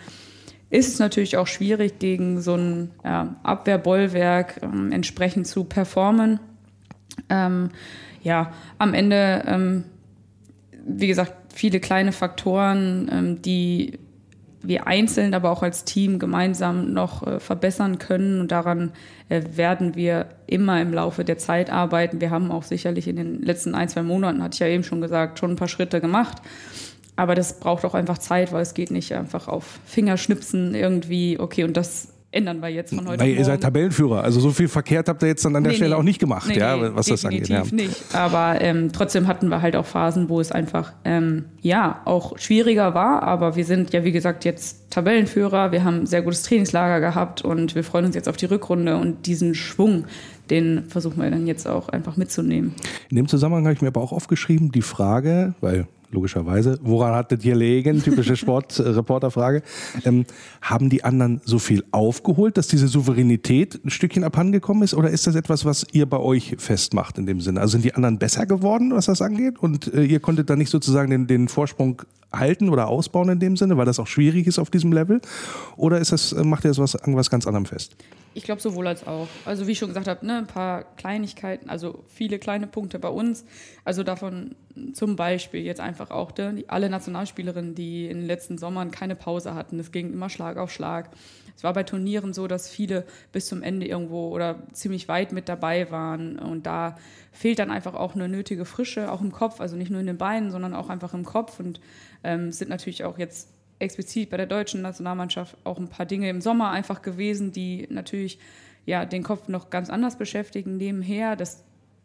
ist 0.71 0.89
es 0.89 0.99
natürlich 0.99 1.37
auch 1.37 1.47
schwierig, 1.47 2.01
gegen 2.01 2.41
so 2.41 2.57
ein 2.57 2.91
ja, 3.05 3.37
Abwehrbollwerk 3.45 4.61
ähm, 4.63 4.91
entsprechend 4.91 5.47
zu 5.47 5.65
performen. 5.65 6.41
Ähm, 7.29 7.71
ja, 8.23 8.53
am 8.79 8.95
Ende, 8.95 9.45
ähm, 9.47 9.85
wie 10.85 11.07
gesagt, 11.07 11.33
viele 11.55 11.79
kleine 11.79 12.11
Faktoren, 12.11 13.09
ähm, 13.13 13.43
die 13.43 13.99
wir 14.67 14.87
einzeln, 14.87 15.35
aber 15.35 15.51
auch 15.51 15.63
als 15.63 15.85
Team 15.85 16.19
gemeinsam 16.19 16.93
noch 16.93 17.27
äh, 17.27 17.41
verbessern 17.41 17.99
können. 17.99 18.41
Und 18.41 18.53
daran 18.53 18.93
äh, 19.29 19.43
werden 19.55 19.95
wir 19.95 20.27
immer 20.47 20.81
im 20.81 20.93
Laufe 20.93 21.25
der 21.25 21.39
Zeit 21.39 21.71
arbeiten. 21.71 22.21
Wir 22.21 22.31
haben 22.31 22.51
auch 22.51 22.63
sicherlich 22.63 23.09
in 23.09 23.17
den 23.17 23.43
letzten 23.43 23.75
ein, 23.75 23.89
zwei 23.89 24.03
Monaten, 24.03 24.43
hatte 24.43 24.55
ich 24.55 24.61
ja 24.61 24.67
eben 24.69 24.85
schon 24.85 25.01
gesagt, 25.01 25.39
schon 25.39 25.53
ein 25.53 25.57
paar 25.57 25.69
Schritte 25.69 26.01
gemacht. 26.01 26.39
Aber 27.17 27.35
das 27.35 27.61
braucht 27.61 27.85
auch 27.85 27.95
einfach 27.95 28.19
Zeit, 28.19 28.53
weil 28.53 28.63
es 28.63 28.75
geht 28.75 28.91
nicht 28.91 29.13
einfach 29.13 29.47
auf 29.47 29.79
Fingerschnipsen 29.85 30.75
irgendwie, 30.75 31.39
okay, 31.39 31.65
und 31.65 31.77
das 31.77 32.14
ändern 32.35 32.61
wir 32.61 32.69
jetzt 32.69 32.95
von 32.95 33.07
heute 33.09 33.21
Weil 33.23 33.31
ihr 33.31 33.45
seid. 33.45 33.63
Tabellenführer, 33.63 34.23
also 34.25 34.41
so 34.41 34.51
viel 34.51 34.69
verkehrt 34.69 35.09
habt 35.09 35.23
ihr 35.23 35.29
jetzt 35.29 35.45
dann 35.45 35.55
an 35.57 35.63
der 35.65 35.73
Nee, 35.73 35.77
Stelle 35.77 35.91
nee. 35.95 35.97
auch 35.97 36.03
nicht 36.03 36.19
gemacht, 36.19 36.49
Nee, 36.49 36.59
ja, 36.59 36.95
was 36.95 37.07
das 37.07 37.25
angeht. 37.25 37.49
definitiv 37.49 37.71
Ja. 37.79 37.87
nicht. 37.87 38.15
Aber 38.15 38.61
ähm, 38.61 38.91
trotzdem 38.93 39.27
hatten 39.29 39.49
wir 39.49 39.63
halt 39.63 39.77
auch 39.77 39.87
Phasen, 39.87 40.29
wo 40.29 40.41
es 40.41 40.53
einfach 40.53 40.93
ähm, 41.05 41.45
ja 41.63 42.01
auch 42.05 42.39
schwieriger 42.39 42.95
war. 42.95 43.23
Aber 43.23 43.57
wir 43.57 43.65
sind 43.65 43.93
ja 43.93 44.05
wie 44.05 44.13
gesagt 44.13 44.45
jetzt 44.45 44.91
Tabellenführer. 44.91 45.73
Wir 45.73 45.85
haben 45.85 46.01
ein 46.03 46.07
sehr 46.07 46.23
gutes 46.23 46.43
Trainingslager 46.43 47.01
gehabt 47.01 47.43
und 47.43 47.75
wir 47.75 47.85
freuen 47.85 48.07
uns 48.07 48.15
jetzt 48.15 48.29
auf 48.29 48.37
die 48.37 48.47
Rückrunde 48.47 48.97
und 48.97 49.27
diesen 49.27 49.55
Schwung, 49.55 50.05
den 50.51 50.85
versuchen 50.89 51.23
wir 51.23 51.31
dann 51.31 51.47
jetzt 51.47 51.67
auch 51.67 51.89
einfach 51.89 52.17
mitzunehmen. 52.17 52.75
In 53.11 53.17
dem 53.17 53.29
Zusammenhang 53.29 53.65
habe 53.65 53.75
ich 53.75 53.83
mir 53.83 53.89
aber 53.89 54.01
auch 54.01 54.13
aufgeschrieben, 54.13 54.73
die 54.73 54.83
Frage, 54.83 55.55
weil 55.61 55.87
logischerweise, 56.15 56.79
woran 56.83 57.15
hat 57.15 57.33
das 57.33 57.43
hier 57.43 57.57
liegen? 57.57 58.03
Typische 58.03 58.37
Sportreporterfrage. 58.37 59.63
Ähm, 60.05 60.27
haben 60.61 60.91
die 60.91 61.03
anderen 61.03 61.41
so 61.45 61.59
viel 61.59 61.83
aufgeholt, 61.91 62.57
dass 62.57 62.69
diese 62.69 62.89
Souveränität 62.89 63.81
ein 63.85 63.91
Stückchen 63.91 64.23
abhandengekommen 64.23 64.83
ist? 64.83 64.95
Oder 64.95 65.11
ist 65.11 65.27
das 65.27 65.35
etwas, 65.35 65.65
was 65.65 65.87
ihr 65.93 66.07
bei 66.07 66.19
euch 66.19 66.57
festmacht 66.59 67.19
in 67.19 67.27
dem 67.27 67.41
Sinne? 67.41 67.61
Also 67.61 67.73
sind 67.73 67.85
die 67.85 67.95
anderen 67.95 68.19
besser 68.19 68.47
geworden, 68.47 68.93
was 68.95 69.07
das 69.07 69.23
angeht? 69.23 69.59
Und 69.59 69.93
äh, 69.93 70.05
ihr 70.05 70.21
konntet 70.21 70.51
da 70.51 70.57
nicht 70.57 70.71
sozusagen 70.71 71.11
den, 71.11 71.27
den 71.27 71.49
Vorsprung 71.49 72.03
halten 72.39 72.69
oder 72.69 72.89
ausbauen 72.89 73.29
in 73.29 73.41
dem 73.41 73.57
Sinne, 73.57 73.77
weil 73.77 73.87
das 73.87 73.99
auch 73.99 74.07
schwierig 74.07 74.47
ist 74.47 74.59
auf 74.59 74.71
diesem 74.71 74.93
Level? 74.93 75.21
Oder 75.77 75.99
ist 75.99 76.13
das, 76.13 76.33
äh, 76.33 76.45
macht 76.45 76.65
ihr 76.65 76.69
das 76.69 76.79
was, 76.79 76.95
irgendwas 76.95 77.31
ganz 77.31 77.47
anderem 77.47 77.67
fest? 77.67 77.97
Ich 78.35 78.43
glaube 78.43 78.61
sowohl 78.61 78.89
als 78.89 79.07
auch. 79.07 79.29
Also 79.45 79.67
wie 79.67 79.73
ich 79.73 79.79
schon 79.79 79.89
gesagt 79.89 80.09
habe, 80.09 80.27
ne, 80.27 80.39
ein 80.39 80.47
paar 80.47 80.85
Kleinigkeiten, 80.97 81.71
also 81.71 82.05
viele 82.09 82.39
kleine 82.39 82.67
Punkte 82.67 82.99
bei 82.99 83.09
uns. 83.09 83.45
Also 83.85 84.03
davon 84.03 84.57
zum 84.93 85.15
Beispiel 85.15 85.63
jetzt 85.63 85.81
einfach 85.81 86.11
auch 86.11 86.37
ne, 86.37 86.55
die, 86.55 86.69
alle 86.69 86.91
Nationalspielerinnen, 86.91 87.75
die 87.75 88.07
in 88.07 88.19
den 88.19 88.27
letzten 88.27 88.59
Sommern 88.59 88.91
keine 88.91 89.15
Pause 89.15 89.55
hatten. 89.55 89.79
Es 89.79 89.93
ging 89.93 90.13
immer 90.13 90.29
Schlag 90.29 90.57
auf 90.57 90.73
Schlag. 90.73 91.11
Es 91.57 91.63
war 91.63 91.73
bei 91.73 91.83
Turnieren 91.83 92.33
so, 92.33 92.47
dass 92.47 92.69
viele 92.69 93.05
bis 93.33 93.47
zum 93.47 93.63
Ende 93.63 93.87
irgendwo 93.87 94.29
oder 94.29 94.63
ziemlich 94.73 95.09
weit 95.09 95.33
mit 95.33 95.49
dabei 95.49 95.91
waren. 95.91 96.39
Und 96.39 96.67
da 96.67 96.97
fehlt 97.33 97.59
dann 97.59 97.71
einfach 97.71 97.95
auch 97.95 98.15
eine 98.15 98.29
nötige 98.29 98.65
Frische, 98.65 99.11
auch 99.11 99.21
im 99.21 99.33
Kopf. 99.33 99.61
Also 99.61 99.77
nicht 99.77 99.91
nur 99.91 100.01
in 100.01 100.07
den 100.07 100.19
Beinen, 100.19 100.51
sondern 100.51 100.75
auch 100.75 100.89
einfach 100.89 101.15
im 101.15 101.25
Kopf. 101.25 101.61
Und 101.61 101.81
ähm, 102.23 102.49
es 102.49 102.59
sind 102.59 102.69
natürlich 102.71 103.05
auch 103.05 103.19
jetzt 103.19 103.49
explizit 103.79 104.31
bei 104.31 104.37
der 104.37 104.47
deutschen 104.47 104.83
Nationalmannschaft 104.83 105.57
auch 105.65 105.79
ein 105.79 105.89
paar 105.89 106.07
Dinge 106.07 106.29
im 106.29 106.41
Sommer 106.41 106.71
einfach 106.71 107.03
gewesen, 107.03 107.53
die 107.53 107.87
natürlich 107.91 108.39
ja 108.87 109.05
den 109.05 109.23
Kopf 109.23 109.49
noch 109.49 109.71
ganz 109.71 109.91
anders 109.91 110.19
beschäftigen 110.19 110.77
nebenher. 110.77 111.37
Das 111.37 111.65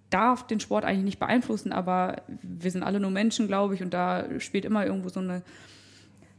darf 0.09 0.47
den 0.47 0.59
Sport 0.59 0.85
eigentlich 0.85 1.03
nicht 1.03 1.19
beeinflussen, 1.19 1.71
aber 1.71 2.21
wir 2.41 2.71
sind 2.71 2.83
alle 2.83 2.99
nur 2.99 3.11
Menschen, 3.11 3.47
glaube 3.47 3.75
ich, 3.75 3.83
und 3.83 3.93
da 3.93 4.25
spielt 4.39 4.65
immer 4.65 4.85
irgendwo 4.85 5.09
so 5.09 5.19
eine 5.19 5.43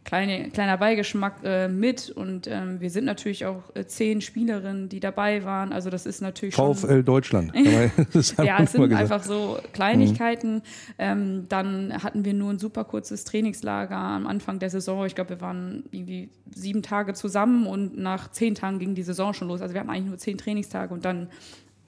kleine, 0.05 0.51
kleiner 0.51 0.77
Beigeschmack 0.77 1.37
äh, 1.45 1.69
mit. 1.69 2.11
Und 2.11 2.47
ähm, 2.47 2.81
wir 2.81 2.91
sind 2.91 3.05
natürlich 3.05 3.47
auch 3.47 3.63
äh, 3.75 3.85
zehn 3.87 4.21
Spielerinnen, 4.21 4.89
die 4.89 5.01
dabei 5.01 5.45
waren. 5.45 5.73
Also 5.73 5.91
das 5.91 6.07
ist 6.07 6.21
natürlich 6.21 6.55
schon 6.55 6.75
VfL 6.75 7.03
Deutschland. 7.03 7.53
das 8.13 8.37
haben 8.37 8.47
ja, 8.47 8.63
es 8.63 8.73
sind 8.73 8.93
einfach 8.93 9.23
so 9.23 9.59
Kleinigkeiten. 9.73 10.63
Ähm, 10.99 11.47
dann 11.49 12.03
hatten 12.03 12.25
wir 12.25 12.35
nur 12.35 12.51
ein 12.51 12.59
super 12.59 12.85
kurzes 12.85 13.25
Trainingslager 13.25 13.97
am 13.97 14.27
Anfang 14.27 14.59
der 14.59 14.71
Saison. 14.71 15.07
Ich 15.07 15.15
glaube, 15.15 15.31
wir 15.31 15.41
waren 15.41 15.85
irgendwie 15.91 16.31
sieben 16.55 16.83
Tage 16.83 17.15
zusammen 17.15 17.67
und 17.67 17.99
nach 17.99 18.31
zehn 18.31 18.55
Tagen 18.55 18.79
ging 18.79 18.95
die 18.95 19.03
Saison 19.03 19.35
schon 19.35 19.49
los. 19.49 19.61
Also 19.61 19.75
wir 19.75 19.81
hatten 19.81 19.91
eigentlich 19.91 20.07
nur 20.07 20.19
zehn 20.19 20.39
Trainingstage 20.39 20.93
und 20.93 21.05
dann 21.05 21.29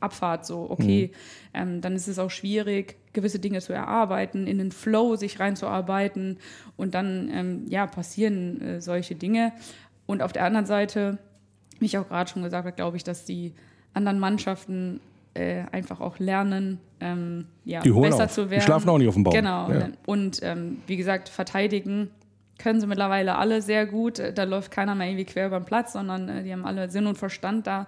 Abfahrt 0.03 0.45
so, 0.47 0.71
okay, 0.71 1.13
ähm, 1.55 1.81
dann 1.81 1.95
ist 1.95 2.09
es 2.09 2.19
auch 2.19 2.31
schwierig, 2.31 2.97
gewisse 3.13 3.39
Dinge 3.39 3.61
zu 3.61 3.73
erarbeiten, 3.73 4.47
in 4.47 4.59
den 4.59 4.73
Flow 4.73 5.17
sich 5.17 5.41
reinzuarbeiten 5.41 6.39
und 6.77 6.95
dann, 6.95 7.31
ähm, 7.33 7.67
ja, 7.69 7.87
passieren 7.87 8.61
äh, 8.61 8.81
solche 8.81 9.15
Dinge. 9.15 9.53
Und 10.07 10.23
auf 10.23 10.33
der 10.33 10.45
anderen 10.45 10.67
Seite, 10.67 11.19
wie 11.79 11.87
ich 11.87 11.99
auch 11.99 12.09
gerade 12.09 12.31
schon 12.31 12.43
gesagt 12.43 12.67
habe, 12.67 12.75
glaube 12.75 12.97
ich, 12.97 13.05
dass 13.05 13.25
die 13.25 13.55
anderen 13.95 14.19
Mannschaften 14.19 15.01
äh, 15.35 15.63
einfach 15.73 16.01
auch 16.01 16.19
lernen, 16.19 16.79
ähm, 17.01 17.47
ja, 17.65 17.81
Die 17.81 17.91
besser 17.91 18.25
auf. 18.25 18.33
zu 18.33 18.45
Die 18.45 18.51
werden. 18.51 18.63
schlafen 18.63 18.89
auch 18.89 18.99
nicht 18.99 19.09
auf 19.09 19.15
dem 19.15 19.25
Baum. 19.25 19.33
Genau. 19.33 19.71
Ja. 19.71 19.89
Und 20.07 20.41
ähm, 20.43 20.79
wie 20.87 20.97
gesagt, 20.97 21.29
verteidigen 21.29 22.11
können 22.63 22.81
sie 22.81 22.87
mittlerweile 22.87 23.37
alle 23.37 23.61
sehr 23.61 23.87
gut. 23.87 24.19
Äh, 24.19 24.33
Da 24.33 24.45
läuft 24.45 24.71
keiner 24.71 24.95
mehr 24.95 25.09
irgendwie 25.09 25.25
quer 25.25 25.49
über 25.49 25.61
den 25.61 25.67
Platz, 25.67 25.93
sondern 25.93 26.29
äh, 26.29 26.43
die 26.43 26.53
haben 26.53 26.65
alle 26.65 26.89
Sinn 26.89 27.07
und 27.07 27.19
Verstand 27.19 27.67
da, 27.67 27.87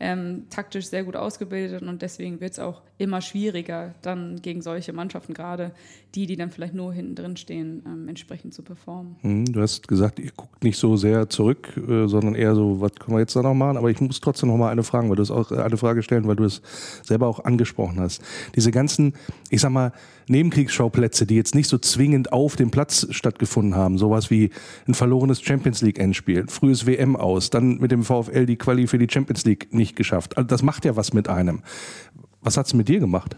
ähm, 0.00 0.46
taktisch 0.50 0.86
sehr 0.88 1.04
gut 1.04 1.16
ausgebildet 1.16 1.82
und 1.82 2.02
deswegen 2.02 2.40
wird 2.40 2.52
es 2.52 2.58
auch 2.58 2.82
immer 2.98 3.20
schwieriger, 3.20 3.94
dann 4.02 4.40
gegen 4.40 4.62
solche 4.62 4.92
Mannschaften, 4.92 5.34
gerade 5.34 5.72
die, 6.14 6.26
die 6.26 6.36
dann 6.36 6.50
vielleicht 6.50 6.74
nur 6.74 6.92
hinten 6.94 7.14
drin 7.14 7.36
stehen, 7.36 7.82
ähm, 7.86 8.08
entsprechend 8.08 8.54
zu 8.54 8.62
performen. 8.62 9.16
Hm, 9.20 9.44
Du 9.44 9.60
hast 9.60 9.86
gesagt, 9.86 10.18
ihr 10.18 10.30
guckt 10.34 10.64
nicht 10.64 10.78
so 10.78 10.96
sehr 10.96 11.28
zurück, 11.28 11.76
äh, 11.76 12.06
sondern 12.08 12.34
eher 12.34 12.54
so, 12.54 12.80
was 12.80 12.94
können 12.94 13.16
wir 13.16 13.20
jetzt 13.20 13.36
da 13.36 13.42
noch 13.42 13.54
machen? 13.54 13.76
Aber 13.76 13.90
ich 13.90 14.00
muss 14.00 14.20
trotzdem 14.20 14.48
noch 14.48 14.56
mal 14.56 14.70
eine 14.70 14.82
Frage, 14.82 15.08
weil 15.10 15.16
du 15.16 15.22
es 15.22 15.30
auch 15.30 15.52
äh, 15.52 15.56
eine 15.56 15.76
Frage 15.76 16.02
stellen, 16.02 16.26
weil 16.26 16.36
du 16.36 16.44
es 16.44 16.62
selber 17.02 17.26
auch 17.26 17.44
angesprochen 17.44 18.00
hast. 18.00 18.22
Diese 18.54 18.70
ganzen, 18.70 19.12
ich 19.50 19.60
sag 19.60 19.70
mal, 19.70 19.92
Nebenkriegsschauplätze, 20.28 21.26
die 21.26 21.36
jetzt 21.36 21.54
nicht 21.54 21.68
so 21.68 21.78
zwingend 21.78 22.32
auf 22.32 22.56
dem 22.56 22.70
Platz 22.70 23.06
stattgefunden 23.10 23.76
haben, 23.76 23.98
sowas 23.98 24.30
wie 24.30 24.50
ein 24.88 24.94
verlorenes 24.94 25.40
Champions 25.40 25.82
League 25.82 25.98
Endspiel, 25.98 26.46
frühes 26.48 26.86
WM 26.86 27.14
aus, 27.14 27.50
dann 27.50 27.78
mit 27.78 27.92
dem 27.92 28.02
VfL 28.02 28.46
die 28.46 28.56
Quali 28.56 28.86
für 28.86 28.98
die 28.98 29.06
Champions 29.08 29.44
League 29.44 29.72
nicht 29.72 29.94
geschafft. 29.94 30.36
Also 30.36 30.46
das 30.48 30.62
macht 30.62 30.84
ja 30.84 30.96
was 30.96 31.12
mit 31.12 31.28
einem. 31.28 31.62
Was 32.46 32.56
hat's 32.56 32.74
mit 32.74 32.86
dir 32.86 33.00
gemacht? 33.00 33.34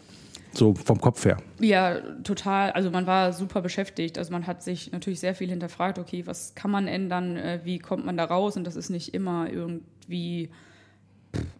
So 0.52 0.74
vom 0.74 1.00
Kopf 1.00 1.24
her. 1.24 1.38
Ja, 1.60 1.98
total. 2.24 2.72
Also 2.72 2.90
man 2.90 3.06
war 3.06 3.32
super 3.32 3.62
beschäftigt. 3.62 4.18
Also 4.18 4.32
man 4.32 4.46
hat 4.46 4.62
sich 4.62 4.92
natürlich 4.92 5.18
sehr 5.18 5.34
viel 5.34 5.48
hinterfragt, 5.48 5.98
okay, 5.98 6.26
was 6.26 6.54
kann 6.54 6.70
man 6.70 6.86
ändern, 6.86 7.38
äh, 7.38 7.60
wie 7.64 7.78
kommt 7.78 8.04
man 8.04 8.18
da 8.18 8.26
raus? 8.26 8.58
Und 8.58 8.64
das 8.64 8.76
ist 8.76 8.90
nicht 8.90 9.14
immer 9.14 9.50
irgendwie, 9.50 10.50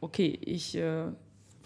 okay, 0.02 0.38
ich 0.42 0.76
äh, 0.76 1.04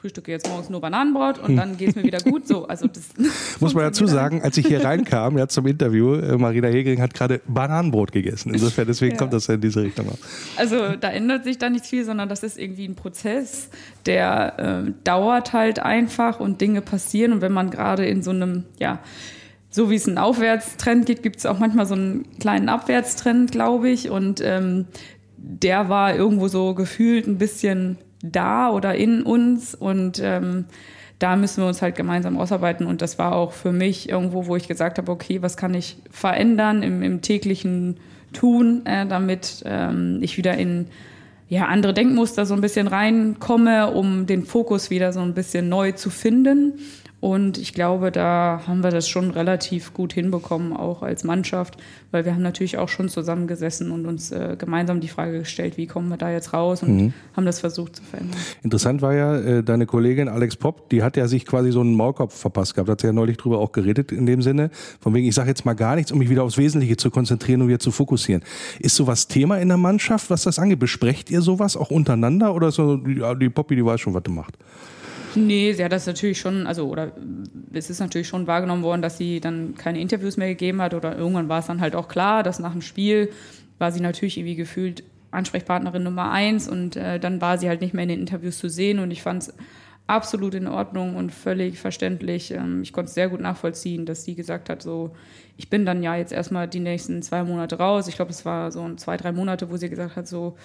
frühstücke 0.02 0.32
jetzt 0.32 0.48
morgens 0.48 0.68
nur 0.68 0.80
Bananenbrot 0.80 1.38
und 1.38 1.54
dann 1.56 1.76
geht 1.76 1.90
es 1.90 1.94
mir 1.94 2.02
wieder 2.02 2.18
gut. 2.18 2.48
So, 2.48 2.66
also 2.66 2.88
das 2.88 3.10
Muss 3.60 3.72
man 3.72 3.84
dazu 3.84 4.04
sagen, 4.08 4.42
als 4.42 4.56
ich 4.58 4.66
hier 4.66 4.84
reinkam, 4.84 5.38
ja, 5.38 5.46
zum 5.46 5.64
Interview, 5.68 6.14
äh, 6.16 6.36
Marina 6.36 6.66
Hegering 6.66 7.00
hat 7.00 7.14
gerade 7.14 7.40
Bananenbrot 7.46 8.10
gegessen. 8.10 8.52
Insofern, 8.52 8.88
deswegen 8.88 9.12
Ja. 9.12 9.18
kommt 9.18 9.32
das 9.32 9.46
ja 9.46 9.54
in 9.54 9.60
diese 9.60 9.80
Richtung 9.82 10.08
auch. 10.08 10.18
Also 10.56 10.96
da 10.96 11.08
ändert 11.08 11.44
sich 11.44 11.58
da 11.58 11.70
nicht 11.70 11.86
viel, 11.86 12.04
sondern 12.04 12.28
das 12.28 12.42
ist 12.42 12.58
irgendwie 12.58 12.84
ein 12.88 12.96
Prozess, 12.96 13.70
der 14.04 14.84
äh, 14.88 14.92
dauert 15.04 15.52
halt 15.52 15.78
einfach 15.78 16.40
und 16.40 16.60
Dinge 16.60 16.80
passieren. 16.82 17.32
Und 17.34 17.40
wenn 17.40 17.52
man 17.52 17.70
gerade 17.70 18.04
in 18.04 18.24
so 18.24 18.32
einem, 18.32 18.64
ja, 18.80 18.98
so 19.70 19.88
wie 19.88 19.94
es 19.94 20.08
einen 20.08 20.18
Aufwärtstrend 20.18 21.06
gibt, 21.06 21.22
gibt 21.22 21.36
es 21.36 21.46
auch 21.46 21.60
manchmal 21.60 21.86
so 21.86 21.94
einen 21.94 22.26
kleinen 22.40 22.68
Abwärtstrend, 22.68 23.52
glaube 23.52 23.88
ich. 23.88 24.10
Und 24.10 24.40
ähm, 24.44 24.86
der 25.36 25.88
war 25.88 26.16
irgendwo 26.16 26.48
so 26.48 26.74
gefühlt 26.74 27.28
ein 27.28 27.38
bisschen 27.38 27.98
da 28.22 28.70
oder 28.70 28.94
in 28.94 29.22
uns. 29.22 29.74
Und 29.74 30.20
ähm, 30.22 30.64
da 31.18 31.36
müssen 31.36 31.62
wir 31.62 31.68
uns 31.68 31.82
halt 31.82 31.94
gemeinsam 31.94 32.38
ausarbeiten. 32.38 32.86
Und 32.86 33.02
das 33.02 33.18
war 33.18 33.34
auch 33.34 33.52
für 33.52 33.72
mich 33.72 34.08
irgendwo, 34.08 34.46
wo 34.46 34.56
ich 34.56 34.68
gesagt 34.68 34.98
habe, 34.98 35.12
okay, 35.12 35.42
was 35.42 35.56
kann 35.56 35.74
ich 35.74 35.96
verändern 36.10 36.82
im, 36.82 37.02
im 37.02 37.20
täglichen 37.20 37.98
Tun, 38.32 38.86
äh, 38.86 39.06
damit 39.06 39.62
ähm, 39.66 40.18
ich 40.22 40.36
wieder 40.38 40.56
in 40.56 40.86
ja, 41.48 41.66
andere 41.66 41.92
Denkmuster 41.92 42.46
so 42.46 42.54
ein 42.54 42.62
bisschen 42.62 42.86
reinkomme, 42.86 43.90
um 43.90 44.26
den 44.26 44.44
Fokus 44.44 44.88
wieder 44.88 45.12
so 45.12 45.20
ein 45.20 45.34
bisschen 45.34 45.68
neu 45.68 45.92
zu 45.92 46.08
finden. 46.08 46.78
Und 47.22 47.56
ich 47.56 47.72
glaube, 47.72 48.10
da 48.10 48.62
haben 48.66 48.82
wir 48.82 48.90
das 48.90 49.08
schon 49.08 49.30
relativ 49.30 49.94
gut 49.94 50.12
hinbekommen, 50.12 50.72
auch 50.72 51.02
als 51.02 51.22
Mannschaft, 51.22 51.76
weil 52.10 52.24
wir 52.24 52.34
haben 52.34 52.42
natürlich 52.42 52.78
auch 52.78 52.88
schon 52.88 53.08
zusammengesessen 53.08 53.92
und 53.92 54.06
uns 54.06 54.32
äh, 54.32 54.56
gemeinsam 54.58 54.98
die 54.98 55.06
Frage 55.06 55.38
gestellt, 55.38 55.76
wie 55.76 55.86
kommen 55.86 56.08
wir 56.08 56.16
da 56.16 56.32
jetzt 56.32 56.52
raus 56.52 56.82
und 56.82 57.14
haben 57.36 57.46
das 57.46 57.60
versucht 57.60 57.94
zu 57.94 58.02
verändern. 58.02 58.36
Interessant 58.64 59.02
war 59.02 59.14
ja, 59.14 59.36
äh, 59.36 59.62
deine 59.62 59.86
Kollegin 59.86 60.26
Alex 60.26 60.56
Popp, 60.56 60.90
die 60.90 61.04
hat 61.04 61.16
ja 61.16 61.28
sich 61.28 61.46
quasi 61.46 61.70
so 61.70 61.80
einen 61.80 61.94
Maulkopf 61.94 62.36
verpasst 62.36 62.74
gehabt. 62.74 62.90
Hat 62.90 63.02
sie 63.02 63.06
ja 63.06 63.12
neulich 63.12 63.36
drüber 63.36 63.58
auch 63.58 63.70
geredet 63.70 64.10
in 64.10 64.26
dem 64.26 64.42
Sinne. 64.42 64.70
Von 64.98 65.14
wegen, 65.14 65.28
ich 65.28 65.36
sage 65.36 65.48
jetzt 65.48 65.64
mal 65.64 65.74
gar 65.74 65.94
nichts, 65.94 66.10
um 66.10 66.18
mich 66.18 66.28
wieder 66.28 66.42
aufs 66.42 66.58
Wesentliche 66.58 66.96
zu 66.96 67.12
konzentrieren 67.12 67.62
und 67.62 67.68
wieder 67.68 67.78
zu 67.78 67.92
fokussieren. 67.92 68.42
Ist 68.80 68.96
sowas 68.96 69.28
Thema 69.28 69.60
in 69.60 69.68
der 69.68 69.76
Mannschaft, 69.76 70.28
was 70.28 70.42
das 70.42 70.58
angeht? 70.58 70.80
Besprecht 70.80 71.30
ihr 71.30 71.40
sowas 71.40 71.76
auch 71.76 71.92
untereinander 71.92 72.52
oder 72.52 72.66
ist 72.66 72.74
so, 72.74 73.00
ja, 73.06 73.36
die 73.36 73.48
Poppy, 73.48 73.76
die 73.76 73.84
weiß 73.84 74.00
schon, 74.00 74.12
was 74.12 74.24
du 74.24 74.32
macht? 74.32 74.58
Nee, 75.34 75.72
sie 75.72 75.84
hat 75.84 75.92
das 75.92 76.06
natürlich 76.06 76.38
schon, 76.38 76.66
also 76.66 76.88
oder 76.88 77.12
es 77.72 77.90
ist 77.90 78.00
natürlich 78.00 78.28
schon 78.28 78.46
wahrgenommen 78.46 78.82
worden, 78.82 79.02
dass 79.02 79.18
sie 79.18 79.40
dann 79.40 79.74
keine 79.76 80.00
Interviews 80.00 80.36
mehr 80.36 80.48
gegeben 80.48 80.82
hat 80.82 80.94
oder 80.94 81.16
irgendwann 81.16 81.48
war 81.48 81.60
es 81.60 81.66
dann 81.66 81.80
halt 81.80 81.94
auch 81.94 82.08
klar, 82.08 82.42
dass 82.42 82.58
nach 82.58 82.72
dem 82.72 82.82
Spiel 82.82 83.30
war 83.78 83.92
sie 83.92 84.00
natürlich 84.00 84.36
irgendwie 84.36 84.56
gefühlt 84.56 85.04
Ansprechpartnerin 85.30 86.02
Nummer 86.02 86.30
eins 86.30 86.68
und 86.68 86.96
äh, 86.96 87.18
dann 87.18 87.40
war 87.40 87.56
sie 87.56 87.68
halt 87.68 87.80
nicht 87.80 87.94
mehr 87.94 88.02
in 88.02 88.10
den 88.10 88.20
Interviews 88.20 88.58
zu 88.58 88.68
sehen 88.68 88.98
und 88.98 89.10
ich 89.10 89.22
fand 89.22 89.44
es 89.44 89.54
absolut 90.06 90.54
in 90.54 90.66
Ordnung 90.66 91.16
und 91.16 91.32
völlig 91.32 91.78
verständlich. 91.78 92.50
Ähm, 92.50 92.82
ich 92.82 92.92
konnte 92.92 93.08
es 93.08 93.14
sehr 93.14 93.30
gut 93.30 93.40
nachvollziehen, 93.40 94.04
dass 94.04 94.24
sie 94.24 94.34
gesagt 94.34 94.68
hat, 94.68 94.82
so 94.82 95.14
ich 95.56 95.70
bin 95.70 95.86
dann 95.86 96.02
ja 96.02 96.16
jetzt 96.16 96.32
erstmal 96.32 96.68
die 96.68 96.80
nächsten 96.80 97.22
zwei 97.22 97.44
Monate 97.44 97.76
raus. 97.78 98.08
Ich 98.08 98.16
glaube, 98.16 98.32
es 98.32 98.44
war 98.44 98.70
so 98.72 98.94
zwei, 98.96 99.16
drei 99.16 99.32
Monate, 99.32 99.70
wo 99.70 99.76
sie 99.76 99.88
gesagt 99.88 100.16
hat, 100.16 100.28
so 100.28 100.56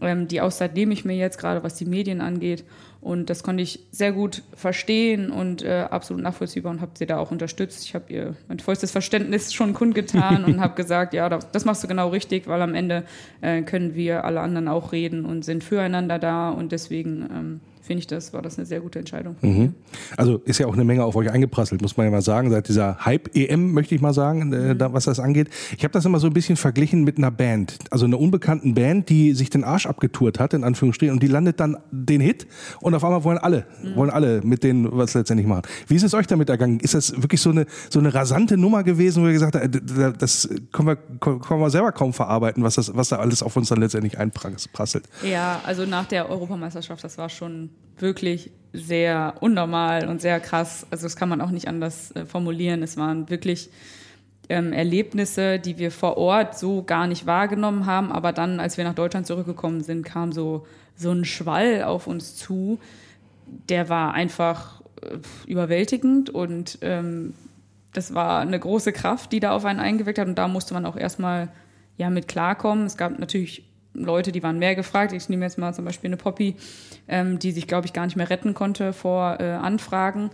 Ähm, 0.00 0.26
die 0.26 0.40
Auszeit 0.40 0.74
nehme 0.74 0.94
ich 0.94 1.04
mir 1.04 1.16
jetzt, 1.16 1.38
gerade 1.38 1.62
was 1.62 1.76
die 1.76 1.84
Medien 1.84 2.20
angeht. 2.20 2.64
Und 3.02 3.30
das 3.30 3.42
konnte 3.42 3.64
ich 3.64 3.80
sehr 3.90 4.12
gut 4.12 4.42
verstehen 4.54 5.32
und 5.32 5.62
äh, 5.62 5.86
absolut 5.90 6.22
nachvollziehbar 6.22 6.70
und 6.70 6.80
habe 6.80 6.92
sie 6.94 7.04
da 7.04 7.18
auch 7.18 7.32
unterstützt. 7.32 7.84
Ich 7.84 7.96
habe 7.96 8.04
ihr 8.12 8.36
mein 8.46 8.60
vollstes 8.60 8.92
Verständnis 8.92 9.52
schon 9.52 9.74
kundgetan 9.74 10.44
und 10.46 10.60
habe 10.60 10.76
gesagt, 10.76 11.12
ja, 11.12 11.28
das 11.28 11.64
machst 11.64 11.82
du 11.82 11.88
genau 11.88 12.10
richtig, 12.10 12.46
weil 12.46 12.62
am 12.62 12.76
Ende 12.76 13.02
äh, 13.40 13.62
können 13.62 13.96
wir 13.96 14.24
alle 14.24 14.40
anderen 14.40 14.68
auch 14.68 14.92
reden 14.92 15.24
und 15.24 15.44
sind 15.44 15.64
füreinander 15.64 16.20
da 16.20 16.50
und 16.50 16.70
deswegen 16.70 17.28
ähm, 17.32 17.60
finde 17.82 17.98
ich 17.98 18.06
das, 18.06 18.32
war 18.32 18.42
das 18.42 18.58
eine 18.58 18.66
sehr 18.66 18.80
gute 18.80 19.00
Entscheidung. 19.00 19.34
Mhm. 19.42 19.74
Also 20.16 20.40
ist 20.44 20.58
ja 20.58 20.66
auch 20.66 20.72
eine 20.72 20.84
Menge 20.84 21.04
auf 21.04 21.16
euch 21.16 21.30
eingeprasselt, 21.30 21.82
muss 21.82 21.96
man 21.96 22.06
ja 22.06 22.12
mal 22.12 22.22
sagen, 22.22 22.50
seit 22.50 22.68
dieser 22.68 23.04
Hype-EM, 23.04 23.72
möchte 23.72 23.94
ich 23.94 24.00
mal 24.00 24.14
sagen, 24.14 24.52
äh, 24.52 24.76
da, 24.76 24.92
was 24.92 25.04
das 25.04 25.18
angeht. 25.18 25.48
Ich 25.76 25.82
habe 25.82 25.92
das 25.92 26.04
immer 26.04 26.20
so 26.20 26.28
ein 26.28 26.32
bisschen 26.32 26.56
verglichen 26.56 27.02
mit 27.02 27.18
einer 27.18 27.32
Band, 27.32 27.78
also 27.90 28.04
einer 28.04 28.20
unbekannten 28.20 28.74
Band, 28.74 29.08
die 29.08 29.34
sich 29.34 29.50
den 29.50 29.64
Arsch 29.64 29.86
abgetourt 29.86 30.38
hat, 30.38 30.54
in 30.54 30.62
Anführungsstrichen, 30.62 31.12
und 31.12 31.22
die 31.22 31.26
landet 31.26 31.58
dann 31.58 31.76
den 31.90 32.20
Hit 32.20 32.46
und 32.80 32.94
auf 32.94 33.04
einmal 33.04 33.24
wollen 33.24 33.38
alle, 33.38 33.66
mhm. 33.82 33.96
wollen 33.96 34.10
alle 34.10 34.42
mit 34.42 34.62
denen 34.62 34.88
was 34.96 35.14
letztendlich 35.14 35.48
machen. 35.48 35.62
Wie 35.88 35.96
ist 35.96 36.04
es 36.04 36.14
euch 36.14 36.28
damit 36.28 36.48
ergangen? 36.50 36.78
Ist 36.78 36.94
das 36.94 37.20
wirklich 37.20 37.40
so 37.40 37.50
eine, 37.50 37.66
so 37.90 37.98
eine 37.98 38.14
rasante 38.14 38.56
Nummer 38.56 38.84
gewesen, 38.84 39.24
wo 39.24 39.26
ihr 39.26 39.32
gesagt 39.32 39.56
habt, 39.56 39.64
äh, 39.64 40.12
das 40.16 40.48
können 40.70 40.88
wir, 40.88 40.96
können 41.18 41.60
wir 41.60 41.70
selber 41.70 41.90
kaum 41.90 42.12
verarbeiten, 42.12 42.62
was, 42.62 42.76
das, 42.76 42.94
was 42.94 43.08
da 43.08 43.16
alles 43.16 43.42
auf 43.42 43.56
uns 43.56 43.68
dann 43.70 43.80
letztendlich 43.80 44.18
einprasselt? 44.18 45.08
Ja, 45.28 45.60
also 45.66 45.84
nach 45.84 46.06
der 46.06 46.30
Europameisterschaft, 46.30 47.02
das 47.02 47.18
war 47.18 47.28
schon 47.28 47.71
wirklich 47.98 48.50
sehr 48.72 49.34
unnormal 49.40 50.08
und 50.08 50.20
sehr 50.20 50.40
krass. 50.40 50.86
Also 50.90 51.04
das 51.04 51.16
kann 51.16 51.28
man 51.28 51.40
auch 51.40 51.50
nicht 51.50 51.68
anders 51.68 52.10
äh, 52.12 52.24
formulieren. 52.24 52.82
Es 52.82 52.96
waren 52.96 53.28
wirklich 53.28 53.70
ähm, 54.48 54.72
Erlebnisse, 54.72 55.58
die 55.58 55.78
wir 55.78 55.90
vor 55.90 56.16
Ort 56.16 56.58
so 56.58 56.82
gar 56.82 57.06
nicht 57.06 57.26
wahrgenommen 57.26 57.86
haben. 57.86 58.10
Aber 58.10 58.32
dann, 58.32 58.60
als 58.60 58.76
wir 58.76 58.84
nach 58.84 58.94
Deutschland 58.94 59.26
zurückgekommen 59.26 59.82
sind, 59.82 60.04
kam 60.04 60.32
so, 60.32 60.66
so 60.96 61.10
ein 61.10 61.24
Schwall 61.24 61.84
auf 61.84 62.06
uns 62.06 62.36
zu. 62.36 62.78
Der 63.68 63.88
war 63.88 64.14
einfach 64.14 64.82
äh, 65.02 65.18
überwältigend 65.46 66.30
und 66.30 66.78
ähm, 66.80 67.34
das 67.92 68.14
war 68.14 68.40
eine 68.40 68.58
große 68.58 68.92
Kraft, 68.92 69.32
die 69.32 69.40
da 69.40 69.52
auf 69.52 69.66
einen 69.66 69.80
eingewirkt 69.80 70.18
hat. 70.18 70.28
Und 70.28 70.36
da 70.36 70.48
musste 70.48 70.72
man 70.72 70.86
auch 70.86 70.96
erstmal 70.96 71.48
ja, 71.98 72.08
mit 72.08 72.26
klarkommen. 72.26 72.86
Es 72.86 72.96
gab 72.96 73.18
natürlich 73.18 73.64
Leute, 73.94 74.32
die 74.32 74.42
waren 74.42 74.58
mehr 74.58 74.74
gefragt. 74.74 75.12
Ich 75.12 75.28
nehme 75.28 75.44
jetzt 75.44 75.58
mal 75.58 75.72
zum 75.74 75.84
Beispiel 75.84 76.08
eine 76.08 76.16
Poppy, 76.16 76.56
ähm, 77.08 77.38
die 77.38 77.52
sich, 77.52 77.66
glaube 77.66 77.86
ich, 77.86 77.92
gar 77.92 78.06
nicht 78.06 78.16
mehr 78.16 78.30
retten 78.30 78.54
konnte 78.54 78.92
vor 78.92 79.38
äh, 79.40 79.50
Anfragen. 79.52 80.30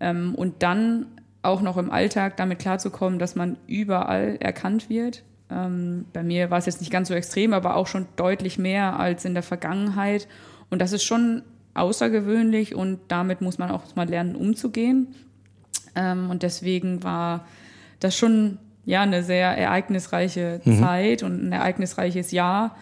Ähm, 0.00 0.34
und 0.34 0.62
dann 0.62 1.06
auch 1.42 1.62
noch 1.62 1.76
im 1.76 1.90
Alltag 1.90 2.36
damit 2.36 2.58
klarzukommen, 2.58 3.18
dass 3.18 3.36
man 3.36 3.56
überall 3.66 4.36
erkannt 4.40 4.90
wird. 4.90 5.22
Ähm, 5.50 6.06
bei 6.12 6.22
mir 6.22 6.50
war 6.50 6.58
es 6.58 6.66
jetzt 6.66 6.80
nicht 6.80 6.90
ganz 6.90 7.08
so 7.08 7.14
extrem, 7.14 7.52
aber 7.52 7.76
auch 7.76 7.86
schon 7.86 8.06
deutlich 8.16 8.58
mehr 8.58 8.98
als 8.98 9.24
in 9.24 9.34
der 9.34 9.42
Vergangenheit. 9.42 10.26
Und 10.70 10.80
das 10.80 10.92
ist 10.92 11.04
schon 11.04 11.42
außergewöhnlich 11.74 12.74
und 12.74 12.98
damit 13.08 13.40
muss 13.42 13.58
man 13.58 13.70
auch 13.70 13.94
mal 13.94 14.08
lernen, 14.08 14.34
umzugehen. 14.34 15.14
Ähm, 15.94 16.30
und 16.30 16.42
deswegen 16.42 17.04
war 17.04 17.46
das 18.00 18.16
schon 18.16 18.58
ja, 18.86 19.02
eine 19.02 19.22
sehr 19.22 19.48
ereignisreiche 19.48 20.60
mhm. 20.64 20.78
Zeit 20.78 21.22
und 21.22 21.48
ein 21.48 21.52
ereignisreiches 21.52 22.30
Jahr. 22.30 22.76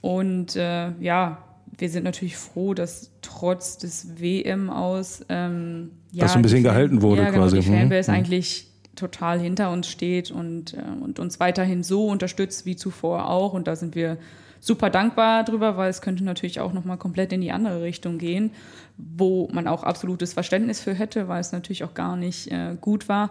Und 0.00 0.56
äh, 0.56 0.90
ja, 0.98 1.38
wir 1.78 1.88
sind 1.88 2.04
natürlich 2.04 2.36
froh, 2.36 2.74
dass 2.74 3.12
trotz 3.22 3.78
des 3.78 4.20
WM 4.20 4.70
aus 4.70 5.24
ähm, 5.28 5.90
ja, 6.10 6.24
dass 6.24 6.36
ein 6.36 6.42
bisschen 6.42 6.62
gehalten 6.62 7.00
wurde 7.02 7.22
ja, 7.22 7.30
genau, 7.30 7.44
quasi. 7.44 7.60
Die 7.60 7.66
Fanbase 7.66 8.10
mhm. 8.10 8.16
eigentlich 8.16 8.68
total 8.96 9.40
hinter 9.40 9.70
uns 9.70 9.88
steht 9.88 10.30
und, 10.30 10.74
äh, 10.74 10.82
und 11.02 11.18
uns 11.18 11.40
weiterhin 11.40 11.82
so 11.82 12.08
unterstützt 12.08 12.66
wie 12.66 12.76
zuvor 12.76 13.28
auch. 13.28 13.52
Und 13.54 13.66
da 13.66 13.76
sind 13.76 13.94
wir 13.94 14.18
super 14.60 14.90
dankbar 14.90 15.44
drüber, 15.44 15.76
weil 15.76 15.90
es 15.90 16.02
könnte 16.02 16.24
natürlich 16.24 16.60
auch 16.60 16.72
nochmal 16.72 16.98
komplett 16.98 17.32
in 17.32 17.40
die 17.40 17.52
andere 17.52 17.82
Richtung 17.82 18.18
gehen, 18.18 18.52
wo 18.96 19.48
man 19.52 19.66
auch 19.66 19.82
absolutes 19.82 20.34
Verständnis 20.34 20.80
für 20.80 20.94
hätte, 20.94 21.28
weil 21.28 21.40
es 21.40 21.52
natürlich 21.52 21.84
auch 21.84 21.94
gar 21.94 22.16
nicht 22.16 22.50
äh, 22.50 22.76
gut 22.80 23.08
war. 23.08 23.30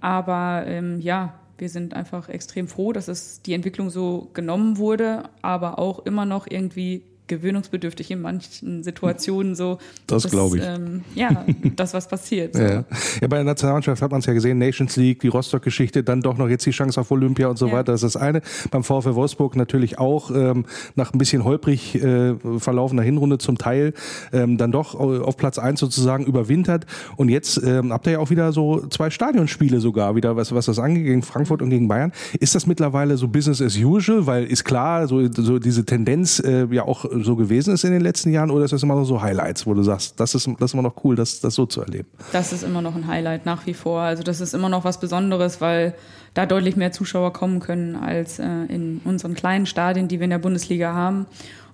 Aber 0.00 0.64
ähm, 0.66 1.00
ja, 1.00 1.34
wir 1.58 1.68
sind 1.68 1.94
einfach 1.94 2.28
extrem 2.28 2.68
froh, 2.68 2.92
dass 2.92 3.08
es 3.08 3.42
die 3.42 3.52
Entwicklung 3.52 3.90
so 3.90 4.30
genommen 4.32 4.78
wurde, 4.78 5.28
aber 5.42 5.78
auch 5.78 6.00
immer 6.06 6.24
noch 6.24 6.46
irgendwie 6.48 7.02
gewöhnungsbedürftig 7.28 8.10
in 8.10 8.20
manchen 8.20 8.82
Situationen 8.82 9.54
so. 9.54 9.78
Das 10.06 10.28
glaube 10.28 10.58
ich. 10.58 10.64
Ähm, 10.64 11.04
ja, 11.14 11.44
das, 11.76 11.94
was 11.94 12.08
passiert. 12.08 12.48
So. 12.58 12.64
Ja. 12.64 12.84
ja, 13.20 13.28
bei 13.28 13.36
der 13.36 13.44
Nationalmannschaft 13.44 14.02
hat 14.02 14.10
man 14.10 14.20
es 14.20 14.26
ja 14.26 14.32
gesehen, 14.32 14.58
Nations 14.58 14.96
League, 14.96 15.20
die 15.20 15.28
Rostock-Geschichte, 15.28 16.02
dann 16.02 16.22
doch 16.22 16.36
noch 16.38 16.48
jetzt 16.48 16.66
die 16.66 16.70
Chance 16.70 17.00
auf 17.00 17.10
Olympia 17.10 17.46
und 17.46 17.56
so 17.56 17.68
ja. 17.68 17.72
weiter. 17.72 17.92
Das 17.92 18.02
ist 18.02 18.14
das 18.14 18.20
eine. 18.20 18.40
Beim 18.70 18.82
VfL 18.82 19.14
Wolfsburg 19.14 19.54
natürlich 19.54 19.98
auch 19.98 20.30
ähm, 20.30 20.64
nach 20.96 21.12
ein 21.12 21.18
bisschen 21.18 21.44
holprig 21.44 21.94
äh, 22.02 22.34
verlaufener 22.58 23.02
Hinrunde 23.02 23.38
zum 23.38 23.58
Teil 23.58 23.92
ähm, 24.32 24.56
dann 24.56 24.72
doch 24.72 24.94
auf 24.94 25.36
Platz 25.36 25.58
eins 25.58 25.80
sozusagen 25.80 26.24
überwintert. 26.26 26.86
Und 27.16 27.28
jetzt 27.28 27.62
ähm, 27.62 27.92
habt 27.92 28.06
ihr 28.06 28.14
ja 28.14 28.18
auch 28.18 28.30
wieder 28.30 28.52
so 28.52 28.86
zwei 28.88 29.10
Stadionspiele 29.10 29.80
sogar 29.80 30.16
wieder, 30.16 30.36
was, 30.36 30.52
was 30.52 30.66
das 30.66 30.78
angeht, 30.78 31.04
gegen 31.04 31.22
Frankfurt 31.22 31.62
und 31.62 31.70
gegen 31.70 31.88
Bayern. 31.88 32.12
Ist 32.40 32.54
das 32.54 32.66
mittlerweile 32.66 33.16
so 33.16 33.28
Business 33.28 33.60
as 33.60 33.76
usual? 33.76 34.26
Weil 34.26 34.44
ist 34.44 34.64
klar, 34.64 35.06
so, 35.06 35.30
so 35.32 35.58
diese 35.58 35.84
Tendenz 35.84 36.40
äh, 36.40 36.66
ja 36.70 36.84
auch 36.84 37.04
so 37.24 37.36
gewesen 37.36 37.74
ist 37.74 37.84
in 37.84 37.92
den 37.92 38.00
letzten 38.00 38.32
Jahren 38.32 38.50
oder 38.50 38.64
ist 38.64 38.72
das 38.72 38.82
immer 38.82 38.94
noch 38.94 39.04
so 39.04 39.20
Highlights, 39.20 39.66
wo 39.66 39.74
du 39.74 39.82
sagst, 39.82 40.18
das 40.18 40.34
ist, 40.34 40.48
das 40.58 40.70
ist 40.70 40.74
immer 40.74 40.82
noch 40.82 41.04
cool, 41.04 41.16
das, 41.16 41.40
das 41.40 41.54
so 41.54 41.66
zu 41.66 41.80
erleben? 41.80 42.08
Das 42.32 42.52
ist 42.52 42.62
immer 42.62 42.82
noch 42.82 42.94
ein 42.94 43.06
Highlight 43.06 43.46
nach 43.46 43.66
wie 43.66 43.74
vor. 43.74 44.00
Also 44.00 44.22
das 44.22 44.40
ist 44.40 44.54
immer 44.54 44.68
noch 44.68 44.84
was 44.84 45.00
Besonderes, 45.00 45.60
weil 45.60 45.94
da 46.34 46.46
deutlich 46.46 46.76
mehr 46.76 46.92
Zuschauer 46.92 47.32
kommen 47.32 47.60
können 47.60 47.96
als 47.96 48.38
äh, 48.38 48.46
in 48.68 49.00
unseren 49.04 49.34
kleinen 49.34 49.66
Stadien, 49.66 50.08
die 50.08 50.18
wir 50.18 50.24
in 50.24 50.30
der 50.30 50.38
Bundesliga 50.38 50.92
haben. 50.92 51.26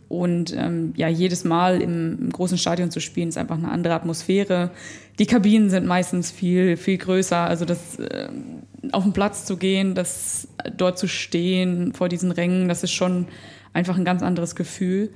Und 0.09 0.55
ähm, 0.57 0.92
ja, 0.97 1.09
jedes 1.09 1.45
Mal 1.45 1.80
im, 1.80 2.18
im, 2.20 2.30
großen 2.30 2.59
Stadion 2.59 2.90
zu 2.90 3.01
spielen, 3.01 3.28
ist 3.28 3.38
einfach 3.38 3.57
eine 3.57 3.70
andere 3.70 3.95
Atmosphäre. 3.95 4.70
Die 5.18 5.26
Kabinen 5.26 5.70
sind 5.70 5.86
meistens 5.86 6.30
viel, 6.30 6.76
viel 6.76 6.99
größer. 6.99 7.38
Also 7.38 7.64
das 7.64 7.99
äh, 7.99 8.28
auf 8.92 9.03
den 9.03 9.12
Platz 9.12 9.45
zu 9.45 9.57
gehen, 9.57 9.95
das 9.95 10.49
dort 10.76 10.99
zu 10.99 11.09
stehen 11.09 11.92
vor 11.95 12.09
diesen 12.09 12.30
Rängen, 12.30 12.68
das 12.68 12.82
ist 12.82 12.92
schon 12.92 13.26
einfach 13.75 13.99
ein 13.99 14.05
ganz 14.07 14.22
anderes 14.22 14.55
Gefühl. 14.55 15.11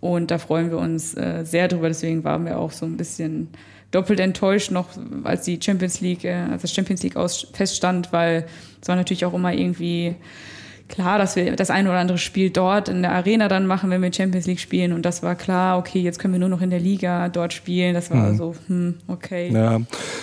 Und 0.00 0.30
da 0.30 0.38
freuen 0.38 0.70
wir 0.70 0.78
uns 0.78 1.14
äh, 1.14 1.44
sehr 1.44 1.68
drüber. 1.68 1.88
Deswegen 1.88 2.24
waren 2.24 2.46
wir 2.46 2.58
auch 2.58 2.72
so 2.72 2.86
ein 2.86 2.96
bisschen 2.96 3.48
doppelt 3.90 4.20
enttäuscht 4.20 4.70
noch, 4.70 4.88
als 5.24 5.44
die 5.44 5.58
Champions 5.62 6.00
League, 6.00 6.24
äh, 6.24 6.34
als 6.34 6.62
das 6.62 6.72
Champions 6.72 7.02
League 7.02 7.16
aus 7.16 7.46
feststand, 7.52 8.12
weil 8.12 8.46
es 8.80 8.88
war 8.88 8.96
natürlich 8.96 9.24
auch 9.24 9.34
immer 9.34 9.52
irgendwie 9.52 10.16
klar, 10.88 11.18
dass 11.18 11.36
wir 11.36 11.56
das 11.56 11.70
eine 11.70 11.88
oder 11.88 11.98
andere 11.98 12.18
Spiel 12.18 12.50
dort 12.50 12.88
in 12.88 13.02
der 13.02 13.12
Arena 13.12 13.48
dann 13.48 13.66
machen, 13.66 13.90
wenn 13.90 14.02
wir 14.02 14.12
Champions 14.12 14.46
League 14.46 14.60
spielen. 14.60 14.92
Und 14.92 15.02
das 15.02 15.22
war 15.22 15.34
klar, 15.34 15.78
okay, 15.78 16.00
jetzt 16.00 16.18
können 16.18 16.34
wir 16.34 16.38
nur 16.38 16.48
noch 16.48 16.60
in 16.60 16.70
der 16.70 16.80
Liga 16.80 17.28
dort 17.28 17.52
spielen. 17.52 17.94
Das 17.94 18.10
war 18.10 18.32
mhm. 18.32 18.36
so, 18.36 18.54
hm, 18.68 18.94
okay. 19.08 19.50
Ja, 19.52 19.80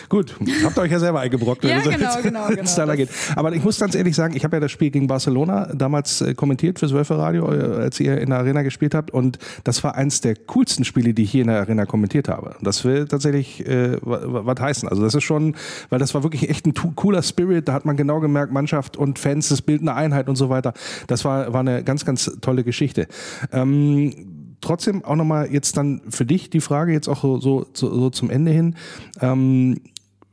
gut. 0.10 0.36
Habt 0.64 0.78
ihr 0.78 0.82
euch 0.82 0.92
ja 0.92 1.00
selber 1.00 1.20
eingebrockt, 1.20 1.64
ja, 1.66 1.80
genau, 1.82 2.22
genau, 2.22 2.48
genau, 2.48 2.86
da 2.86 2.96
geht. 2.96 3.10
Aber 3.36 3.54
ich 3.54 3.64
muss 3.64 3.80
ganz 3.80 3.96
ehrlich 3.96 4.16
sagen, 4.16 4.36
ich 4.36 4.44
habe 4.44 4.56
ja 4.56 4.60
das 4.60 4.72
Spiel 4.72 4.90
gegen 4.90 5.08
Barcelona 5.08 5.70
damals 5.74 6.22
äh, 6.22 6.34
kommentiert 6.34 6.80
fürs 6.80 6.94
Wölfe 6.94 7.18
Radio, 7.18 7.52
äh, 7.52 7.84
als 7.84 8.00
ihr 8.00 8.18
in 8.20 8.30
der 8.30 8.40
Arena 8.40 8.62
gespielt 8.62 8.96
habt. 8.96 9.12
Und 9.12 9.40
das 9.64 9.84
war 9.84 9.96
eins 9.96 10.22
der 10.22 10.36
coolsten 10.36 10.86
Spiele, 10.86 11.14
die 11.14 11.24
ich 11.24 11.32
hier 11.32 11.42
in 11.42 11.48
der 11.48 11.60
Arena 11.60 11.86
kommentiert 11.86 12.30
habe. 12.30 12.56
Das 12.62 12.86
will 12.86 13.08
tatsächlich 13.08 13.66
äh, 13.68 13.98
was 14.02 14.60
heißen. 14.60 14.88
Also 14.88 15.04
das 15.04 15.14
ist 15.14 15.24
schon, 15.24 15.56
weil 15.90 16.00
das 16.00 16.14
war 16.14 16.24
wirklich 16.24 16.50
echt 16.50 16.66
ein 16.66 16.74
cooler 16.74 17.22
Spirit. 17.22 17.68
Da 17.68 17.74
hat 17.74 17.86
man 17.86 17.98
genau 17.98 18.20
gemerkt, 18.20 18.54
Mannschaft 18.54 18.98
und 18.98 19.20
Fans, 19.20 19.50
das 19.50 19.62
bilden 19.62 19.90
eine 19.90 19.98
Einheit 19.98 20.30
und 20.30 20.36
so 20.36 20.50
weiter 20.50 20.53
weiter. 20.54 20.74
Das 21.08 21.26
war, 21.26 21.52
war 21.52 21.60
eine 21.60 21.84
ganz, 21.84 22.06
ganz 22.06 22.32
tolle 22.42 22.64
Geschichte. 22.64 23.08
Ähm, 23.52 24.56
trotzdem 24.62 25.04
auch 25.04 25.16
nochmal 25.16 25.52
jetzt 25.52 25.78
dann 25.78 26.02
für 26.10 26.26
dich 26.26 26.50
die 26.50 26.62
Frage 26.62 26.94
jetzt 26.94 27.08
auch 27.08 27.22
so, 27.22 27.40
so, 27.40 27.66
so 27.74 28.10
zum 28.10 28.30
Ende 28.30 28.52
hin. 28.52 28.76
Ähm, 29.20 29.78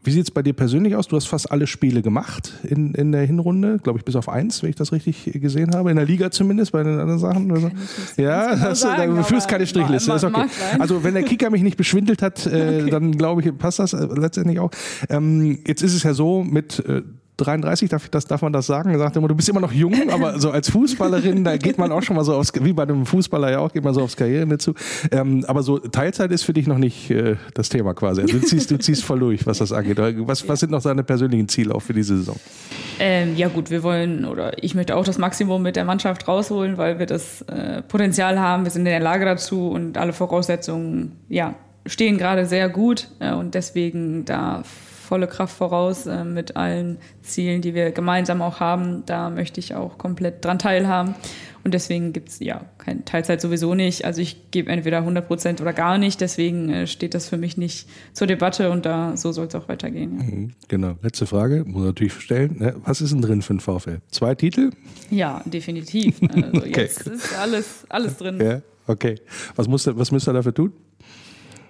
wie 0.03 0.13
sieht 0.13 0.25
es 0.25 0.31
bei 0.31 0.43
dir 0.43 0.55
persönlich 0.55 0.97
aus? 0.97 1.09
Du 1.09 1.17
hast 1.17 1.27
fast 1.27 1.53
alle 1.53 1.67
Spiele 1.67 2.01
gemacht 2.01 2.55
in, 2.63 2.95
in 2.95 3.13
der 3.13 3.27
Hinrunde, 3.27 3.79
glaube 3.83 3.99
ich, 3.99 4.05
bis 4.07 4.17
auf 4.17 4.31
eins, 4.31 4.63
wenn 4.63 4.71
ich 4.71 4.77
das 4.77 4.93
richtig 4.93 5.31
gesehen 5.35 5.75
habe. 5.75 5.91
In 5.91 5.97
der 5.97 6.07
Liga 6.07 6.31
zumindest, 6.31 6.73
bei 6.73 6.83
den 6.83 6.99
anderen 6.99 7.19
Sachen. 7.19 7.53
Also, 7.53 7.71
ja, 8.17 8.55
genau 8.55 8.73
sagen, 8.73 9.15
du 9.15 9.23
führst 9.25 9.47
keine 9.47 9.67
Strichliste. 9.67 10.11
ist 10.11 10.25
okay. 10.25 10.47
Also 10.79 11.05
wenn 11.05 11.13
der 11.13 11.23
Kicker 11.23 11.51
mich 11.51 11.61
nicht 11.61 11.77
beschwindelt 11.77 12.23
hat, 12.23 12.47
äh, 12.47 12.49
okay. 12.81 12.91
dann 12.91 13.13
glaube 13.13 13.43
ich, 13.43 13.59
passt 13.59 13.79
das 13.79 13.93
äh, 13.93 14.07
letztendlich 14.07 14.59
auch. 14.59 14.71
Ähm, 15.11 15.59
jetzt 15.67 15.83
ist 15.83 15.95
es 15.95 16.03
ja 16.03 16.15
so, 16.15 16.45
mit 16.45 16.79
äh, 16.87 17.03
33, 17.41 17.89
darf, 17.89 18.09
das, 18.09 18.27
darf 18.27 18.43
man 18.43 18.53
das 18.53 18.67
sagen? 18.67 18.91
Er 18.91 18.99
sagt 18.99 19.17
immer, 19.17 19.29
du 19.29 19.35
bist 19.35 19.49
immer 19.49 19.61
noch 19.61 19.73
jung, 19.73 19.95
aber 20.11 20.39
so 20.39 20.51
als 20.51 20.71
Fußballerin, 20.71 21.45
da 21.45 21.57
geht 21.57 21.79
man 21.79 21.93
auch 21.93 22.03
schon 22.03 22.17
mal 22.17 22.25
so 22.25 22.35
aufs, 22.35 22.53
wie 22.61 22.73
bei 22.73 22.83
einem 22.83 23.07
Fußballer 23.07 23.51
ja 23.51 23.59
auch, 23.59 23.73
geht 23.73 23.85
man 23.85 23.95
so 23.95 24.03
aufs 24.03 24.17
Karriere 24.17 24.59
zu. 24.59 24.75
Ähm, 25.11 25.45
aber 25.47 25.63
so 25.63 25.79
Teilzeit 25.79 26.31
ist 26.33 26.43
für 26.43 26.53
dich 26.53 26.67
noch 26.67 26.79
nicht 26.79 27.11
äh, 27.11 27.37
das 27.55 27.69
Thema 27.69 27.95
quasi. 27.95 28.23
Also 28.23 28.39
du 28.39 28.45
ziehst, 28.45 28.71
du 28.71 28.79
ziehst 28.79 29.05
voll 29.05 29.19
durch, 29.21 29.47
was 29.47 29.59
das 29.59 29.73
angeht. 29.73 29.99
Was, 29.99 30.49
was 30.49 30.61
sind 30.61 30.71
noch 30.71 30.83
deine 30.83 31.03
persönlichen 31.03 31.49
Ziele 31.49 31.75
auch 31.75 31.83
für 31.83 31.93
diese 31.93 32.17
Saison? 32.19 32.37
Ähm, 32.99 33.37
ja 33.37 33.49
gut, 33.49 33.71
wir 33.71 33.83
wollen, 33.83 34.25
oder 34.25 34.63
ich 34.63 34.75
möchte 34.75 34.97
auch 34.97 35.05
das 35.05 35.19
Maximum 35.19 35.63
mit 35.63 35.77
der 35.77 35.85
Mannschaft 35.85 36.29
rausholen, 36.29 36.77
weil 36.79 36.99
wir 36.99 37.07
das 37.07 37.43
äh, 37.43 37.83
Potenzial 37.83 38.39
haben, 38.39 38.65
wir 38.65 38.71
sind 38.71 38.83
in 38.83 38.93
der 38.93 39.01
Lage 39.01 39.25
dazu 39.25 39.69
und 39.69 39.97
alle 39.97 40.13
Voraussetzungen, 40.13 41.17
ja, 41.29 41.55
stehen 41.87 42.19
gerade 42.19 42.47
sehr 42.47 42.69
gut 42.69 43.09
äh, 43.21 43.33
und 43.33 43.55
deswegen 43.55 44.25
da 44.25 44.63
volle 45.11 45.27
Kraft 45.27 45.57
voraus 45.57 46.07
äh, 46.07 46.23
mit 46.23 46.55
allen 46.55 46.97
Zielen, 47.21 47.63
die 47.63 47.75
wir 47.75 47.91
gemeinsam 47.91 48.43
auch 48.43 48.61
haben. 48.61 49.03
Da 49.07 49.29
möchte 49.29 49.59
ich 49.59 49.75
auch 49.75 49.99
komplett 49.99 50.45
dran 50.45 50.61
teilhaben. 50.61 51.17
Und 51.65 51.75
deswegen 51.75 52.13
gibt 52.13 52.29
es 52.29 52.39
ja 52.39 52.65
keine 52.79 53.05
Teilzeit 53.05 53.41
sowieso 53.41 53.75
nicht. 53.75 54.05
Also 54.05 54.23
ich 54.23 54.53
gebe 54.53 54.71
entweder 54.71 54.99
100 54.99 55.27
Prozent 55.27 55.61
oder 55.61 55.73
gar 55.73 55.99
nicht. 55.99 56.21
Deswegen 56.21 56.71
äh, 56.71 56.87
steht 56.87 57.15
das 57.15 57.29
für 57.29 57.39
mich 57.39 57.57
nicht 57.57 57.89
zur 58.13 58.29
Debatte 58.29 58.71
und 58.71 58.87
da 58.87 59.17
so 59.17 59.33
soll 59.33 59.49
es 59.49 59.55
auch 59.57 59.69
weitergehen. 59.69 60.17
Ja. 60.17 60.25
Mhm, 60.25 60.53
genau. 60.69 60.95
Letzte 61.03 61.27
Frage, 61.27 61.65
muss 61.67 61.85
natürlich 61.85 62.13
stellen. 62.13 62.59
Ne? 62.61 62.77
Was 62.85 63.01
ist 63.01 63.13
denn 63.13 63.21
drin 63.21 63.43
für 63.43 63.55
ein 63.55 63.61
VfL? 63.61 63.99
Zwei 64.13 64.37
Titel? 64.37 64.71
Ja, 65.11 65.43
definitiv. 65.45 66.21
Also 66.23 66.47
okay. 66.55 66.83
jetzt 66.83 67.09
ist 67.09 67.37
alles, 67.37 67.85
alles 67.89 68.17
drin. 68.17 68.41
Ja, 68.41 68.63
okay. 68.87 69.17
Was, 69.57 69.67
muss, 69.67 69.89
was 69.89 70.13
müsst 70.13 70.29
ihr 70.29 70.35
dafür 70.35 70.55
tun? 70.55 70.73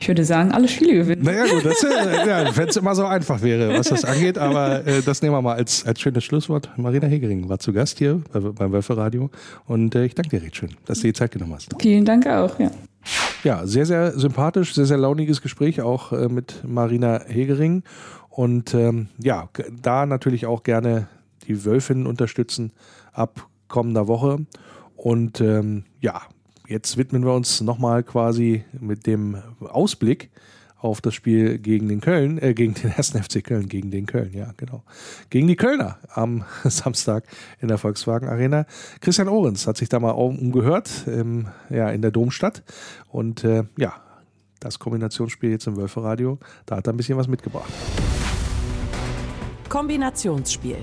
Ich 0.01 0.09
würde 0.09 0.25
sagen, 0.25 0.51
alle 0.51 0.67
Spiele 0.67 0.95
gewinnen. 0.95 1.23
Naja, 1.23 1.45
gut, 1.45 1.63
äh, 1.67 2.27
ja, 2.27 2.57
wenn 2.57 2.69
es 2.69 2.77
immer 2.77 2.95
so 2.95 3.05
einfach 3.05 3.43
wäre, 3.43 3.79
was 3.79 3.89
das 3.89 4.05
angeht, 4.05 4.39
aber 4.39 4.87
äh, 4.87 5.03
das 5.03 5.21
nehmen 5.21 5.35
wir 5.35 5.43
mal 5.43 5.57
als, 5.57 5.85
als 5.87 6.01
schönes 6.01 6.25
Schlusswort. 6.25 6.71
Marina 6.79 7.07
Hegering 7.07 7.51
war 7.51 7.59
zu 7.59 7.75
Gast 7.75 7.99
hier 7.99 8.23
bei, 8.33 8.41
beim 8.41 8.73
Wölfe 8.73 9.31
und 9.67 9.95
äh, 9.95 10.07
ich 10.07 10.15
danke 10.15 10.31
dir 10.31 10.43
recht 10.43 10.57
schön, 10.57 10.71
dass 10.87 11.01
du 11.01 11.09
die 11.09 11.13
Zeit 11.13 11.33
genommen 11.33 11.53
hast. 11.55 11.69
Vielen 11.79 12.07
Dank 12.07 12.27
auch, 12.27 12.59
ja. 12.59 12.71
Ja, 13.45 13.67
sehr, 13.67 13.85
sehr 13.85 14.19
sympathisch, 14.19 14.75
sehr, 14.75 14.87
sehr 14.87 14.99
launiges 14.99 15.43
Gespräch 15.43 15.83
auch 15.83 16.13
äh, 16.13 16.29
mit 16.29 16.63
Marina 16.67 17.21
Hegering 17.27 17.83
und 18.31 18.73
ähm, 18.73 19.09
ja, 19.19 19.51
da 19.83 20.07
natürlich 20.07 20.47
auch 20.47 20.63
gerne 20.63 21.09
die 21.47 21.65
Wölfinnen 21.67 22.07
unterstützen 22.07 22.73
ab 23.13 23.49
kommender 23.69 24.09
Woche 24.09 24.39
und 24.97 25.43
ähm, 25.43 25.85
ja, 26.01 26.23
jetzt 26.71 26.97
widmen 26.97 27.25
wir 27.25 27.35
uns 27.35 27.61
nochmal 27.61 28.03
quasi 28.05 28.65
mit 28.73 29.07
dem 29.07 29.37
Ausblick 29.61 30.31
auf 30.79 31.03
das 31.03 31.15
Spiel 31.15 31.59
gegen 31.59 31.89
den 31.89 32.01
Köln, 32.01 32.39
äh, 32.41 32.55
gegen 32.55 32.75
den 32.75 32.93
ersten 32.93 33.23
FC 33.23 33.45
Köln, 33.45 33.69
gegen 33.69 33.91
den 33.91 34.07
Köln, 34.07 34.33
ja, 34.33 34.53
genau. 34.57 34.83
Gegen 35.29 35.49
die 35.49 35.57
Kölner 35.57 35.99
am 36.09 36.45
Samstag 36.65 37.25
in 37.61 37.69
der 37.69 37.77
Volkswagen 37.77 38.29
Arena. 38.29 38.65
Christian 39.01 39.29
Ohrens 39.29 39.67
hat 39.67 39.77
sich 39.77 39.89
da 39.89 39.99
mal 39.99 40.13
umgehört, 40.13 40.91
ähm, 41.07 41.49
ja, 41.69 41.91
in 41.91 42.03
der 42.03 42.13
Domstadt. 42.13 42.63
Und 43.09 43.45
äh, 43.45 43.65
ja, 43.77 43.95
das 44.61 44.79
Kombinationsspiel 44.79 45.51
jetzt 45.51 45.67
im 45.67 45.77
Wölferadio, 45.77 46.39
da 46.67 46.77
hat 46.77 46.87
er 46.87 46.95
ein 46.95 46.97
bisschen 46.97 47.19
was 47.19 47.29
mitgebracht. 47.29 47.71
Kombinationsspiel. 49.69 50.79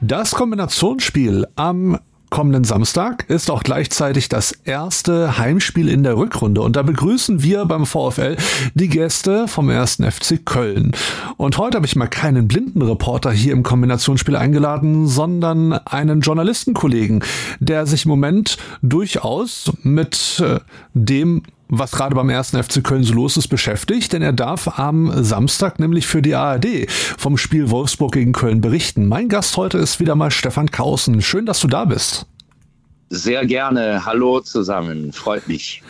Das 0.00 0.30
Kombinationsspiel 0.30 1.48
am 1.56 1.98
kommenden 2.30 2.62
Samstag 2.62 3.28
ist 3.28 3.50
auch 3.50 3.64
gleichzeitig 3.64 4.28
das 4.28 4.52
erste 4.52 5.38
Heimspiel 5.38 5.88
in 5.88 6.04
der 6.04 6.16
Rückrunde 6.16 6.60
und 6.60 6.76
da 6.76 6.82
begrüßen 6.82 7.42
wir 7.42 7.64
beim 7.64 7.84
VfL 7.84 8.36
die 8.74 8.88
Gäste 8.88 9.48
vom 9.48 9.70
ersten 9.70 10.08
FC 10.08 10.44
Köln. 10.44 10.92
Und 11.36 11.58
heute 11.58 11.76
habe 11.76 11.86
ich 11.86 11.96
mal 11.96 12.06
keinen 12.06 12.46
blinden 12.46 12.82
Reporter 12.82 13.32
hier 13.32 13.52
im 13.52 13.64
Kombinationsspiel 13.64 14.36
eingeladen, 14.36 15.08
sondern 15.08 15.72
einen 15.72 16.20
Journalistenkollegen, 16.20 17.24
der 17.58 17.86
sich 17.86 18.04
im 18.04 18.10
Moment 18.10 18.56
durchaus 18.82 19.72
mit 19.82 20.40
äh, 20.44 20.60
dem 20.94 21.42
was 21.68 21.92
gerade 21.92 22.14
beim 22.14 22.30
ersten 22.30 22.62
FC 22.62 22.82
Köln 22.82 23.04
so 23.04 23.14
los 23.14 23.36
ist, 23.36 23.48
beschäftigt, 23.48 24.12
denn 24.12 24.22
er 24.22 24.32
darf 24.32 24.78
am 24.78 25.12
Samstag 25.22 25.78
nämlich 25.78 26.06
für 26.06 26.22
die 26.22 26.34
ARD 26.34 26.90
vom 26.90 27.36
Spiel 27.36 27.70
Wolfsburg 27.70 28.12
gegen 28.12 28.32
Köln 28.32 28.60
berichten. 28.60 29.06
Mein 29.06 29.28
Gast 29.28 29.56
heute 29.56 29.78
ist 29.78 30.00
wieder 30.00 30.14
mal 30.14 30.30
Stefan 30.30 30.70
Kausen. 30.70 31.20
Schön, 31.22 31.46
dass 31.46 31.60
du 31.60 31.68
da 31.68 31.84
bist. 31.84 32.26
Sehr 33.10 33.46
gerne. 33.46 34.04
Hallo 34.04 34.40
zusammen. 34.40 35.12
Freut 35.12 35.48
mich. 35.48 35.82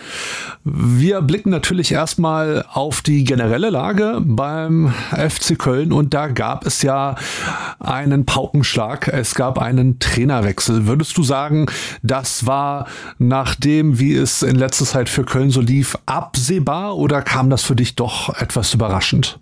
Wir 0.62 1.20
blicken 1.20 1.50
natürlich 1.50 1.90
erstmal 1.90 2.64
auf 2.72 3.02
die 3.02 3.24
generelle 3.24 3.70
Lage 3.70 4.20
beim 4.22 4.92
FC 5.10 5.58
Köln 5.58 5.92
und 5.92 6.14
da 6.14 6.28
gab 6.28 6.64
es 6.64 6.82
ja 6.82 7.16
einen 7.80 8.24
Paukenschlag. 8.24 9.08
Es 9.08 9.34
gab 9.34 9.58
einen 9.58 9.98
Trainerwechsel. 9.98 10.86
Würdest 10.86 11.18
du 11.18 11.24
sagen, 11.24 11.66
das 12.02 12.46
war 12.46 12.86
nach 13.18 13.56
dem, 13.56 13.98
wie 13.98 14.14
es 14.14 14.42
in 14.42 14.54
letzter 14.54 14.84
Zeit 14.84 15.08
für 15.08 15.24
Köln 15.24 15.50
so 15.50 15.60
lief, 15.60 15.98
absehbar 16.06 16.96
oder 16.96 17.22
kam 17.22 17.50
das 17.50 17.64
für 17.64 17.74
dich 17.74 17.96
doch 17.96 18.28
etwas 18.40 18.74
überraschend? 18.74 19.40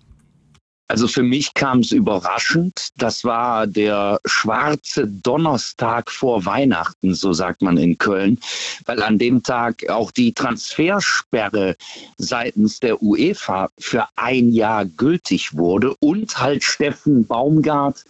Also 0.88 1.08
für 1.08 1.22
mich 1.22 1.52
kam 1.54 1.80
es 1.80 1.90
überraschend. 1.90 2.90
Das 2.96 3.24
war 3.24 3.66
der 3.66 4.20
schwarze 4.24 5.06
Donnerstag 5.06 6.10
vor 6.10 6.44
Weihnachten, 6.44 7.14
so 7.14 7.32
sagt 7.32 7.62
man 7.62 7.76
in 7.76 7.98
Köln, 7.98 8.38
weil 8.84 9.02
an 9.02 9.18
dem 9.18 9.42
Tag 9.42 9.88
auch 9.88 10.12
die 10.12 10.32
Transfersperre 10.32 11.76
seitens 12.18 12.78
der 12.78 13.02
UEFA 13.02 13.68
für 13.78 14.06
ein 14.14 14.52
Jahr 14.52 14.84
gültig 14.84 15.56
wurde 15.56 15.94
und 16.00 16.38
halt 16.38 16.62
Steffen 16.62 17.26
Baumgart, 17.26 18.04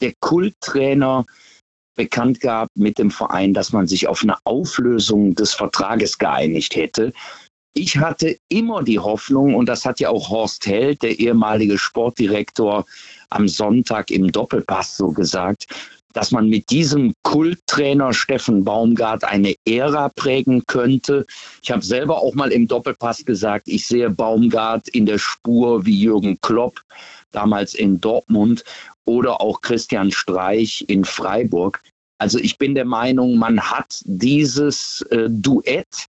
der 0.00 0.12
Kulttrainer, 0.20 1.26
bekannt 1.94 2.40
gab 2.40 2.68
mit 2.74 2.98
dem 2.98 3.10
Verein, 3.10 3.52
dass 3.52 3.72
man 3.72 3.86
sich 3.86 4.08
auf 4.08 4.22
eine 4.22 4.36
Auflösung 4.44 5.34
des 5.34 5.54
Vertrages 5.54 6.18
geeinigt 6.18 6.74
hätte. 6.74 7.12
Ich 7.74 7.96
hatte 7.96 8.36
immer 8.48 8.82
die 8.82 8.98
Hoffnung, 8.98 9.54
und 9.54 9.66
das 9.66 9.86
hat 9.86 9.98
ja 9.98 10.10
auch 10.10 10.28
Horst 10.28 10.66
Held, 10.66 11.02
der 11.02 11.18
ehemalige 11.18 11.78
Sportdirektor, 11.78 12.84
am 13.30 13.48
Sonntag 13.48 14.10
im 14.10 14.30
Doppelpass 14.30 14.96
so 14.96 15.10
gesagt, 15.10 15.66
dass 16.12 16.30
man 16.30 16.48
mit 16.48 16.68
diesem 16.70 17.14
Kulttrainer 17.22 18.12
Steffen 18.12 18.64
Baumgart 18.64 19.24
eine 19.24 19.54
Ära 19.66 20.10
prägen 20.10 20.62
könnte. 20.66 21.24
Ich 21.62 21.70
habe 21.70 21.82
selber 21.82 22.18
auch 22.18 22.34
mal 22.34 22.52
im 22.52 22.68
Doppelpass 22.68 23.24
gesagt, 23.24 23.68
ich 23.68 23.86
sehe 23.86 24.10
Baumgart 24.10 24.88
in 24.88 25.06
der 25.06 25.18
Spur 25.18 25.86
wie 25.86 25.98
Jürgen 25.98 26.38
Klopp 26.42 26.82
damals 27.30 27.72
in 27.72 28.00
Dortmund 28.00 28.64
oder 29.06 29.40
auch 29.40 29.62
Christian 29.62 30.10
Streich 30.12 30.84
in 30.88 31.04
Freiburg. 31.04 31.80
Also 32.18 32.38
ich 32.38 32.58
bin 32.58 32.74
der 32.74 32.84
Meinung, 32.84 33.36
man 33.36 33.60
hat 33.60 34.02
dieses 34.04 35.02
äh, 35.10 35.28
Duett 35.28 36.08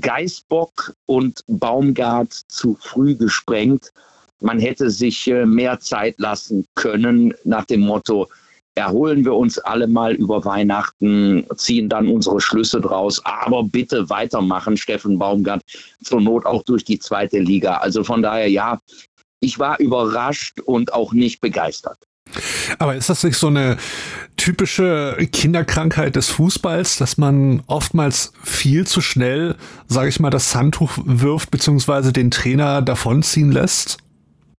Geißbock 0.00 0.94
und 1.06 1.42
Baumgart 1.46 2.32
zu 2.48 2.76
früh 2.80 3.14
gesprengt. 3.14 3.92
Man 4.40 4.58
hätte 4.58 4.90
sich 4.90 5.26
äh, 5.28 5.46
mehr 5.46 5.80
Zeit 5.80 6.18
lassen 6.18 6.66
können 6.74 7.34
nach 7.44 7.64
dem 7.64 7.80
Motto, 7.80 8.28
erholen 8.76 9.24
wir 9.24 9.34
uns 9.34 9.58
alle 9.58 9.86
mal 9.86 10.14
über 10.14 10.44
Weihnachten, 10.44 11.46
ziehen 11.56 11.88
dann 11.88 12.08
unsere 12.08 12.40
Schlüsse 12.40 12.80
draus, 12.80 13.24
aber 13.24 13.64
bitte 13.64 14.08
weitermachen, 14.10 14.76
Steffen 14.76 15.18
Baumgart, 15.18 15.62
zur 16.02 16.20
Not 16.20 16.44
auch 16.44 16.62
durch 16.64 16.84
die 16.84 16.98
zweite 16.98 17.38
Liga. 17.38 17.78
Also 17.78 18.04
von 18.04 18.22
daher, 18.22 18.50
ja, 18.50 18.78
ich 19.40 19.58
war 19.58 19.80
überrascht 19.80 20.60
und 20.60 20.92
auch 20.92 21.12
nicht 21.12 21.40
begeistert. 21.40 21.98
Aber 22.78 22.96
ist 22.96 23.08
das 23.08 23.24
nicht 23.24 23.36
so 23.36 23.46
eine 23.46 23.76
typische 24.36 25.16
Kinderkrankheit 25.32 26.16
des 26.16 26.28
Fußballs, 26.28 26.98
dass 26.98 27.16
man 27.16 27.62
oftmals 27.66 28.32
viel 28.42 28.86
zu 28.86 29.00
schnell, 29.00 29.56
sage 29.86 30.08
ich 30.08 30.20
mal, 30.20 30.30
das 30.30 30.54
Handtuch 30.54 30.98
wirft 31.04 31.50
beziehungsweise 31.50 32.12
den 32.12 32.30
Trainer 32.30 32.82
davonziehen 32.82 33.50
lässt? 33.50 33.98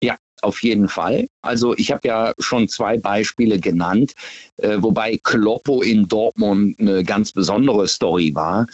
Ja, 0.03 0.17
auf 0.43 0.62
jeden 0.62 0.89
Fall. 0.89 1.27
Also 1.43 1.77
ich 1.77 1.93
habe 1.93 2.09
ja 2.09 2.33
schon 2.39 2.69
zwei 2.69 2.99
Beispiele 2.99 3.59
genannt, 3.59 4.14
äh, 4.57 4.77
wobei 4.79 5.19
Kloppo 5.23 5.83
in 5.83 6.09
Dortmund 6.09 6.79
eine 6.81 7.05
ganz 7.05 7.33
besondere 7.33 7.87
Story 7.89 8.35
war. 8.35 8.67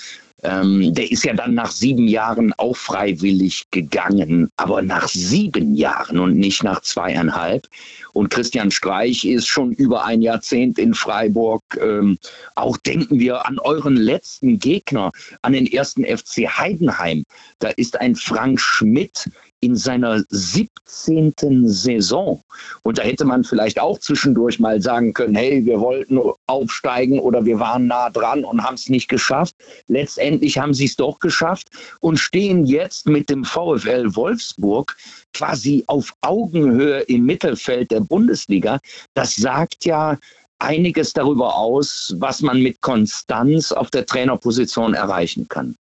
Ähm, 0.43 0.93
der 0.93 1.11
ist 1.11 1.25
ja 1.25 1.35
dann 1.35 1.55
nach 1.55 1.71
sieben 1.71 2.09
Jahren 2.09 2.53
auch 2.57 2.77
freiwillig 2.77 3.65
gegangen, 3.71 4.51
aber 4.57 4.83
nach 4.83 5.09
sieben 5.09 5.75
Jahren 5.77 6.19
und 6.19 6.37
nicht 6.37 6.65
nach 6.65 6.81
zweieinhalb. 6.81 7.69
Und 8.13 8.31
Christian 8.31 8.71
Streich 8.71 9.25
ist 9.25 9.47
schon 9.47 9.73
über 9.73 10.05
ein 10.05 10.21
Jahrzehnt 10.21 10.79
in 10.79 10.95
Freiburg. 10.95 11.63
Ähm, 11.81 12.19
auch 12.57 12.77
denken 12.77 13.21
wir 13.21 13.47
an 13.47 13.59
euren 13.61 13.97
letzten 13.97 14.59
Gegner, 14.59 15.13
an 15.43 15.53
den 15.53 15.67
ersten 15.67 16.05
FC 16.05 16.49
Heidenheim. 16.49 17.25
Da 17.61 17.69
ist 17.69 18.01
ein 18.01 18.17
Frank 18.17 18.61
Schmidt 18.61 19.31
in 19.63 19.77
seiner 19.77 20.23
17. 20.29 21.69
Saison. 21.69 22.43
Und 22.83 22.99
da 22.99 23.03
hätte 23.03 23.25
man 23.25 23.45
vielleicht 23.45 23.81
auch 23.81 23.99
zwischendurch 23.99 24.59
mal 24.59 24.83
sagen 24.83 25.15
können, 25.15 25.37
hey, 25.37 25.65
wir 25.65 25.81
wollten 25.81 26.19
aufsteigen 26.47 27.21
oder 27.21 27.45
wir 27.45 27.59
waren 27.61 27.87
nah 27.87 28.11
dran 28.11 28.45
und 28.45 28.63
haben 28.63 28.75
es 28.75 28.89
nicht 28.89 29.09
geschafft. 29.09 29.55
Letztendlich 29.87 30.59
haben 30.59 30.75
sie 30.75 30.87
es 30.87 30.97
doch 30.97 31.21
geschafft 31.21 31.69
und 32.01 32.19
stehen 32.19 32.67
jetzt 32.67 33.07
mit 33.07 33.31
dem 33.31 33.45
VfL 33.45 34.15
Wolfsburg 34.17 34.97
quasi 35.33 35.85
auf 35.87 36.13
Augenhöhe 36.23 37.01
im 37.03 37.25
Mittelfeld 37.25 37.93
der 37.93 38.01
Bundesliga. 38.01 38.81
Das 39.15 39.37
sagt 39.37 39.85
ja 39.85 40.19
einiges 40.59 41.13
darüber 41.13 41.57
aus, 41.57 42.15
was 42.19 42.41
man 42.43 42.61
mit 42.61 42.81
Konstanz 42.81 43.71
auf 43.71 43.91
der 43.91 44.07
Trainerposition 44.07 44.95
erreichen 44.95 45.47
kann. 45.49 45.77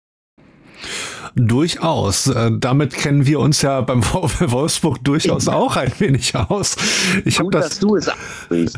Durchaus. 1.35 2.27
Äh, 2.27 2.51
damit 2.59 2.95
kennen 2.95 3.27
wir 3.27 3.41
uns 3.41 3.63
ja 3.63 3.81
beim 3.81 4.03
VfL 4.03 4.51
Wolfsburg 4.51 5.03
durchaus 5.05 5.49
auch 5.49 5.77
ein 5.77 5.93
wenig 5.99 6.35
aus. 6.35 6.77
Ich 7.25 7.39
habe 7.39 7.51
das, 7.51 7.71
dass 7.71 7.79
du 7.79 7.97
es. 7.97 8.11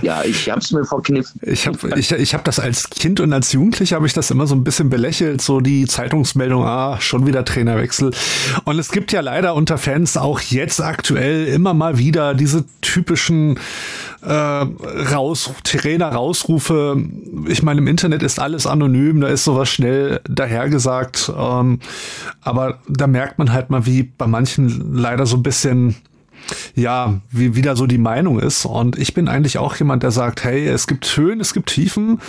Ja, 0.02 0.22
ich 0.24 0.50
habe 0.50 0.60
es 0.60 0.70
mir 0.70 0.84
verkniffen. 0.84 1.40
Ich 1.42 1.66
habe 1.66 1.98
ich, 1.98 2.12
ich 2.12 2.34
hab 2.34 2.44
das 2.44 2.58
als 2.58 2.90
Kind 2.90 3.20
und 3.20 3.32
als 3.32 3.52
Jugendlicher 3.52 3.96
habe 3.96 4.06
ich 4.06 4.12
das 4.12 4.30
immer 4.30 4.46
so 4.46 4.54
ein 4.54 4.64
bisschen 4.64 4.90
belächelt, 4.90 5.40
so 5.40 5.60
die 5.60 5.86
Zeitungsmeldung, 5.86 6.64
ah, 6.64 7.00
schon 7.00 7.26
wieder 7.26 7.44
Trainerwechsel. 7.44 8.12
Und 8.64 8.78
es 8.78 8.90
gibt 8.90 9.12
ja 9.12 9.20
leider 9.20 9.54
unter 9.54 9.78
Fans 9.78 10.16
auch 10.16 10.40
jetzt 10.40 10.80
aktuell 10.80 11.46
immer 11.46 11.74
mal 11.74 11.98
wieder 11.98 12.34
diese 12.34 12.64
typischen 12.80 13.58
äh, 14.22 14.32
raus, 14.32 15.50
Trainer-Rausrufe. 15.64 16.96
Ich 17.48 17.62
meine, 17.62 17.80
im 17.80 17.86
Internet 17.86 18.22
ist 18.22 18.38
alles 18.38 18.66
anonym, 18.66 19.20
da 19.20 19.28
ist 19.28 19.44
sowas 19.44 19.68
schnell 19.68 20.20
dahergesagt. 20.28 21.32
Ähm, 21.36 21.80
aber 22.40 22.78
da 22.88 23.06
merkt 23.06 23.38
man 23.38 23.52
halt 23.52 23.70
mal, 23.70 23.86
wie 23.86 24.04
bei 24.04 24.26
manchen 24.26 24.94
leider 24.94 25.26
so 25.26 25.36
ein 25.36 25.42
bisschen 25.42 25.96
ja, 26.74 27.20
wie 27.30 27.54
wieder 27.54 27.76
so 27.76 27.86
die 27.86 27.98
Meinung 27.98 28.40
ist. 28.40 28.64
Und 28.64 28.98
ich 28.98 29.14
bin 29.14 29.28
eigentlich 29.28 29.58
auch 29.58 29.76
jemand, 29.76 30.02
der 30.02 30.10
sagt, 30.10 30.44
hey, 30.44 30.66
es 30.66 30.86
gibt 30.86 31.16
Höhen, 31.16 31.40
es 31.40 31.54
gibt 31.54 31.68
Tiefen. 31.68 32.20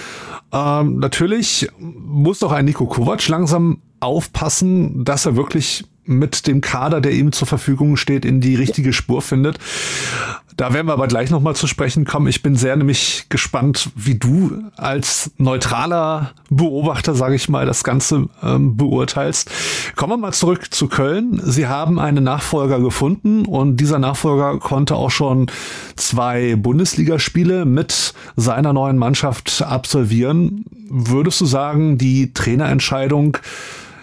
Ähm, 0.51 0.99
natürlich 0.99 1.67
muss 1.79 2.39
doch 2.39 2.51
ein 2.51 2.65
Nico 2.65 2.85
Kovac 2.85 3.27
langsam 3.27 3.81
aufpassen, 3.99 5.03
dass 5.03 5.25
er 5.25 5.35
wirklich 5.35 5.85
mit 6.05 6.47
dem 6.47 6.61
Kader, 6.61 7.01
der 7.01 7.11
ihm 7.11 7.31
zur 7.31 7.47
Verfügung 7.47 7.97
steht, 7.97 8.25
in 8.25 8.41
die 8.41 8.55
richtige 8.55 8.93
Spur 8.93 9.21
findet. 9.21 9.59
Da 10.55 10.73
werden 10.73 10.87
wir 10.87 10.93
aber 10.93 11.07
gleich 11.07 11.31
nochmal 11.31 11.55
zu 11.55 11.65
sprechen 11.65 12.05
kommen. 12.05 12.27
Ich 12.27 12.43
bin 12.43 12.55
sehr 12.55 12.75
nämlich 12.75 13.25
gespannt, 13.29 13.89
wie 13.95 14.15
du 14.15 14.51
als 14.75 15.31
neutraler 15.37 16.31
Beobachter, 16.49 17.15
sage 17.15 17.35
ich 17.35 17.49
mal, 17.49 17.65
das 17.65 17.83
Ganze 17.83 18.29
ähm, 18.43 18.77
beurteilst. 18.77 19.49
Kommen 19.95 20.13
wir 20.13 20.17
mal 20.17 20.33
zurück 20.33 20.71
zu 20.71 20.87
Köln. 20.87 21.41
Sie 21.43 21.67
haben 21.67 21.97
einen 21.97 22.23
Nachfolger 22.23 22.79
gefunden 22.79 23.45
und 23.45 23.77
dieser 23.77 23.97
Nachfolger 23.97 24.59
konnte 24.59 24.95
auch 24.95 25.11
schon 25.11 25.47
zwei 25.95 26.55
Bundesligaspiele 26.55 27.65
mit 27.65 28.13
seiner 28.35 28.73
neuen 28.73 28.97
Mannschaft 28.97 29.63
absolvieren. 29.63 30.65
Würdest 30.87 31.41
du 31.41 31.45
sagen, 31.45 31.97
die 31.97 32.33
Trainerentscheidung 32.33 33.37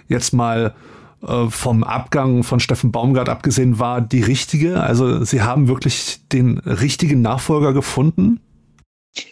jetzt 0.09 0.33
mal 0.33 0.75
äh, 1.23 1.49
vom 1.49 1.85
Abgang 1.85 2.43
von 2.43 2.61
Steffen 2.61 2.93
Baumgart 2.93 3.29
abgesehen 3.29 3.79
war 3.79 4.01
die 4.01 4.23
richtige? 4.23 4.83
Also 4.83 5.25
Sie 5.25 5.43
haben 5.43 5.69
wirklich 5.69 6.21
den 6.33 6.59
richtigen 6.59 7.21
Nachfolger 7.21 7.73
gefunden? 7.73 8.41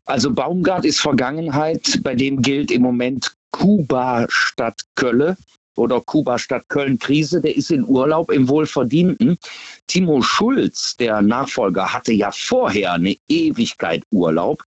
Also 0.04 0.32
Baumgart 0.32 0.84
ist 0.84 1.00
Vergangenheit, 1.00 2.00
bei 2.02 2.14
dem 2.14 2.42
gilt 2.42 2.70
im 2.70 2.82
Moment 2.82 3.34
Kuba 3.52 4.26
statt 4.28 4.82
Kölle 4.96 5.36
oder 5.76 6.00
Kuba 6.00 6.38
statt 6.38 6.64
Köln 6.68 6.98
Krise, 6.98 7.40
der 7.40 7.56
ist 7.56 7.70
in 7.70 7.84
Urlaub 7.84 8.30
im 8.30 8.48
Wohlverdienten. 8.48 9.38
Timo 9.86 10.20
Schulz, 10.20 10.96
der 10.96 11.22
Nachfolger, 11.22 11.92
hatte 11.92 12.12
ja 12.12 12.30
vorher 12.32 12.94
eine 12.94 13.16
Ewigkeit 13.28 14.02
Urlaub. 14.10 14.64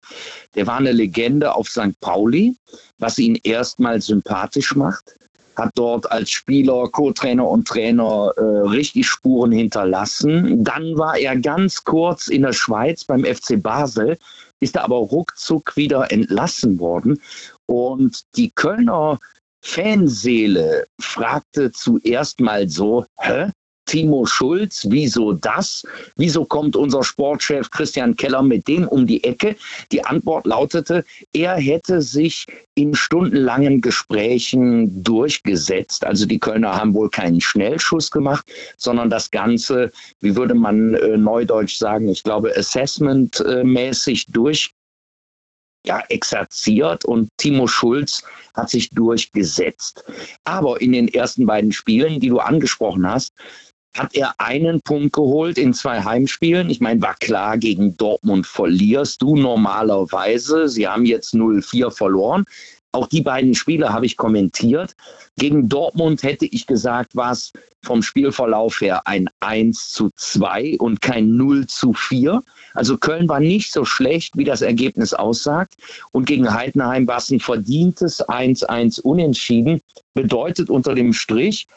Der 0.56 0.66
war 0.66 0.78
eine 0.78 0.94
Legende 0.94 1.54
auf 1.54 1.70
St. 1.70 2.00
Pauli, 2.00 2.56
was 2.98 3.20
ihn 3.20 3.38
erstmal 3.44 4.02
sympathisch 4.02 4.76
macht 4.76 5.16
hat 5.56 5.72
dort 5.76 6.12
als 6.12 6.32
Spieler, 6.32 6.88
Co-Trainer 6.92 7.48
und 7.48 7.68
Trainer 7.68 8.32
äh, 8.38 8.42
richtig 8.42 9.08
Spuren 9.08 9.52
hinterlassen. 9.52 10.64
Dann 10.64 10.98
war 10.98 11.18
er 11.18 11.36
ganz 11.38 11.84
kurz 11.84 12.28
in 12.28 12.44
der 12.44 12.54
Schweiz 12.54 13.04
beim 13.04 13.24
FC 13.24 13.62
Basel, 13.62 14.18
ist 14.60 14.78
aber 14.78 14.98
ruckzuck 14.98 15.76
wieder 15.76 16.12
entlassen 16.12 16.80
worden. 16.80 17.22
Und 17.66 18.24
die 18.36 18.52
Kölner 18.52 19.20
Fanseele 19.64 20.88
fragte 21.00 21.72
zuerst 21.72 22.40
mal 22.40 22.68
so, 22.68 23.06
hä? 23.20 23.52
Timo 23.86 24.26
Schulz. 24.26 24.86
Wieso 24.90 25.34
das? 25.34 25.86
Wieso 26.16 26.46
kommt 26.46 26.76
unser 26.76 27.04
Sportchef 27.04 27.70
Christian 27.70 28.16
Keller 28.16 28.42
mit 28.42 28.68
dem 28.68 28.88
um 28.88 29.06
die 29.06 29.24
Ecke? 29.24 29.56
Die 29.92 30.04
Antwort 30.04 30.46
lautete, 30.46 31.04
er 31.34 31.56
hätte 31.56 32.02
sich 32.02 32.46
in 32.76 32.96
stundenlangen 32.96 33.82
Gesprächen 33.82 35.04
durchgesetzt. 35.04 36.06
Also 36.06 36.26
die 36.26 36.40
Kölner 36.40 36.76
haben 36.76 36.94
wohl 36.94 37.10
keinen 37.10 37.42
Schnellschuss 37.42 38.12
gemacht, 38.12 38.46
sondern 38.78 39.10
das 39.10 39.30
Ganze, 39.32 39.92
wie 40.22 40.36
würde 40.36 40.54
man 40.54 40.94
äh, 40.96 41.18
neudeutsch 41.18 41.78
sagen, 41.78 42.08
ich 42.08 42.24
glaube, 42.24 42.56
assessmentmäßig 42.56 44.28
durch 44.28 44.72
ja, 45.86 46.04
exerziert 46.10 47.06
und 47.06 47.30
Timo 47.38 47.68
Schulz 47.68 48.24
hat 48.54 48.70
sich 48.70 48.90
durchgesetzt. 48.92 50.04
Aber 50.44 50.80
in 50.82 50.92
den 50.92 51.08
ersten 51.08 51.46
beiden 51.46 51.72
Spielen, 51.72 52.20
die 52.20 52.30
du 52.30 52.40
angesprochen 52.40 53.08
hast, 53.08 53.34
hat 53.98 54.16
er 54.16 54.34
einen 54.40 54.82
Punkt 54.82 55.14
geholt 55.14 55.58
in 55.58 55.74
zwei 55.74 56.02
Heimspielen. 56.04 56.70
Ich 56.70 56.80
meine, 56.80 57.02
war 57.02 57.16
klar, 57.16 57.58
gegen 57.58 57.98
Dortmund 57.98 58.48
verlierst 58.48 59.22
du 59.22 59.36
normalerweise. 59.36 60.70
Sie 60.70 60.88
haben 60.88 61.06
jetzt 61.06 61.34
0-4 61.34 61.92
verloren. 61.92 62.46
Auch 62.94 63.08
die 63.08 63.22
beiden 63.22 63.56
Spiele 63.56 63.94
habe 63.94 64.06
ich 64.06 64.18
kommentiert. 64.18 64.96
Gegen 65.38 65.70
Dortmund 65.70 66.24
hätte 66.24 66.46
ich 66.46 66.68
gesagt, 66.68 67.16
war 67.16 67.32
es 67.32 67.54
vom 67.84 68.04
Spielverlauf 68.04 68.82
her 68.82 69.02
ein 69.06 69.30
1 69.40 69.90
zu 69.90 70.10
2 70.16 70.76
und 70.78 71.02
kein 71.02 71.36
0 71.36 71.68
zu 71.68 71.94
4. 71.94 72.44
Also 72.74 72.98
Köln 72.98 73.28
war 73.28 73.40
nicht 73.40 73.72
so 73.72 73.86
schlecht, 73.86 74.38
wie 74.38 74.44
das 74.44 74.62
Ergebnis 74.62 75.14
aussagt. 75.14 75.74
Und 76.12 76.26
gegen 76.26 76.54
Heidenheim 76.54 77.08
war 77.08 77.18
es 77.18 77.30
ein 77.30 77.40
verdientes 77.40 78.24
1-1 78.24 79.02
unentschieden. 79.02 79.82
Bedeutet 80.14 80.70
unter 80.70 80.94
dem 80.94 81.14
Strich, 81.14 81.68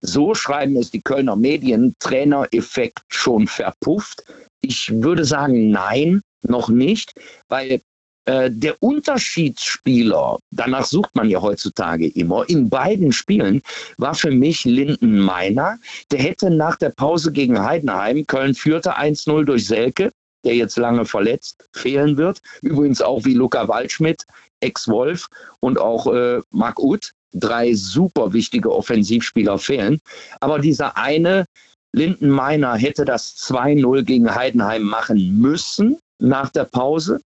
so 0.00 0.34
schreiben 0.34 0.76
es 0.76 0.90
die 0.90 1.02
Kölner 1.02 1.36
Medien, 1.36 1.94
Trainereffekt 1.98 3.00
schon 3.08 3.46
verpufft. 3.46 4.24
Ich 4.60 4.90
würde 5.02 5.24
sagen, 5.24 5.70
nein, 5.70 6.22
noch 6.42 6.68
nicht, 6.68 7.12
weil 7.48 7.80
äh, 8.26 8.50
der 8.50 8.82
Unterschiedsspieler, 8.82 10.38
danach 10.50 10.84
sucht 10.84 11.14
man 11.14 11.28
ja 11.28 11.40
heutzutage 11.40 12.08
immer, 12.08 12.48
in 12.48 12.68
beiden 12.68 13.12
Spielen 13.12 13.62
war 13.96 14.14
für 14.14 14.30
mich 14.30 14.64
Linden 14.64 15.18
Meiner. 15.18 15.78
Der 16.10 16.20
hätte 16.20 16.50
nach 16.50 16.76
der 16.76 16.90
Pause 16.90 17.32
gegen 17.32 17.62
Heidenheim, 17.62 18.26
Köln 18.26 18.54
führte 18.54 18.98
1-0 18.98 19.44
durch 19.44 19.66
Selke, 19.66 20.10
der 20.44 20.54
jetzt 20.54 20.76
lange 20.76 21.04
verletzt 21.04 21.68
fehlen 21.74 22.16
wird. 22.16 22.40
Übrigens 22.62 23.02
auch 23.02 23.24
wie 23.24 23.34
Luca 23.34 23.68
Waldschmidt, 23.68 24.26
Ex-Wolf 24.60 25.28
und 25.60 25.78
auch 25.78 26.06
äh, 26.12 26.40
Marc 26.50 26.78
Uth 26.78 27.12
drei 27.32 27.74
super 27.74 28.32
wichtige 28.32 28.72
Offensivspieler 28.72 29.58
fehlen. 29.58 30.00
Aber 30.40 30.58
dieser 30.58 30.96
eine, 30.96 31.46
Linden 31.92 32.30
Meiner, 32.30 32.76
hätte 32.76 33.04
das 33.04 33.36
2-0 33.36 34.02
gegen 34.04 34.34
Heidenheim 34.34 34.82
machen 34.82 35.38
müssen 35.38 35.98
nach 36.18 36.50
der 36.50 36.64
Pause. 36.64 37.20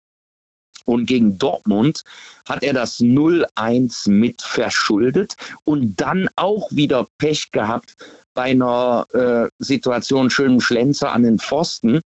Und 0.85 1.07
gegen 1.07 1.39
Dortmund 1.39 2.03
hat 2.49 2.63
er 2.63 2.73
das 2.73 3.01
0-1 3.01 4.11
mit 4.11 4.43
verschuldet 4.43 5.37
und 5.65 6.01
dann 6.01 6.29
auch 6.37 6.71
wieder 6.73 7.07
Pech 7.19 7.53
gehabt 7.53 7.97
bei 8.35 8.51
einer 8.51 9.07
äh, 9.13 9.49
Situation 9.59 10.31
schönen 10.31 10.61
Schlenzer 10.61 11.13
an 11.13 11.23
den 11.23 11.39
Pfosten. 11.39 12.01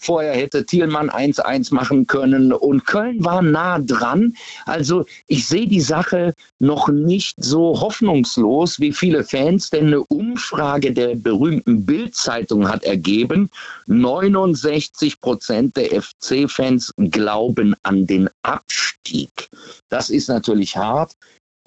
Vorher 0.00 0.34
hätte 0.34 0.64
Thielmann 0.64 1.10
1-1 1.10 1.74
machen 1.74 2.06
können 2.06 2.52
und 2.52 2.86
Köln 2.86 3.24
war 3.24 3.42
nah 3.42 3.80
dran. 3.80 4.36
Also 4.64 5.04
ich 5.26 5.46
sehe 5.46 5.66
die 5.66 5.80
Sache 5.80 6.34
noch 6.60 6.88
nicht 6.88 7.34
so 7.42 7.80
hoffnungslos 7.80 8.78
wie 8.78 8.92
viele 8.92 9.24
Fans, 9.24 9.70
denn 9.70 9.88
eine 9.88 10.04
Umfrage 10.04 10.92
der 10.92 11.16
berühmten 11.16 11.84
Bild-Zeitung 11.84 12.68
hat 12.68 12.84
ergeben, 12.84 13.50
69 13.86 15.20
Prozent 15.20 15.76
der 15.76 16.02
FC-Fans 16.02 16.94
glauben 16.96 17.74
an 17.82 18.06
den 18.06 18.30
Abstieg. 18.42 19.48
Das 19.88 20.10
ist 20.10 20.28
natürlich 20.28 20.76
hart. 20.76 21.14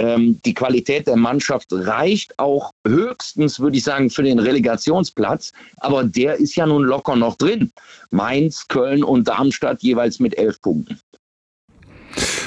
Ähm, 0.01 0.39
die 0.45 0.55
Qualität 0.55 1.05
der 1.05 1.15
Mannschaft 1.15 1.67
reicht 1.69 2.39
auch 2.39 2.71
höchstens, 2.87 3.59
würde 3.59 3.77
ich 3.77 3.83
sagen, 3.83 4.09
für 4.09 4.23
den 4.23 4.39
Relegationsplatz. 4.39 5.53
Aber 5.77 6.03
der 6.03 6.37
ist 6.37 6.55
ja 6.55 6.65
nun 6.65 6.81
locker 6.81 7.15
noch 7.15 7.35
drin. 7.35 7.71
Mainz, 8.09 8.67
Köln 8.67 9.03
und 9.03 9.27
Darmstadt 9.27 9.83
jeweils 9.83 10.19
mit 10.19 10.35
elf 10.39 10.59
Punkten. 10.59 10.99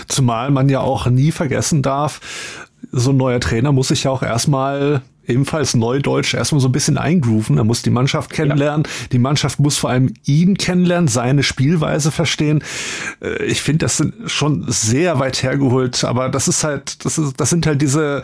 Zumal 0.09 0.51
man 0.51 0.69
ja 0.69 0.81
auch 0.81 1.07
nie 1.07 1.31
vergessen 1.31 1.81
darf, 1.81 2.21
so 2.91 3.11
ein 3.11 3.17
neuer 3.17 3.39
Trainer 3.39 3.71
muss 3.71 3.89
sich 3.89 4.03
ja 4.03 4.11
auch 4.11 4.25
erstmal 4.25 5.03
ebenfalls 5.27 5.75
Neudeutsch 5.75 6.35
erstmal 6.35 6.61
so 6.61 6.69
ein 6.69 6.73
bisschen 6.73 6.99
eingrooven. 6.99 7.59
Er 7.59 7.65
muss 7.65 7.83
die 7.83 7.91
Mannschaft 7.91 8.31
kennenlernen. 8.31 8.85
Ja. 8.85 9.09
Die 9.13 9.19
Mannschaft 9.19 9.61
muss 9.61 9.79
vor 9.79 9.91
allem 9.91 10.15
ihn 10.25 10.57
kennenlernen, 10.57 11.09
seine 11.09 11.43
Spielweise 11.43 12.11
verstehen. 12.11 12.63
Äh, 13.21 13.45
ich 13.45 13.63
finde, 13.63 13.85
das 13.85 13.97
sind 13.97 14.15
schon 14.27 14.65
sehr 14.69 15.19
weit 15.19 15.43
hergeholt, 15.43 16.05
aber 16.05 16.29
das 16.29 16.49
ist 16.49 16.65
halt, 16.65 17.05
das 17.05 17.19
ist, 17.19 17.41
das 17.41 17.51
sind 17.51 17.67
halt 17.67 17.83
diese, 17.83 18.23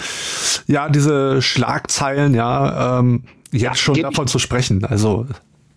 ja, 0.66 0.88
diese 0.88 1.42
Schlagzeilen, 1.42 2.34
ja, 2.34 2.98
ähm, 2.98 3.24
jetzt 3.52 3.62
ja, 3.62 3.74
schon 3.74 4.00
davon 4.00 4.26
zu 4.26 4.38
sprechen. 4.38 4.84
Also 4.84 5.26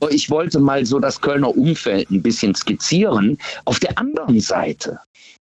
ich 0.09 0.29
wollte 0.29 0.59
mal 0.59 0.85
so 0.85 0.99
das 0.99 1.21
Kölner 1.21 1.55
Umfeld 1.55 2.09
ein 2.11 2.21
bisschen 2.21 2.55
skizzieren. 2.55 3.37
Auf 3.65 3.79
der 3.79 3.97
anderen 3.97 4.39
Seite 4.39 4.99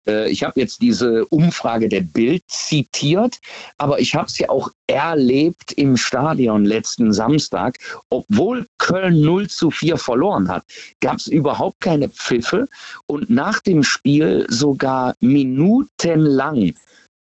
ich 0.05 0.43
habe 0.43 0.59
jetzt 0.59 0.81
diese 0.81 1.25
Umfrage 1.27 1.89
der 1.89 2.01
Bild 2.01 2.43
zitiert, 2.47 3.39
aber 3.77 3.99
ich 3.99 4.13
habe 4.15 4.27
es 4.27 4.37
ja 4.37 4.49
auch 4.49 4.69
erlebt 4.87 5.71
im 5.73 5.97
Stadion 5.97 6.65
letzten 6.65 7.11
Samstag. 7.11 7.79
Obwohl 8.09 8.67
Köln 8.77 9.21
0 9.21 9.49
zu 9.49 9.71
4 9.71 9.97
verloren 9.97 10.47
hat, 10.47 10.63
gab 11.01 11.17
es 11.17 11.27
überhaupt 11.27 11.81
keine 11.81 12.09
Pfiffe 12.09 12.67
und 13.07 13.29
nach 13.29 13.59
dem 13.61 13.83
Spiel 13.83 14.45
sogar 14.49 15.15
minutenlang 15.19 16.73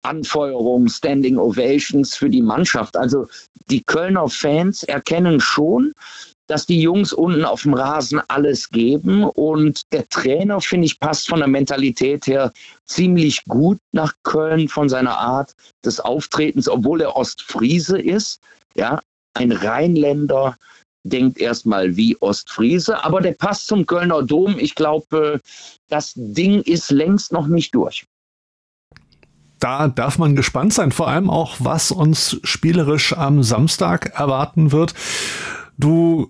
Anfeuerung, 0.04 0.88
Standing 0.88 1.38
Ovations 1.38 2.16
für 2.16 2.30
die 2.30 2.42
Mannschaft. 2.42 2.96
Also 2.96 3.28
die 3.70 3.84
Kölner 3.84 4.30
Fans 4.30 4.84
erkennen 4.84 5.42
schon, 5.42 5.94
dass 6.50 6.66
die 6.66 6.82
Jungs 6.82 7.14
unten 7.14 7.46
auf 7.46 7.62
dem 7.62 7.76
Rasen 7.76 8.22
alles 8.28 8.70
geben. 8.70 9.24
Und 9.24 9.92
der 9.94 10.08
Trainer, 10.10 10.60
finde 10.60 10.88
ich, 10.88 11.00
passt 11.00 11.30
von 11.30 11.40
der 11.40 11.48
Mentalität 11.48 12.28
her 12.28 12.52
ziemlich 12.86 13.46
gut 13.46 13.80
nach 13.92 14.14
Köln, 14.24 14.68
von 14.68 14.90
seiner 14.90 15.18
Art 15.18 15.56
des 15.86 16.00
Auftretens, 16.00 16.68
obwohl 16.68 17.02
er 17.02 17.16
Ostfriese 17.16 18.00
ist. 18.00 18.42
Ja, 18.76 19.00
ein 19.36 19.52
Rheinländer 19.52 20.58
denkt 21.04 21.40
erstmal 21.40 21.96
wie 21.96 22.18
Ostfriese, 22.20 23.04
aber 23.04 23.22
der 23.22 23.34
passt 23.34 23.68
zum 23.68 23.86
Kölner 23.86 24.24
Dom. 24.24 24.58
Ich 24.60 24.76
glaube, 24.76 25.40
das 25.88 26.14
Ding 26.16 26.62
ist 26.64 26.92
längst 26.92 27.32
noch 27.32 27.48
nicht 27.48 27.76
durch 27.76 28.06
da 29.60 29.90
darf 29.90 30.18
man 30.18 30.36
gespannt 30.36 30.74
sein, 30.74 30.92
vor 30.92 31.10
allem 31.10 31.30
auch, 31.30 31.58
was 31.60 31.92
uns 31.92 32.40
spielerisch 32.44 33.14
am 33.14 33.44
Samstag 33.44 34.14
erwarten 34.18 34.72
wird. 34.72 34.94
Du 35.80 36.30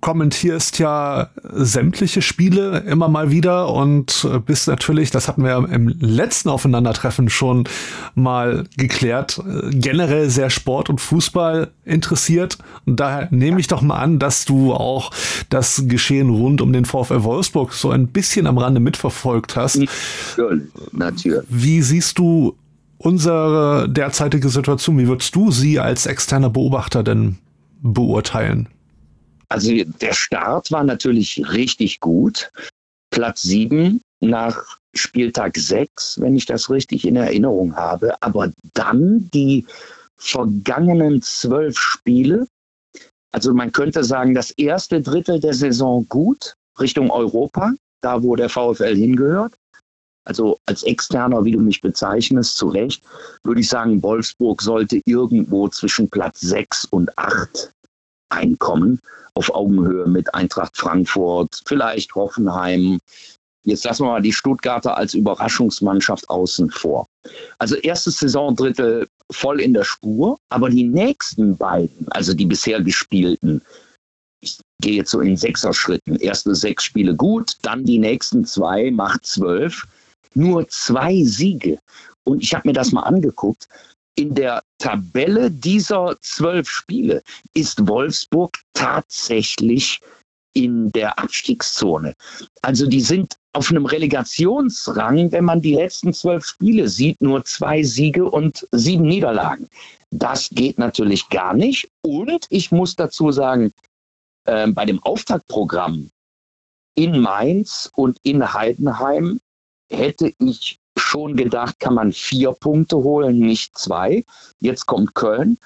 kommentierst 0.00 0.80
ja 0.80 1.28
sämtliche 1.52 2.22
Spiele 2.22 2.80
immer 2.80 3.06
mal 3.06 3.30
wieder 3.30 3.72
und 3.72 4.28
bist 4.46 4.66
natürlich, 4.66 5.12
das 5.12 5.28
hatten 5.28 5.44
wir 5.44 5.56
im 5.70 5.94
letzten 6.00 6.48
Aufeinandertreffen 6.48 7.30
schon 7.30 7.68
mal 8.16 8.64
geklärt, 8.76 9.40
generell 9.70 10.28
sehr 10.28 10.50
Sport 10.50 10.90
und 10.90 11.00
Fußball 11.00 11.70
interessiert. 11.84 12.58
Und 12.84 12.98
daher 12.98 13.28
nehme 13.30 13.60
ich 13.60 13.68
doch 13.68 13.80
mal 13.80 13.98
an, 13.98 14.18
dass 14.18 14.44
du 14.44 14.72
auch 14.74 15.12
das 15.50 15.84
Geschehen 15.86 16.30
rund 16.30 16.60
um 16.60 16.72
den 16.72 16.84
VfL 16.84 17.22
Wolfsburg 17.22 17.72
so 17.72 17.90
ein 17.90 18.08
bisschen 18.08 18.48
am 18.48 18.58
Rande 18.58 18.80
mitverfolgt 18.80 19.54
hast. 19.54 19.76
Natürlich, 20.36 20.64
natürlich. 20.90 21.42
Wie 21.48 21.80
siehst 21.80 22.18
du 22.18 22.56
unsere 22.98 23.88
derzeitige 23.88 24.48
Situation? 24.48 24.98
Wie 24.98 25.06
würdest 25.06 25.36
du 25.36 25.52
sie 25.52 25.78
als 25.78 26.06
externer 26.06 26.50
Beobachter 26.50 27.04
denn 27.04 27.38
beurteilen? 27.82 28.68
Also 29.48 29.72
der 30.00 30.14
Start 30.14 30.72
war 30.72 30.84
natürlich 30.84 31.42
richtig 31.52 32.00
gut. 32.00 32.50
Platz 33.10 33.42
sieben 33.42 34.00
nach 34.20 34.78
Spieltag 34.94 35.56
sechs, 35.56 36.18
wenn 36.20 36.36
ich 36.36 36.46
das 36.46 36.70
richtig 36.70 37.06
in 37.06 37.16
Erinnerung 37.16 37.76
habe. 37.76 38.14
Aber 38.22 38.50
dann 38.72 39.28
die 39.34 39.66
vergangenen 40.16 41.20
zwölf 41.20 41.78
Spiele. 41.78 42.46
Also 43.32 43.52
man 43.52 43.72
könnte 43.72 44.04
sagen, 44.04 44.34
das 44.34 44.50
erste 44.52 45.02
Drittel 45.02 45.40
der 45.40 45.54
Saison 45.54 46.06
gut 46.08 46.54
Richtung 46.78 47.10
Europa, 47.10 47.72
da 48.00 48.22
wo 48.22 48.36
der 48.36 48.48
VfL 48.48 48.96
hingehört. 48.96 49.54
Also 50.24 50.58
als 50.66 50.82
Externer, 50.84 51.44
wie 51.44 51.52
du 51.52 51.60
mich 51.60 51.80
bezeichnest, 51.80 52.56
zu 52.56 52.68
Recht, 52.68 53.02
würde 53.42 53.60
ich 53.60 53.68
sagen, 53.68 54.02
Wolfsburg 54.02 54.62
sollte 54.62 55.00
irgendwo 55.04 55.68
zwischen 55.68 56.08
Platz 56.08 56.40
sechs 56.40 56.84
und 56.84 57.16
acht 57.18 57.72
einkommen, 58.28 59.00
auf 59.34 59.54
Augenhöhe 59.54 60.06
mit 60.06 60.34
Eintracht 60.34 60.76
Frankfurt, 60.76 61.62
vielleicht 61.66 62.14
Hoffenheim. 62.14 62.98
Jetzt 63.64 63.84
lassen 63.84 64.04
wir 64.04 64.10
mal 64.10 64.22
die 64.22 64.32
Stuttgarter 64.32 64.96
als 64.96 65.14
Überraschungsmannschaft 65.14 66.28
außen 66.28 66.70
vor. 66.70 67.06
Also 67.58 67.76
erstes 67.76 68.18
Saisondrittel 68.18 69.06
voll 69.30 69.60
in 69.60 69.72
der 69.72 69.84
Spur, 69.84 70.38
aber 70.50 70.68
die 70.68 70.84
nächsten 70.84 71.56
beiden, 71.56 72.08
also 72.10 72.34
die 72.34 72.46
bisher 72.46 72.82
gespielten, 72.82 73.62
ich 74.40 74.58
gehe 74.80 74.96
jetzt 74.96 75.12
so 75.12 75.20
in 75.20 75.36
Sechser-Schritten. 75.36 76.16
Erste 76.16 76.54
sechs 76.54 76.82
Spiele 76.84 77.14
gut, 77.14 77.56
dann 77.62 77.84
die 77.84 77.98
nächsten 77.98 78.44
zwei, 78.44 78.90
macht 78.90 79.24
zwölf. 79.24 79.86
Nur 80.34 80.68
zwei 80.68 81.22
Siege. 81.24 81.78
Und 82.24 82.42
ich 82.42 82.54
habe 82.54 82.68
mir 82.68 82.74
das 82.74 82.92
mal 82.92 83.02
angeguckt 83.02 83.68
in 84.14 84.34
der 84.34 84.62
Tabelle 84.78 85.50
dieser 85.50 86.16
zwölf 86.20 86.68
Spiele 86.68 87.22
ist 87.54 87.86
Wolfsburg 87.86 88.58
tatsächlich 88.74 90.00
in 90.54 90.90
der 90.92 91.18
Abstiegszone. 91.18 92.14
Also 92.60 92.86
die 92.86 93.00
sind 93.00 93.36
auf 93.54 93.70
einem 93.70 93.86
Relegationsrang, 93.86 95.32
wenn 95.32 95.44
man 95.44 95.62
die 95.62 95.74
letzten 95.74 96.12
zwölf 96.12 96.44
Spiele 96.44 96.88
sieht, 96.88 97.20
nur 97.22 97.44
zwei 97.44 97.82
Siege 97.82 98.28
und 98.28 98.66
sieben 98.72 99.04
Niederlagen. 99.04 99.68
Das 100.10 100.50
geht 100.50 100.78
natürlich 100.78 101.28
gar 101.30 101.54
nicht. 101.54 101.88
Und 102.02 102.46
ich 102.50 102.70
muss 102.70 102.96
dazu 102.96 103.32
sagen, 103.32 103.72
äh, 104.44 104.68
bei 104.68 104.84
dem 104.84 105.02
Auftaktprogramm 105.02 106.10
in 106.94 107.18
Mainz 107.18 107.90
und 107.94 108.18
in 108.22 108.52
Heidenheim 108.52 109.40
hätte 109.92 110.32
ich 110.38 110.78
schon 110.98 111.36
gedacht, 111.36 111.78
kann 111.80 111.94
man 111.94 112.12
vier 112.12 112.52
Punkte 112.52 112.96
holen, 112.96 113.38
nicht 113.38 113.76
zwei. 113.78 114.24
Jetzt 114.60 114.86
kommt 114.86 115.14
Köln. 115.14 115.58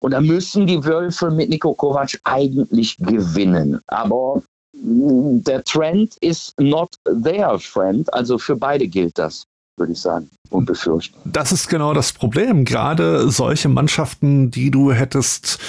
Und 0.00 0.12
da 0.12 0.20
müssen 0.20 0.66
die 0.66 0.84
Wölfe 0.84 1.30
mit 1.30 1.48
Nico 1.48 1.74
Kovac 1.74 2.20
eigentlich 2.24 2.96
gewinnen. 2.98 3.80
Aber 3.86 4.42
mm, 4.72 5.44
der 5.44 5.62
Trend 5.62 6.16
ist 6.20 6.58
not 6.60 6.88
their 7.22 7.58
friend. 7.58 8.12
Also 8.12 8.36
für 8.36 8.56
beide 8.56 8.88
gilt 8.88 9.16
das, 9.16 9.44
würde 9.76 9.92
ich 9.92 10.00
sagen 10.00 10.28
und 10.50 10.66
befürchten. 10.66 11.16
Das 11.24 11.52
ist 11.52 11.68
genau 11.68 11.94
das 11.94 12.12
Problem. 12.12 12.64
Gerade 12.64 13.30
solche 13.30 13.68
Mannschaften, 13.68 14.50
die 14.50 14.72
du 14.72 14.92
hättest 14.92 15.60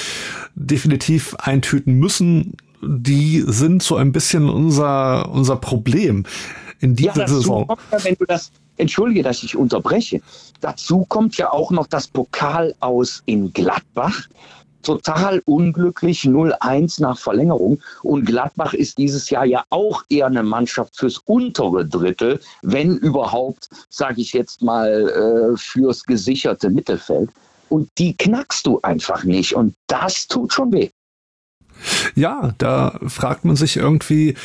definitiv 0.56 1.36
eintüten 1.36 1.94
müssen, 1.94 2.58
die 2.82 3.44
sind 3.46 3.84
so 3.84 3.96
ein 3.96 4.12
bisschen 4.12 4.50
unser, 4.50 5.30
unser 5.32 5.56
Problem 5.58 6.26
in 6.84 6.96
dieser 6.96 7.22
ja, 7.22 7.28
Saison. 7.28 7.66
Kommt, 7.66 7.82
wenn 8.04 8.16
du 8.16 8.26
das 8.26 8.52
entschuldige, 8.78 9.24
dass 9.24 9.42
ich 9.42 9.56
unterbreche. 9.56 10.22
Dazu 10.60 11.06
kommt 11.08 11.38
ja 11.38 11.52
auch 11.52 11.72
noch 11.72 11.88
das 11.88 12.08
Pokal 12.08 12.76
aus 12.82 13.24
in 13.26 13.54
Gladbach. 13.54 14.28
Total 14.82 15.42
unglücklich, 15.46 16.24
0-1 16.24 17.02
nach 17.02 17.18
Verlängerung. 17.18 17.80
Und 18.02 18.26
Gladbach 18.26 18.74
ist 18.74 18.98
dieses 18.98 19.30
Jahr 19.30 19.46
ja 19.46 19.64
auch 19.70 20.04
eher 20.10 20.26
eine 20.26 20.44
Mannschaft 20.44 20.98
fürs 20.98 21.20
untere 21.20 21.86
Drittel, 21.86 22.42
wenn 22.64 22.98
überhaupt, 22.98 23.70
sage 23.90 24.20
ich 24.20 24.34
jetzt 24.34 24.62
mal, 24.62 24.90
äh, 25.54 25.58
fürs 25.58 26.04
gesicherte 26.04 26.70
Mittelfeld. 26.70 27.30
Und 27.70 27.90
die 27.98 28.16
knackst 28.18 28.68
du 28.68 28.82
einfach 28.82 29.24
nicht. 29.24 29.56
Und 29.56 29.74
das 29.88 30.28
tut 30.28 30.52
schon 30.52 30.74
weh. 30.74 30.90
Ja, 32.16 32.54
da 32.58 33.00
fragt 33.08 33.46
man 33.46 33.56
sich 33.56 33.78
irgendwie, 33.78 34.36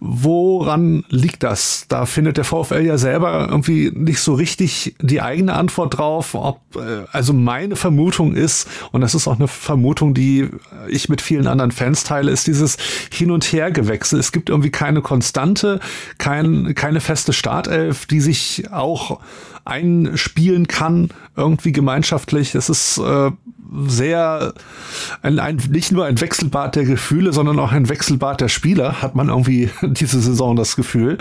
woran 0.00 1.04
liegt 1.08 1.42
das? 1.42 1.86
Da 1.88 2.06
findet 2.06 2.36
der 2.36 2.44
VfL 2.44 2.84
ja 2.84 2.98
selber 2.98 3.48
irgendwie 3.50 3.90
nicht 3.94 4.20
so 4.20 4.34
richtig 4.34 4.94
die 5.00 5.20
eigene 5.20 5.54
Antwort 5.54 5.98
drauf. 5.98 6.34
Ob, 6.34 6.60
äh, 6.76 7.04
also 7.12 7.32
meine 7.32 7.76
Vermutung 7.76 8.34
ist, 8.34 8.68
und 8.92 9.00
das 9.00 9.14
ist 9.14 9.26
auch 9.28 9.36
eine 9.36 9.48
Vermutung, 9.48 10.14
die 10.14 10.48
ich 10.88 11.08
mit 11.08 11.20
vielen 11.20 11.46
anderen 11.46 11.72
Fans 11.72 12.04
teile, 12.04 12.30
ist 12.30 12.46
dieses 12.46 12.76
Hin- 13.12 13.30
und 13.30 13.44
Hergewechsel. 13.44 14.18
Es 14.18 14.32
gibt 14.32 14.50
irgendwie 14.50 14.70
keine 14.70 15.02
Konstante, 15.02 15.80
kein, 16.18 16.74
keine 16.74 17.00
feste 17.00 17.32
Startelf, 17.32 18.06
die 18.06 18.20
sich 18.20 18.64
auch 18.72 19.20
einspielen 19.64 20.68
kann, 20.68 21.08
irgendwie 21.36 21.72
gemeinschaftlich. 21.72 22.54
Es 22.54 22.68
ist 22.68 22.98
äh, 22.98 23.30
sehr 23.86 24.54
ein, 25.22 25.38
ein, 25.38 25.56
nicht 25.70 25.92
nur 25.92 26.04
ein 26.04 26.20
Wechselbad 26.20 26.76
der 26.76 26.84
Gefühle, 26.84 27.32
sondern 27.32 27.58
auch 27.58 27.72
ein 27.72 27.88
Wechselbad 27.88 28.40
der 28.40 28.48
Spieler, 28.48 29.02
hat 29.02 29.14
man 29.14 29.28
irgendwie 29.28 29.70
diese 29.82 30.20
Saison 30.20 30.56
das 30.56 30.76
Gefühl. 30.76 31.18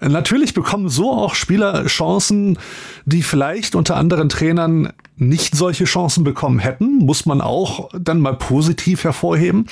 Natürlich 0.00 0.54
bekommen 0.54 0.88
so 0.88 1.12
auch 1.12 1.34
Spieler 1.34 1.86
Chancen, 1.86 2.58
die 3.04 3.22
vielleicht 3.22 3.74
unter 3.74 3.96
anderen 3.96 4.28
Trainern 4.28 4.92
nicht 5.16 5.56
solche 5.56 5.84
Chancen 5.84 6.24
bekommen 6.24 6.58
hätten, 6.58 6.98
muss 6.98 7.26
man 7.26 7.40
auch 7.40 7.90
dann 7.98 8.20
mal 8.20 8.34
positiv 8.34 9.04
hervorheben. 9.04 9.66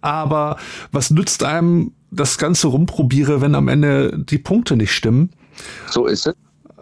Aber 0.00 0.56
was 0.92 1.10
nützt 1.10 1.42
einem 1.42 1.92
das 2.10 2.38
Ganze 2.38 2.68
rumprobiere, 2.68 3.40
wenn 3.40 3.54
am 3.54 3.68
Ende 3.68 4.16
die 4.16 4.38
Punkte 4.38 4.76
nicht 4.76 4.92
stimmen? 4.92 5.30
So 5.90 6.06
ist 6.06 6.26
es. 6.26 6.34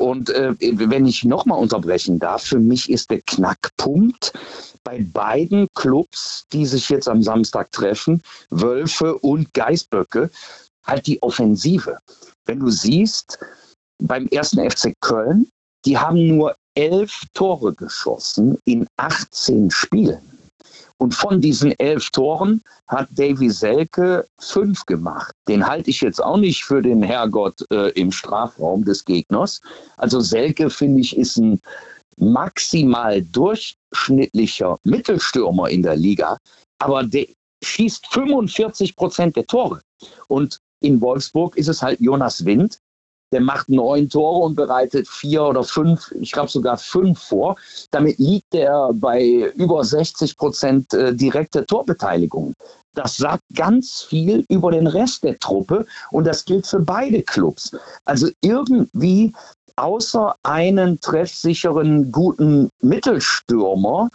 Und 0.03 0.31
äh, 0.31 0.53
wenn 0.59 1.07
ich 1.07 1.23
nochmal 1.25 1.61
unterbrechen 1.61 2.19
darf, 2.19 2.43
für 2.43 2.59
mich 2.59 2.91
ist 2.91 3.09
der 3.11 3.21
Knackpunkt 3.23 4.33
bei 4.83 5.01
beiden 5.13 5.69
Clubs, 5.77 6.45
die 6.53 6.67
sich 6.67 6.89
jetzt 6.89 7.09
am 7.09 7.23
Samstag 7.23 7.71
treffen, 7.71 8.21
Wölfe 8.51 9.17
und 9.19 9.55
Geißböcke, 9.55 10.29
halt 10.85 11.07
die 11.07 11.23
Offensive. 11.23 11.99
Wenn 12.47 12.59
du 12.59 12.69
siehst, 12.69 13.39
beim 14.03 14.27
ersten 14.27 14.69
FC 14.69 14.93
Köln, 15.01 15.49
die 15.85 15.97
haben 15.97 16.27
nur 16.27 16.57
elf 16.75 17.23
Tore 17.33 17.73
geschossen 17.73 18.59
in 18.65 18.89
18 18.97 19.71
Spielen. 19.71 20.32
Und 21.03 21.15
von 21.15 21.41
diesen 21.41 21.73
elf 21.81 22.11
Toren 22.11 22.63
hat 22.87 23.09
Davy 23.11 23.51
Selke 23.51 24.25
fünf 24.39 24.87
gemacht. 24.87 25.35
Den 25.49 25.67
halte 25.67 25.91
ich 25.91 26.01
jetzt 26.01 26.23
auch 26.23 26.37
nicht 26.37 26.63
für 26.63 26.81
den 26.81 27.03
Herrgott 27.03 27.67
äh, 27.73 27.89
im 28.01 28.13
Strafraum 28.13 28.85
des 28.85 29.05
Gegners. 29.05 29.61
Also 29.97 30.21
Selke, 30.21 30.71
finde 30.71 31.01
ich, 31.01 31.17
ist 31.17 31.39
ein 31.39 31.61
maximal 32.19 33.21
durchschnittlicher 33.21 34.79
Mittelstürmer 34.85 35.71
in 35.71 35.83
der 35.83 35.97
Liga. 35.97 36.39
Aber 36.79 37.03
der 37.03 37.27
schießt 37.65 38.07
45 38.07 38.95
Prozent 38.95 39.35
der 39.35 39.47
Tore. 39.47 39.81
Und 40.29 40.61
in 40.79 41.01
Wolfsburg 41.01 41.57
ist 41.57 41.67
es 41.67 41.83
halt 41.83 42.01
Jonas 42.01 42.45
Wind, 42.45 42.79
der 43.33 43.41
macht 43.41 43.69
neun 43.69 44.09
Tore 44.09 44.45
und 44.45 44.55
bereitet 44.55 45.09
vier 45.09 45.43
oder 45.43 45.65
fünf, 45.65 46.13
ich 46.21 46.33
glaube 46.33 46.51
sogar 46.51 46.77
fünf 46.77 47.19
vor. 47.19 47.57
Damit 47.91 48.19
liegt 48.19 48.55
er 48.55 48.91
bei 48.93 49.51
über 49.57 49.83
60 49.83 50.37
Prozent 50.37 50.95
äh, 50.95 51.15
direkte 51.15 51.67
Torbeteiligung. 51.67 52.55
Das 52.95 53.17
sagt 53.17 53.43
ganz 53.55 54.03
viel 54.03 54.45
über 54.49 54.71
den 54.71 54.87
Rest 54.87 55.25
der 55.25 55.39
Truppe 55.39 55.87
und 56.11 56.27
das 56.27 56.45
gilt 56.45 56.67
für 56.67 56.81
beide 56.81 57.23
Clubs. 57.23 57.73
Also 58.05 58.29
irgendwie 58.43 59.33
außer 59.77 60.35
einen 60.43 61.01
treffsicheren 61.01 62.13
guten 62.13 62.69
Mittelstürmer 62.83 64.11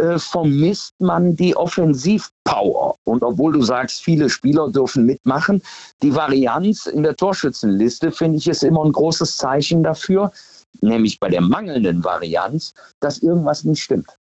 äh, 0.00 0.18
vermisst 0.18 0.94
man 0.98 1.36
die 1.36 1.56
Offensivpower. 1.56 2.96
Und 3.04 3.22
obwohl 3.22 3.52
du 3.52 3.62
sagst, 3.62 4.02
viele 4.02 4.28
Spieler 4.30 4.70
dürfen 4.70 5.06
mitmachen, 5.06 5.62
die 6.02 6.14
Varianz 6.14 6.86
in 6.86 7.02
der 7.02 7.16
Torschützenliste 7.16 8.10
finde 8.10 8.38
ich 8.38 8.48
ist 8.48 8.64
immer 8.64 8.84
ein 8.84 8.92
großes 8.92 9.36
Zeichen 9.36 9.82
dafür, 9.82 10.32
nämlich 10.80 11.20
bei 11.20 11.28
der 11.28 11.42
mangelnden 11.42 12.02
Varianz, 12.02 12.74
dass 13.00 13.18
irgendwas 13.18 13.64
nicht 13.64 13.82
stimmt. 13.82 14.16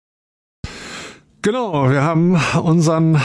Genau, 1.42 1.90
wir 1.90 2.02
haben 2.02 2.40
unseren 2.62 3.20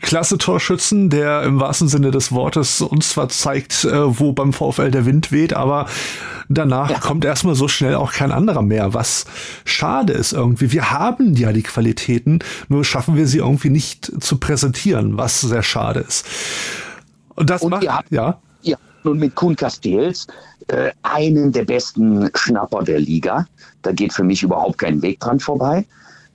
klasse 0.00 0.38
Torschützen, 0.38 1.10
der 1.10 1.42
im 1.42 1.60
wahrsten 1.60 1.88
Sinne 1.88 2.10
des 2.10 2.32
Wortes 2.32 2.80
uns 2.80 3.10
zwar 3.10 3.28
zeigt, 3.28 3.84
äh, 3.84 4.18
wo 4.18 4.32
beim 4.32 4.52
VfL 4.52 4.90
der 4.90 5.06
Wind 5.06 5.32
weht, 5.32 5.54
aber 5.54 5.86
danach 6.48 6.90
ja. 6.90 6.98
kommt 6.98 7.24
erstmal 7.24 7.54
so 7.54 7.68
schnell 7.68 7.94
auch 7.94 8.12
kein 8.12 8.32
anderer 8.32 8.62
mehr, 8.62 8.94
was 8.94 9.26
schade 9.64 10.12
ist 10.12 10.32
irgendwie. 10.32 10.72
Wir 10.72 10.90
haben 10.90 11.34
ja 11.34 11.52
die 11.52 11.62
Qualitäten, 11.62 12.40
nur 12.68 12.84
schaffen 12.84 13.16
wir 13.16 13.26
sie 13.26 13.38
irgendwie 13.38 13.70
nicht 13.70 14.22
zu 14.22 14.38
präsentieren, 14.38 15.16
was 15.16 15.40
sehr 15.40 15.62
schade 15.62 16.00
ist. 16.00 16.26
Und 17.34 17.50
das 17.50 17.62
Und 17.62 17.70
macht, 17.70 17.84
ja. 17.84 18.00
ja. 18.10 18.40
Ja, 18.62 18.76
nun 19.04 19.18
mit 19.18 19.34
Kuhn 19.34 19.54
Castells 19.54 20.26
äh, 20.68 20.90
einen 21.02 21.52
der 21.52 21.64
besten 21.64 22.28
Schnapper 22.34 22.82
der 22.82 22.98
Liga. 22.98 23.46
Da 23.82 23.92
geht 23.92 24.12
für 24.12 24.24
mich 24.24 24.42
überhaupt 24.42 24.78
kein 24.78 25.00
Weg 25.02 25.20
dran 25.20 25.38
vorbei. 25.38 25.84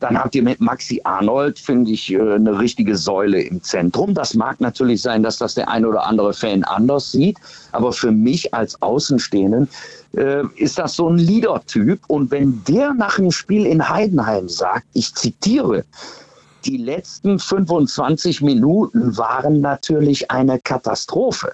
Dann 0.01 0.17
habt 0.17 0.33
ihr 0.33 0.41
mit 0.41 0.59
Maxi 0.59 0.99
Arnold, 1.03 1.59
finde 1.59 1.91
ich, 1.91 2.11
äh, 2.11 2.19
eine 2.19 2.59
richtige 2.59 2.97
Säule 2.97 3.39
im 3.43 3.61
Zentrum. 3.61 4.15
Das 4.15 4.33
mag 4.33 4.59
natürlich 4.59 5.01
sein, 5.03 5.21
dass 5.21 5.37
das 5.37 5.53
der 5.53 5.69
ein 5.69 5.85
oder 5.85 6.05
andere 6.07 6.33
Fan 6.33 6.63
anders 6.63 7.11
sieht. 7.11 7.37
Aber 7.71 7.93
für 7.93 8.11
mich 8.11 8.51
als 8.51 8.81
Außenstehenden 8.81 9.69
äh, 10.17 10.43
ist 10.55 10.79
das 10.79 10.95
so 10.95 11.07
ein 11.07 11.19
Leader-Typ. 11.19 11.99
Und 12.07 12.31
wenn 12.31 12.63
der 12.67 12.95
nach 12.95 13.17
dem 13.17 13.31
Spiel 13.31 13.67
in 13.67 13.87
Heidenheim 13.87 14.49
sagt, 14.49 14.87
ich 14.93 15.13
zitiere, 15.13 15.85
die 16.65 16.77
letzten 16.77 17.37
25 17.37 18.41
Minuten 18.41 19.15
waren 19.17 19.61
natürlich 19.61 20.31
eine 20.31 20.59
Katastrophe. 20.59 21.53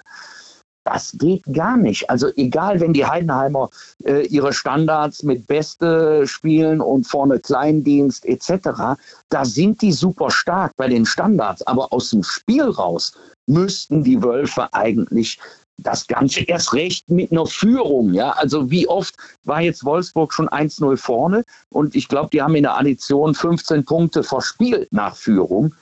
Das 0.90 1.12
geht 1.18 1.42
gar 1.52 1.76
nicht. 1.76 2.08
Also 2.08 2.28
egal, 2.36 2.80
wenn 2.80 2.94
die 2.94 3.04
Heidenheimer 3.04 3.68
äh, 4.04 4.26
ihre 4.28 4.54
Standards 4.54 5.22
mit 5.22 5.46
Beste 5.46 6.26
spielen 6.26 6.80
und 6.80 7.06
vorne 7.06 7.38
Kleindienst 7.40 8.24
etc., 8.24 8.96
da 9.28 9.44
sind 9.44 9.82
die 9.82 9.92
super 9.92 10.30
stark 10.30 10.72
bei 10.78 10.88
den 10.88 11.04
Standards. 11.04 11.66
Aber 11.66 11.92
aus 11.92 12.08
dem 12.08 12.22
Spiel 12.22 12.62
raus 12.62 13.12
müssten 13.46 14.02
die 14.02 14.22
Wölfe 14.22 14.72
eigentlich 14.72 15.38
das 15.76 16.06
Ganze 16.06 16.40
erst 16.40 16.72
recht 16.72 17.10
mit 17.10 17.32
einer 17.32 17.44
Führung. 17.44 18.14
Ja? 18.14 18.30
Also 18.30 18.70
wie 18.70 18.88
oft 18.88 19.14
war 19.44 19.60
jetzt 19.60 19.84
Wolfsburg 19.84 20.32
schon 20.32 20.48
1-0 20.48 20.96
vorne 20.96 21.44
und 21.68 21.96
ich 21.96 22.08
glaube, 22.08 22.30
die 22.32 22.40
haben 22.40 22.54
in 22.54 22.62
der 22.62 22.78
Addition 22.78 23.34
15 23.34 23.84
Punkte 23.84 24.22
verspielt 24.22 24.90
nach 24.90 25.14
Führung. 25.14 25.74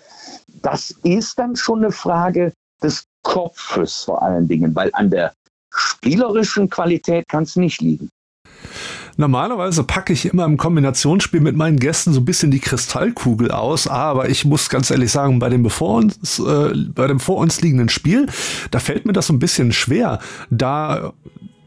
Das 0.63 0.91
ist 1.05 1.39
dann 1.39 1.55
schon 1.55 1.85
eine 1.85 1.93
Frage 1.93 2.53
des 2.83 3.07
Kopfes 3.23 4.05
vor 4.05 4.23
allen 4.23 4.49
Dingen, 4.49 4.75
weil 4.75 4.91
an 4.93 5.11
der 5.11 5.33
spielerischen 5.71 6.71
Qualität 6.71 7.29
kann 7.29 7.43
es 7.43 7.57
nicht 7.57 7.81
liegen. 7.81 8.11
Normalerweise 9.19 9.83
packe 9.83 10.13
ich 10.13 10.27
immer 10.27 10.45
im 10.45 10.59
Kombinationsspiel 10.59 11.41
mit 11.41 11.57
meinen 11.57 11.79
Gästen 11.79 12.13
so 12.13 12.21
ein 12.21 12.27
bisschen 12.27 12.51
die 12.51 12.61
Kristallkugel 12.61 13.51
aus, 13.51 13.89
aber 13.89 14.29
ich 14.29 14.45
muss 14.45 14.69
ganz 14.69 14.91
ehrlich 14.91 15.11
sagen, 15.11 15.39
bei 15.39 15.49
dem 15.49 15.63
bevor 15.63 15.97
uns, 15.97 16.39
äh, 16.39 16.73
bei 16.95 17.07
dem 17.07 17.19
vor 17.19 17.39
uns 17.39 17.63
liegenden 17.63 17.89
Spiel, 17.89 18.27
da 18.71 18.79
fällt 18.79 19.07
mir 19.07 19.15
das 19.15 19.29
so 19.29 19.33
ein 19.33 19.39
bisschen 19.39 19.73
schwer, 19.73 20.19
da 20.51 21.15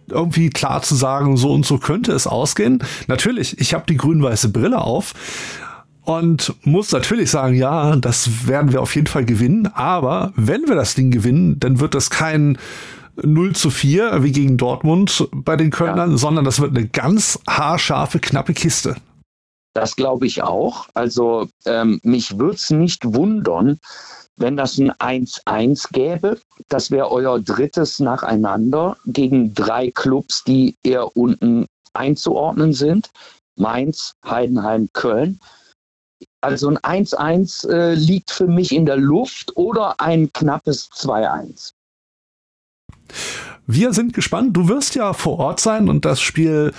irgendwie 0.09 0.49
klar 0.49 0.81
zu 0.81 0.95
sagen, 0.95 1.37
so 1.37 1.51
und 1.51 1.65
so 1.65 1.77
könnte 1.77 2.11
es 2.11 2.27
ausgehen. 2.27 2.83
Natürlich, 3.07 3.59
ich 3.59 3.73
habe 3.73 3.85
die 3.87 3.97
grün-weiße 3.97 4.49
Brille 4.49 4.81
auf, 4.81 5.13
und 6.09 6.55
muss 6.63 6.91
natürlich 6.91 7.29
sagen, 7.29 7.53
ja, 7.53 7.95
das 7.95 8.47
werden 8.47 8.71
wir 8.71 8.81
auf 8.81 8.95
jeden 8.95 9.05
Fall 9.05 9.25
gewinnen. 9.25 9.67
Aber 9.67 10.33
wenn 10.35 10.67
wir 10.67 10.73
das 10.73 10.95
Ding 10.95 11.11
gewinnen, 11.11 11.59
dann 11.59 11.79
wird 11.79 11.93
das 11.93 12.09
kein 12.09 12.57
0 13.21 13.55
zu 13.55 13.69
4 13.69 14.23
wie 14.23 14.31
gegen 14.31 14.57
Dortmund 14.57 15.27
bei 15.31 15.55
den 15.55 15.69
Kölnern, 15.69 16.11
ja. 16.11 16.17
sondern 16.17 16.45
das 16.45 16.59
wird 16.59 16.75
eine 16.75 16.87
ganz 16.87 17.39
haarscharfe, 17.47 18.19
knappe 18.19 18.53
Kiste. 18.53 18.95
Das 19.75 19.95
glaube 19.95 20.25
ich 20.25 20.41
auch. 20.41 20.87
Also 20.95 21.47
ähm, 21.65 21.99
mich 22.01 22.39
würde 22.39 22.55
es 22.55 22.71
nicht 22.71 23.13
wundern, 23.13 23.79
wenn 24.35 24.57
das 24.57 24.79
ein 24.79 24.91
1-1 24.93 25.91
gäbe. 25.91 26.39
Das 26.69 26.89
wäre 26.89 27.11
euer 27.11 27.39
drittes 27.39 27.99
nacheinander 27.99 28.97
gegen 29.05 29.53
drei 29.53 29.91
Clubs, 29.91 30.43
die 30.43 30.75
eher 30.81 31.15
unten 31.15 31.67
einzuordnen 31.93 32.73
sind. 32.73 33.11
Mainz, 33.57 34.13
Heidenheim, 34.25 34.89
Köln. 34.93 35.39
Also 36.41 36.69
ein 36.69 37.05
1-1 37.05 37.69
äh, 37.69 37.93
liegt 37.95 38.31
für 38.31 38.47
mich 38.47 38.73
in 38.73 38.85
der 38.85 38.97
Luft 38.97 39.55
oder 39.55 39.99
ein 39.99 40.31
knappes 40.31 40.89
2-1. 40.91 41.73
Wir 43.67 43.93
sind 43.93 44.13
gespannt. 44.13 44.55
Du 44.55 44.67
wirst 44.67 44.95
ja 44.95 45.13
vor 45.13 45.39
Ort 45.39 45.59
sein 45.59 45.89
und 45.89 46.05
das 46.05 46.21
Spiel 46.21 46.73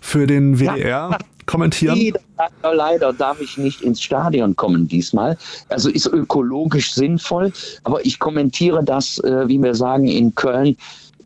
für 0.00 0.26
den 0.26 0.58
WDR 0.58 1.10
ja, 1.10 1.18
kommentieren. 1.46 1.98
Leider, 2.36 2.74
leider 2.74 3.12
darf 3.12 3.40
ich 3.40 3.56
nicht 3.56 3.80
ins 3.82 4.02
Stadion 4.02 4.54
kommen 4.56 4.86
diesmal. 4.86 5.38
Also 5.68 5.88
ist 5.88 6.06
ökologisch 6.06 6.92
sinnvoll, 6.92 7.52
aber 7.84 8.04
ich 8.04 8.18
kommentiere 8.18 8.84
das, 8.84 9.18
äh, 9.20 9.48
wie 9.48 9.62
wir 9.62 9.74
sagen, 9.74 10.06
in 10.06 10.34
Köln 10.34 10.76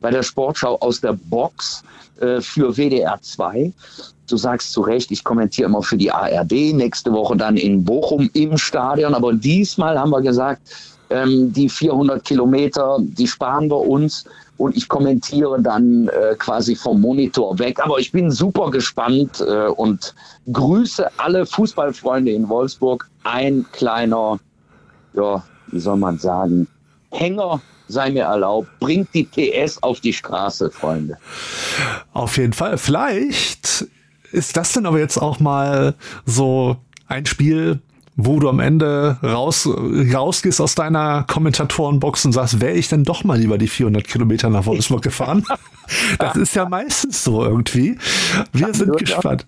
bei 0.01 0.11
der 0.11 0.23
Sportschau 0.23 0.79
aus 0.79 1.01
der 1.01 1.14
Box 1.14 1.83
äh, 2.21 2.41
für 2.41 2.77
WDR 2.77 3.19
2 3.21 3.73
du 4.31 4.37
sagst 4.37 4.72
zu 4.72 4.81
Recht, 4.83 5.11
ich 5.11 5.24
kommentiere 5.24 5.68
immer 5.68 5.83
für 5.83 5.97
die 5.97 6.11
ARD, 6.11 6.74
nächste 6.74 7.12
Woche 7.12 7.37
dann 7.37 7.57
in 7.57 7.85
Bochum 7.85 8.31
im 8.35 8.57
Stadion. 8.57 9.14
Aber 9.14 9.33
diesmal 9.33 9.99
haben 9.99 10.11
wir 10.11 10.20
gesagt, 10.20 10.62
ähm, 11.11 11.53
die 11.53 11.68
400 11.68 12.24
Kilometer, 12.24 12.99
die 13.01 13.26
sparen 13.26 13.70
wir 13.70 13.81
uns 13.81 14.24
und 14.59 14.76
ich 14.76 14.89
kommentiere 14.89 15.61
dann 15.62 16.09
äh, 16.09 16.35
quasi 16.37 16.74
vom 16.74 17.01
Monitor 17.01 17.59
weg. 17.59 17.81
Aber 17.83 17.99
ich 17.99 18.12
bin 18.12 18.31
super 18.31 18.70
gespannt 18.70 19.41
äh, 19.41 19.68
und 19.68 20.14
grüße 20.53 21.09
alle 21.16 21.47
Fußballfreunde 21.47 22.33
in 22.33 22.49
Wolfsburg. 22.49 23.09
Ein 23.24 23.64
kleiner, 23.72 24.39
ja, 25.14 25.43
wie 25.68 25.81
soll 25.81 25.97
man 25.97 26.18
sagen, 26.18 26.66
Hänger 27.11 27.61
sei 27.89 28.11
mir 28.11 28.24
erlaubt. 28.24 28.68
Bringt 28.81 29.09
die 29.14 29.24
PS 29.24 29.83
auf 29.83 30.01
die 30.01 30.12
Straße, 30.12 30.70
Freunde. 30.70 31.16
Auf 32.12 32.37
jeden 32.37 32.53
Fall. 32.53 32.76
Vielleicht 32.79 33.87
ist 34.33 34.57
das 34.57 34.72
denn 34.72 34.87
aber 34.87 34.99
jetzt 34.99 35.18
auch 35.18 35.41
mal 35.41 35.95
so 36.24 36.76
ein 37.07 37.26
Spiel, 37.26 37.81
wo 38.16 38.41
du 38.41 38.49
am 38.49 38.59
Ende 38.59 39.16
raus, 39.22 39.68
rausgehst 39.68 40.61
aus 40.61 40.74
deiner 40.74 41.22
Kommentatorenbox 41.29 42.24
und 42.24 42.33
sagst, 42.33 42.61
wäre 42.61 42.74
ich 42.74 42.89
denn 42.89 43.05
doch 43.05 43.22
mal 43.22 43.39
lieber 43.39 43.59
die 43.59 43.68
400 43.68 44.07
Kilometer 44.07 44.51
nach 44.51 44.66
Wolfsburg 44.66 45.03
gefahren? 45.03 45.45
das 46.18 46.37
ist 46.37 46.57
ja 46.57 46.68
meistens 46.68 47.22
so 47.22 47.45
irgendwie. 47.45 47.97
Wir 48.53 48.74
sind 48.74 48.97
gespannt. 48.99 49.47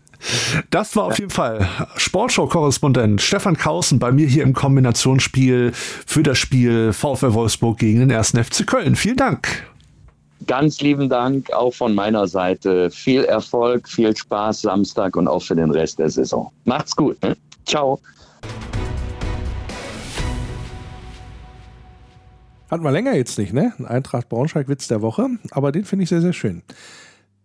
Das 0.70 0.94
war 0.96 1.04
auf 1.04 1.18
jeden 1.18 1.30
Fall 1.30 1.66
Sportshow-Korrespondent 1.96 3.20
Stefan 3.20 3.56
Kausen 3.56 3.98
bei 3.98 4.12
mir 4.12 4.26
hier 4.26 4.44
im 4.44 4.52
Kombinationsspiel 4.52 5.72
für 5.74 6.22
das 6.22 6.38
Spiel 6.38 6.92
VfL 6.92 7.32
Wolfsburg 7.32 7.78
gegen 7.78 8.00
den 8.00 8.12
1. 8.12 8.30
FC 8.30 8.66
Köln. 8.66 8.96
Vielen 8.96 9.16
Dank. 9.16 9.69
Ganz 10.46 10.80
lieben 10.80 11.08
Dank 11.08 11.52
auch 11.52 11.74
von 11.74 11.94
meiner 11.94 12.26
Seite. 12.26 12.90
Viel 12.90 13.24
Erfolg, 13.24 13.88
viel 13.88 14.16
Spaß 14.16 14.62
Samstag 14.62 15.16
und 15.16 15.28
auch 15.28 15.42
für 15.42 15.54
den 15.54 15.70
Rest 15.70 15.98
der 15.98 16.10
Saison. 16.10 16.50
Macht's 16.64 16.96
gut. 16.96 17.22
Ne? 17.22 17.36
Ciao. 17.66 18.00
Hatten 22.70 22.84
wir 22.84 22.92
länger 22.92 23.14
jetzt 23.14 23.36
nicht, 23.36 23.52
ne? 23.52 23.72
Ein 23.78 23.86
Eintracht 23.86 24.28
Braunschweig-Witz 24.28 24.86
der 24.88 25.02
Woche, 25.02 25.28
aber 25.50 25.72
den 25.72 25.84
finde 25.84 26.04
ich 26.04 26.08
sehr, 26.08 26.20
sehr 26.20 26.32
schön. 26.32 26.62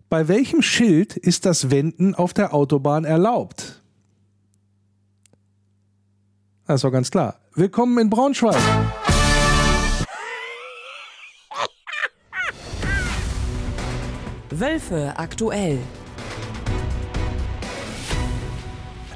Bei 0.07 0.27
welchem 0.27 0.61
Schild 0.61 1.17
ist 1.17 1.45
das 1.45 1.71
Wenden 1.71 2.13
auf 2.13 2.33
der 2.33 2.53
Autobahn 2.53 3.05
erlaubt? 3.05 3.81
Das 6.67 6.83
war 6.83 6.91
ganz 6.91 7.11
klar. 7.11 7.35
Willkommen 7.55 7.97
in 7.97 8.09
Braunschweig. 8.09 8.55
Wölfe 14.59 15.13
aktuell. 15.17 15.79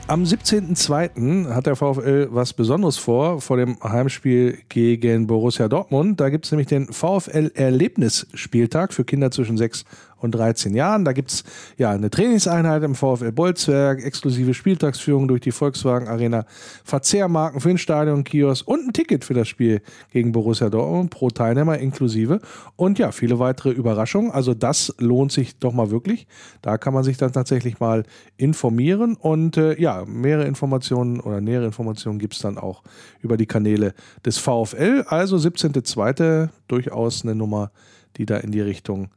Am 0.08 0.24
17.02. 0.24 1.54
hat 1.54 1.68
der 1.68 1.76
VfL 1.76 2.30
was 2.32 2.54
Besonderes 2.54 2.98
vor, 2.98 3.42
vor 3.42 3.58
dem 3.58 3.78
Heimspiel 3.84 4.58
gegen 4.68 5.28
Borussia 5.28 5.68
Dortmund. 5.68 6.20
Da 6.20 6.30
gibt 6.30 6.46
es 6.46 6.52
nämlich 6.52 6.68
den 6.68 6.92
VfL-Erlebnisspieltag 6.92 8.92
für 8.92 9.06
Kinder 9.06 9.30
zwischen 9.30 9.56
6 9.56 9.86
und 10.22 10.32
13 10.32 10.74
Jahren. 10.74 11.06
Da 11.06 11.14
gibt 11.14 11.32
es 11.32 11.44
ja 11.78 11.92
eine 11.92 12.10
Trainingseinheit 12.10 12.84
im 12.84 12.96
VfL 12.96 13.32
Bolzwerk, 13.32 14.04
exklusive 14.04 14.54
Spieltagsführung 14.54 15.28
durch 15.28 15.42
die 15.42 15.52
Volkswagen 15.52 16.08
Arena, 16.08 16.46
Verzehrmarken 16.84 17.62
für 17.62 17.70
den 17.70 17.78
Stadion, 17.78 18.24
Kiosk 18.24 18.68
und 18.68 18.88
ein 18.88 18.94
Ticket 18.94 19.26
für 19.26 19.34
das 19.34 19.48
Spiel 19.48 19.82
gegen 20.12 20.32
Borussia 20.32 20.70
Dortmund 20.70 21.10
pro 21.10 21.30
Teilnehmer 21.30 21.78
inklusive. 21.78 22.40
Und 22.76 23.00
ja, 23.00 23.12
viele 23.12 23.40
weitere 23.40 23.72
Überraschungen. 23.72 24.32
Also 24.32 24.54
das 24.54 24.94
lohnt 25.00 25.32
sich 25.32 25.58
doch 25.58 25.74
mal 25.74 25.92
wirklich. 25.92 26.28
Da 26.62 26.78
kann 26.78 26.94
man 26.94 27.04
sich 27.04 27.18
dann 27.18 27.32
tatsächlich 27.32 27.80
mal 27.80 28.04
informieren 28.38 29.16
und 29.16 29.58
äh, 29.58 29.80
ja, 29.80 30.04
mehrere 30.06 30.46
Informationen 30.46 31.20
oder 31.20 31.42
nähere 31.42 31.66
Informationen 31.66 32.20
gibt 32.20 32.34
es 32.34 32.40
dann 32.40 32.58
auch 32.58 32.84
über 33.22 33.38
die 33.38 33.46
Kanäle 33.46 33.94
des 34.26 34.38
VfL. 34.38 35.06
Also 35.08 35.38
17.02. 35.38 36.50
durchaus 36.68 37.24
eine 37.24 37.36
Nummer, 37.36 37.72
die 38.18 38.26
da 38.26 38.38
in 38.38 38.52
die 38.52 38.62
Richtung 38.62 39.10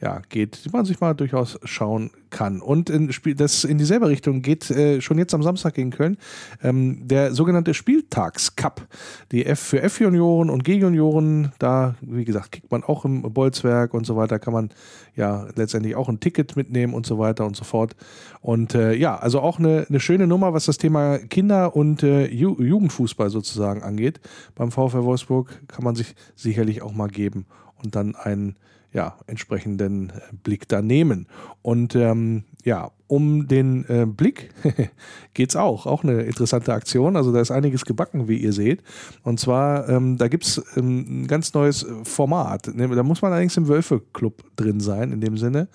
ja, 0.00 0.20
geht, 0.28 0.64
die 0.64 0.70
man 0.70 0.84
sich 0.84 1.00
mal 1.00 1.14
durchaus 1.14 1.58
schauen 1.64 2.10
kann. 2.28 2.60
Und 2.60 2.90
in, 2.90 3.10
das 3.36 3.64
in 3.64 3.78
dieselbe 3.78 4.08
Richtung 4.08 4.42
geht 4.42 4.70
äh, 4.70 5.00
schon 5.00 5.16
jetzt 5.16 5.32
am 5.32 5.42
Samstag 5.42 5.74
gegen 5.74 5.90
Köln 5.90 6.18
ähm, 6.62 7.08
der 7.08 7.32
sogenannte 7.32 7.72
Spieltagscup. 7.72 8.86
Die 9.32 9.46
F 9.46 9.58
für 9.58 9.80
F-Junioren 9.80 10.50
und 10.50 10.64
G-Junioren, 10.64 11.52
da, 11.58 11.94
wie 12.02 12.26
gesagt, 12.26 12.52
kriegt 12.52 12.70
man 12.70 12.84
auch 12.84 13.06
im 13.06 13.22
Bolzwerk 13.22 13.94
und 13.94 14.04
so 14.04 14.16
weiter, 14.16 14.38
kann 14.38 14.52
man 14.52 14.70
ja 15.14 15.48
letztendlich 15.54 15.96
auch 15.96 16.10
ein 16.10 16.20
Ticket 16.20 16.56
mitnehmen 16.56 16.92
und 16.92 17.06
so 17.06 17.18
weiter 17.18 17.46
und 17.46 17.56
so 17.56 17.64
fort. 17.64 17.96
Und 18.42 18.74
äh, 18.74 18.92
ja, 18.92 19.16
also 19.16 19.40
auch 19.40 19.58
eine, 19.58 19.86
eine 19.88 20.00
schöne 20.00 20.26
Nummer, 20.26 20.52
was 20.52 20.66
das 20.66 20.76
Thema 20.76 21.18
Kinder- 21.18 21.74
und 21.74 22.02
äh, 22.02 22.26
Ju 22.26 22.60
Jugendfußball 22.60 23.30
sozusagen 23.30 23.82
angeht. 23.82 24.20
Beim 24.54 24.70
VfL 24.70 25.04
Wolfsburg 25.04 25.62
kann 25.68 25.84
man 25.84 25.94
sich 25.94 26.14
sicherlich 26.34 26.82
auch 26.82 26.92
mal 26.92 27.08
geben 27.08 27.46
und 27.82 27.96
dann 27.96 28.14
einen 28.14 28.56
ja, 28.96 29.18
entsprechenden 29.26 30.08
äh, 30.08 30.12
Blick 30.32 30.66
da 30.68 30.80
nehmen. 30.80 31.28
Und 31.60 31.94
ähm, 31.94 32.44
ja, 32.64 32.90
um 33.08 33.46
den 33.46 33.84
äh, 33.88 34.06
Blick 34.06 34.50
geht 35.34 35.50
es 35.50 35.56
auch. 35.56 35.86
Auch 35.86 36.02
eine 36.02 36.22
interessante 36.22 36.72
Aktion. 36.72 37.16
Also 37.16 37.32
da 37.32 37.40
ist 37.40 37.50
einiges 37.50 37.84
gebacken, 37.84 38.28
wie 38.28 38.36
ihr 38.36 38.52
seht. 38.52 38.82
Und 39.22 39.38
zwar, 39.38 39.88
ähm, 39.88 40.16
da 40.16 40.28
gibt 40.28 40.44
es 40.44 40.62
ähm, 40.76 41.22
ein 41.22 41.26
ganz 41.26 41.54
neues 41.54 41.86
Format. 42.02 42.74
Ne, 42.74 42.88
da 42.88 43.02
muss 43.02 43.22
man 43.22 43.32
allerdings 43.32 43.56
im 43.56 43.68
Wölfe-Club 43.68 44.42
drin 44.56 44.80
sein, 44.80 45.12
in 45.12 45.20
dem 45.20 45.36
Sinne. 45.36 45.68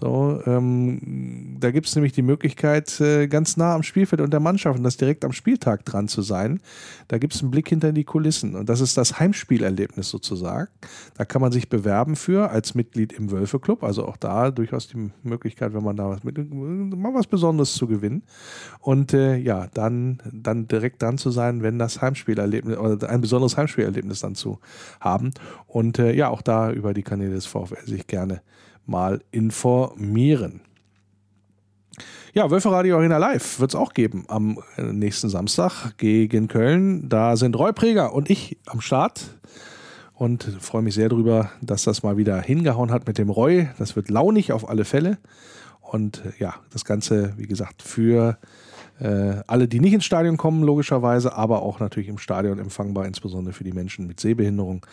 So, 0.00 0.42
ähm, 0.46 1.56
da 1.60 1.70
gibt 1.70 1.86
es 1.86 1.94
nämlich 1.94 2.12
die 2.12 2.22
Möglichkeit, 2.22 3.00
äh, 3.00 3.28
ganz 3.28 3.56
nah 3.56 3.74
am 3.74 3.84
Spielfeld 3.84 4.20
und 4.20 4.32
der 4.32 4.40
Mannschaft 4.40 4.76
und 4.76 4.84
das 4.84 4.96
direkt 4.96 5.24
am 5.24 5.32
Spieltag 5.32 5.84
dran 5.84 6.08
zu 6.08 6.20
sein. 6.20 6.60
Da 7.06 7.18
gibt 7.18 7.34
es 7.34 7.42
einen 7.42 7.52
Blick 7.52 7.68
hinter 7.68 7.92
die 7.92 8.04
Kulissen. 8.04 8.56
Und 8.56 8.68
das 8.68 8.80
ist 8.80 8.96
das 8.96 9.20
Heimspielerlebnis 9.20 10.10
sozusagen. 10.10 10.68
Da 11.16 11.24
kann 11.24 11.40
man 11.40 11.52
sich 11.52 11.68
bewerben 11.68 12.16
für 12.16 12.50
als 12.50 12.74
Mitglied 12.74 13.12
im 13.12 13.30
Wölfe-Club. 13.30 13.84
Also 13.84 14.04
auch 14.06 14.16
da 14.16 14.50
durchaus 14.50 14.88
die 14.88 15.10
Möglichkeit, 15.22 15.74
wenn 15.74 15.84
man 15.84 15.96
da 15.96 16.08
was 16.08 16.24
mit 16.24 16.38
mal 16.74 17.14
was 17.14 17.26
Besonderes 17.26 17.74
zu 17.74 17.86
gewinnen. 17.86 18.22
Und 18.80 19.12
äh, 19.14 19.36
ja, 19.36 19.68
dann, 19.74 20.18
dann 20.32 20.68
direkt 20.68 21.02
dran 21.02 21.18
zu 21.18 21.30
sein, 21.30 21.62
wenn 21.62 21.78
das 21.78 22.02
Heimspielerlebnis 22.02 22.76
oder 22.78 23.08
ein 23.08 23.20
besonderes 23.20 23.56
Heimspielerlebnis 23.56 24.20
dann 24.20 24.34
zu 24.34 24.58
haben. 25.00 25.32
Und 25.66 25.98
äh, 25.98 26.12
ja, 26.12 26.28
auch 26.28 26.42
da 26.42 26.70
über 26.70 26.94
die 26.94 27.02
Kanäle 27.02 27.34
des 27.34 27.46
VfL 27.46 27.86
sich 27.86 28.06
gerne 28.06 28.42
mal 28.86 29.22
informieren. 29.30 30.60
Ja, 32.34 32.50
Wölfe 32.50 32.72
Radio 32.72 32.96
Arena 32.96 33.18
Live 33.18 33.60
wird 33.60 33.70
es 33.70 33.76
auch 33.76 33.92
geben 33.92 34.24
am 34.26 34.58
äh, 34.76 34.82
nächsten 34.82 35.28
Samstag 35.28 35.96
gegen 35.98 36.48
Köln. 36.48 37.08
Da 37.08 37.36
sind 37.36 37.56
Roy 37.56 37.72
Preger 37.72 38.12
und 38.12 38.28
ich 38.28 38.58
am 38.66 38.80
Start 38.80 39.38
und 40.14 40.42
freue 40.60 40.82
mich 40.82 40.94
sehr 40.94 41.08
darüber, 41.08 41.50
dass 41.60 41.84
das 41.84 42.02
mal 42.02 42.16
wieder 42.16 42.40
hingehauen 42.40 42.90
hat 42.90 43.06
mit 43.06 43.18
dem 43.18 43.30
Roy. 43.30 43.68
Das 43.78 43.94
wird 43.94 44.10
launig 44.10 44.52
auf 44.52 44.68
alle 44.68 44.84
Fälle. 44.84 45.18
Und 45.94 46.24
äh, 46.24 46.32
ja, 46.40 46.56
das 46.72 46.84
Ganze, 46.84 47.34
wie 47.36 47.46
gesagt, 47.46 47.80
für 47.80 48.36
äh, 48.98 49.36
alle, 49.46 49.68
die 49.68 49.78
nicht 49.78 49.92
ins 49.92 50.04
Stadion 50.04 50.36
kommen, 50.36 50.64
logischerweise, 50.64 51.36
aber 51.36 51.62
auch 51.62 51.78
natürlich 51.78 52.08
im 52.08 52.18
Stadion 52.18 52.58
empfangbar, 52.58 53.06
insbesondere 53.06 53.54
für 53.54 53.62
die 53.62 53.72
Menschen 53.72 54.08
mit 54.08 54.18
Sehbehinderung. 54.18 54.84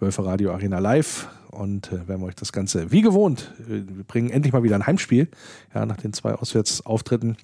Wölfe 0.00 0.24
Radio 0.24 0.52
Arena 0.52 0.80
Live 0.80 1.28
und 1.52 1.92
äh, 1.92 2.08
werden 2.08 2.22
wir 2.22 2.26
euch 2.26 2.34
das 2.34 2.52
Ganze 2.52 2.90
wie 2.90 3.02
gewohnt, 3.02 3.54
äh, 3.68 3.82
wir 3.86 4.02
bringen 4.02 4.30
endlich 4.30 4.52
mal 4.52 4.64
wieder 4.64 4.74
ein 4.74 4.84
Heimspiel, 4.84 5.28
ja, 5.72 5.86
nach 5.86 5.96
den 5.96 6.12
zwei 6.12 6.34
Auswärtsauftritten 6.34 7.36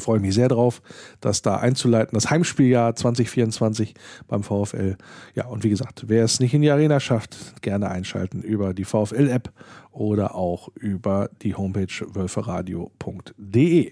freue 0.00 0.20
mich 0.20 0.34
sehr 0.34 0.48
drauf, 0.48 0.82
das 1.20 1.42
da 1.42 1.56
einzuleiten. 1.56 2.14
Das 2.14 2.30
Heimspieljahr 2.30 2.94
2024 2.94 3.94
beim 4.28 4.42
VfL. 4.42 4.96
Ja, 5.34 5.46
und 5.46 5.64
wie 5.64 5.70
gesagt, 5.70 6.04
wer 6.08 6.24
es 6.24 6.40
nicht 6.40 6.54
in 6.54 6.62
die 6.62 6.70
Arena 6.70 7.00
schafft, 7.00 7.62
gerne 7.62 7.90
einschalten 7.90 8.42
über 8.42 8.74
die 8.74 8.84
VfL-App 8.84 9.52
oder 9.92 10.34
auch 10.34 10.68
über 10.74 11.30
die 11.42 11.54
Homepage 11.54 11.86
wölferadio.de. 12.12 13.90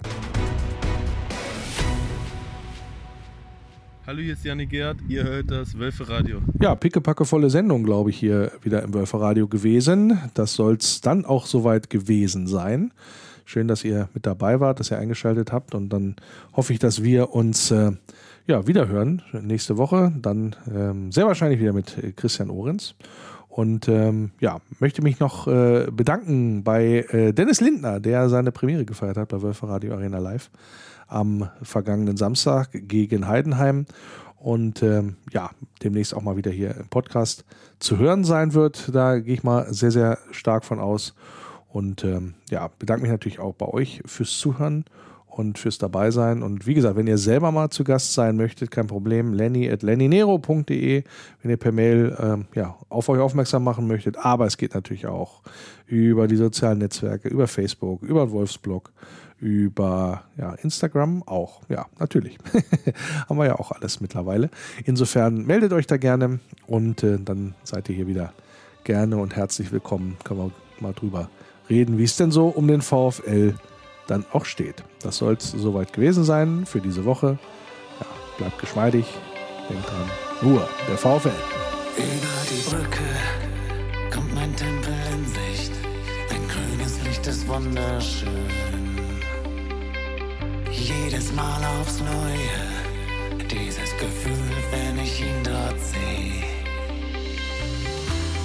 Hallo, 4.09 4.21
hier 4.21 4.33
ist 4.33 4.43
Janik 4.43 4.71
Gerd, 4.71 4.97
ihr 5.07 5.23
hört 5.23 5.51
das 5.51 5.79
Wölferadio. 5.79 6.41
Ja, 6.63 6.75
pickepackevolle 6.75 7.51
Sendung, 7.51 7.85
glaube 7.85 8.09
ich, 8.09 8.17
hier 8.17 8.53
wieder 8.63 8.83
im 8.83 8.95
Wölferadio 8.95 9.47
gewesen. 9.47 10.19
Das 10.33 10.55
soll 10.55 10.77
es 10.77 11.03
dann 11.03 11.27
auch 11.27 11.45
soweit 11.45 11.91
gewesen 11.91 12.47
sein. 12.47 12.95
Schön, 13.49 13.66
dass 13.66 13.82
ihr 13.82 14.11
mit 14.12 14.26
dabei 14.26 14.61
wart, 14.61 14.78
dass 14.78 14.90
ihr 14.90 14.99
eingeschaltet 14.99 15.53
habt 15.53 15.74
und 15.74 15.88
dann 15.88 16.16
hoffe 16.53 16.74
ich, 16.74 16.78
dass 16.78 17.03
wir 17.03 17.32
uns 17.32 17.70
äh, 17.70 17.92
ja, 18.46 18.66
wiederhören 18.66 19.22
nächste 19.32 19.78
Woche. 19.78 20.12
Dann 20.20 20.55
ähm, 20.70 21.11
sehr 21.12 21.26
wahrscheinlich 21.26 21.59
wieder 21.59 21.72
mit 21.72 21.96
äh, 21.96 22.12
Christian 22.12 22.51
Ohrens. 22.51 22.94
Und 23.49 23.88
ähm, 23.88 24.32
ja, 24.38 24.61
möchte 24.80 25.01
mich 25.01 25.18
noch 25.18 25.49
äh, 25.49 25.86
bedanken 25.90 26.62
bei 26.62 27.07
äh, 27.09 27.32
Dennis 27.32 27.62
Lindner, 27.62 28.01
der 28.01 28.28
seine 28.28 28.53
Premiere 28.53 28.84
gefeiert 28.84 29.16
hat 29.16 29.28
bei 29.30 29.40
Wölfer 29.40 29.70
Radio 29.70 29.94
Arena 29.94 30.18
Live 30.18 30.51
am 31.07 31.49
vergangenen 31.62 32.18
Samstag 32.18 32.68
gegen 32.72 33.28
Heidenheim. 33.28 33.86
Und 34.36 34.82
ähm, 34.82 35.16
ja, 35.32 35.53
demnächst 35.82 36.12
auch 36.12 36.20
mal 36.20 36.36
wieder 36.36 36.51
hier 36.51 36.76
im 36.76 36.88
Podcast 36.88 37.46
zu 37.78 37.96
hören 37.96 38.24
sein 38.24 38.53
wird. 38.53 38.94
Da 38.94 39.18
gehe 39.20 39.32
ich 39.32 39.42
mal 39.42 39.72
sehr, 39.72 39.90
sehr 39.90 40.18
stark 40.32 40.66
von 40.66 40.80
aus. 40.80 41.14
Und 41.69 42.05
ähm, 42.05 42.35
ja, 42.51 42.71
bedanke 42.79 43.03
mich 43.03 43.11
natürlich 43.11 43.41
auch 43.41 43.55
bei 43.55 43.66
euch 43.66 44.03
fürs 44.07 44.39
Zuhören 44.39 44.85
und 45.39 45.59
fürs 45.59 45.79
Dabeisein. 45.79 46.43
Und 46.43 46.66
wie 46.66 46.75
gesagt, 46.75 46.97
wenn 46.97 47.07
ihr 47.07 47.19
selber 47.19 47.53
mal 47.53 47.71
zu 47.71 47.85
Gast 47.85 48.14
sein 48.14 48.37
möchtet, 48.37 48.71
kein 48.71 48.89
Problem, 48.89 49.33
lenny 49.33 49.71
at 49.71 49.83
lennynero.de, 49.83 51.05
wenn 51.43 51.51
ihr 51.51 51.57
per 51.57 51.73
Mail 51.73 52.16
ähm, 52.19 52.47
ja, 52.55 52.77
auf 52.89 53.09
euch 53.09 53.21
aufmerksam 53.21 53.62
machen 53.62 53.87
möchtet. 53.87 54.16
Aber 54.19 54.47
es 54.47 54.57
geht 54.57 54.75
natürlich 54.75 55.07
auch 55.07 55.43
über 55.87 56.27
die 56.27 56.37
sozialen 56.37 56.79
Netzwerke, 56.79 57.29
über 57.29 57.47
Facebook, 57.47 58.03
über 58.03 58.31
Wolfsblog, 58.33 58.91
über 59.39 60.25
ja, 60.37 60.55
Instagram 60.55 61.23
auch. 61.25 61.62
Ja, 61.69 61.87
natürlich. 62.01 62.39
Haben 63.29 63.39
wir 63.39 63.47
ja 63.47 63.59
auch 63.61 63.71
alles 63.71 64.01
mittlerweile. 64.01 64.51
Insofern 64.85 65.47
meldet 65.47 65.73
euch 65.73 65.87
da 65.87 65.99
gerne 65.99 66.41
und 66.66 67.05
äh, 67.05 67.19
dann 67.23 67.55
seid 67.62 67.89
ihr 67.89 67.95
hier 67.95 68.09
wieder 68.09 68.33
gerne 68.83 69.19
und 69.19 69.37
herzlich 69.37 69.71
willkommen. 69.71 70.16
Können 70.25 70.41
wir 70.41 70.51
mal 70.81 70.95
drüber 70.95 71.21
reden, 71.21 71.47
wie 71.69 72.05
es 72.05 72.16
denn 72.16 72.31
so 72.31 72.49
um 72.49 72.66
den 72.66 72.83
VfL 72.83 73.55
dann 74.07 74.25
auch 74.33 74.45
steht. 74.45 74.83
Das 75.03 75.19
soll 75.19 75.35
es 75.35 75.51
soweit 75.51 75.93
gewesen 75.93 76.25
sein 76.25 76.64
für 76.66 76.81
diese 76.81 77.05
Woche. 77.05 77.39
Ja, 78.01 78.07
bleibt 78.39 78.59
geschmeidig, 78.59 79.07
denkt 79.69 79.89
dran, 79.89 80.11
nur 80.51 80.69
der 80.89 80.97
VfL. 80.97 81.31
Über 81.97 82.41
die 82.51 82.71
Brücke 82.71 83.05
kommt 84.12 84.35
mein 84.35 84.55
Tempel 84.57 84.95
in 85.12 85.27
Sicht. 85.27 85.73
Ein 86.31 86.49
grünes 86.49 87.03
Licht 87.05 87.27
ist 87.27 87.47
wunderschön. 87.47 88.29
Jedes 90.71 91.33
Mal 91.33 91.61
aufs 91.81 92.01
Neue, 92.01 93.45
dieses 93.49 93.91
Gefühl, 93.99 94.57
wenn 94.71 95.03
ich 95.03 95.21
ihn 95.21 95.45
dort 95.45 95.79
sehe 95.81 96.58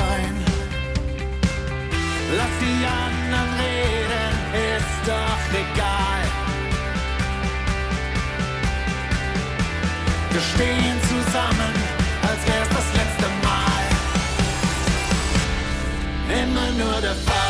sein. 0.00 0.34
Lass 2.38 2.54
die 2.64 2.80
anderen 3.04 3.50
reden, 3.64 4.32
ist 4.76 5.00
doch 5.12 5.44
egal. 5.64 6.22
Wir 10.32 10.44
stehen 10.52 10.96
zusammen, 11.12 11.74
als 12.28 12.40
wär's 12.48 12.70
das 12.78 12.88
letzte 12.98 13.28
Mal. 13.46 13.84
Immer 16.42 16.68
nur 16.82 17.00
der 17.00 17.16
Fall. 17.26 17.49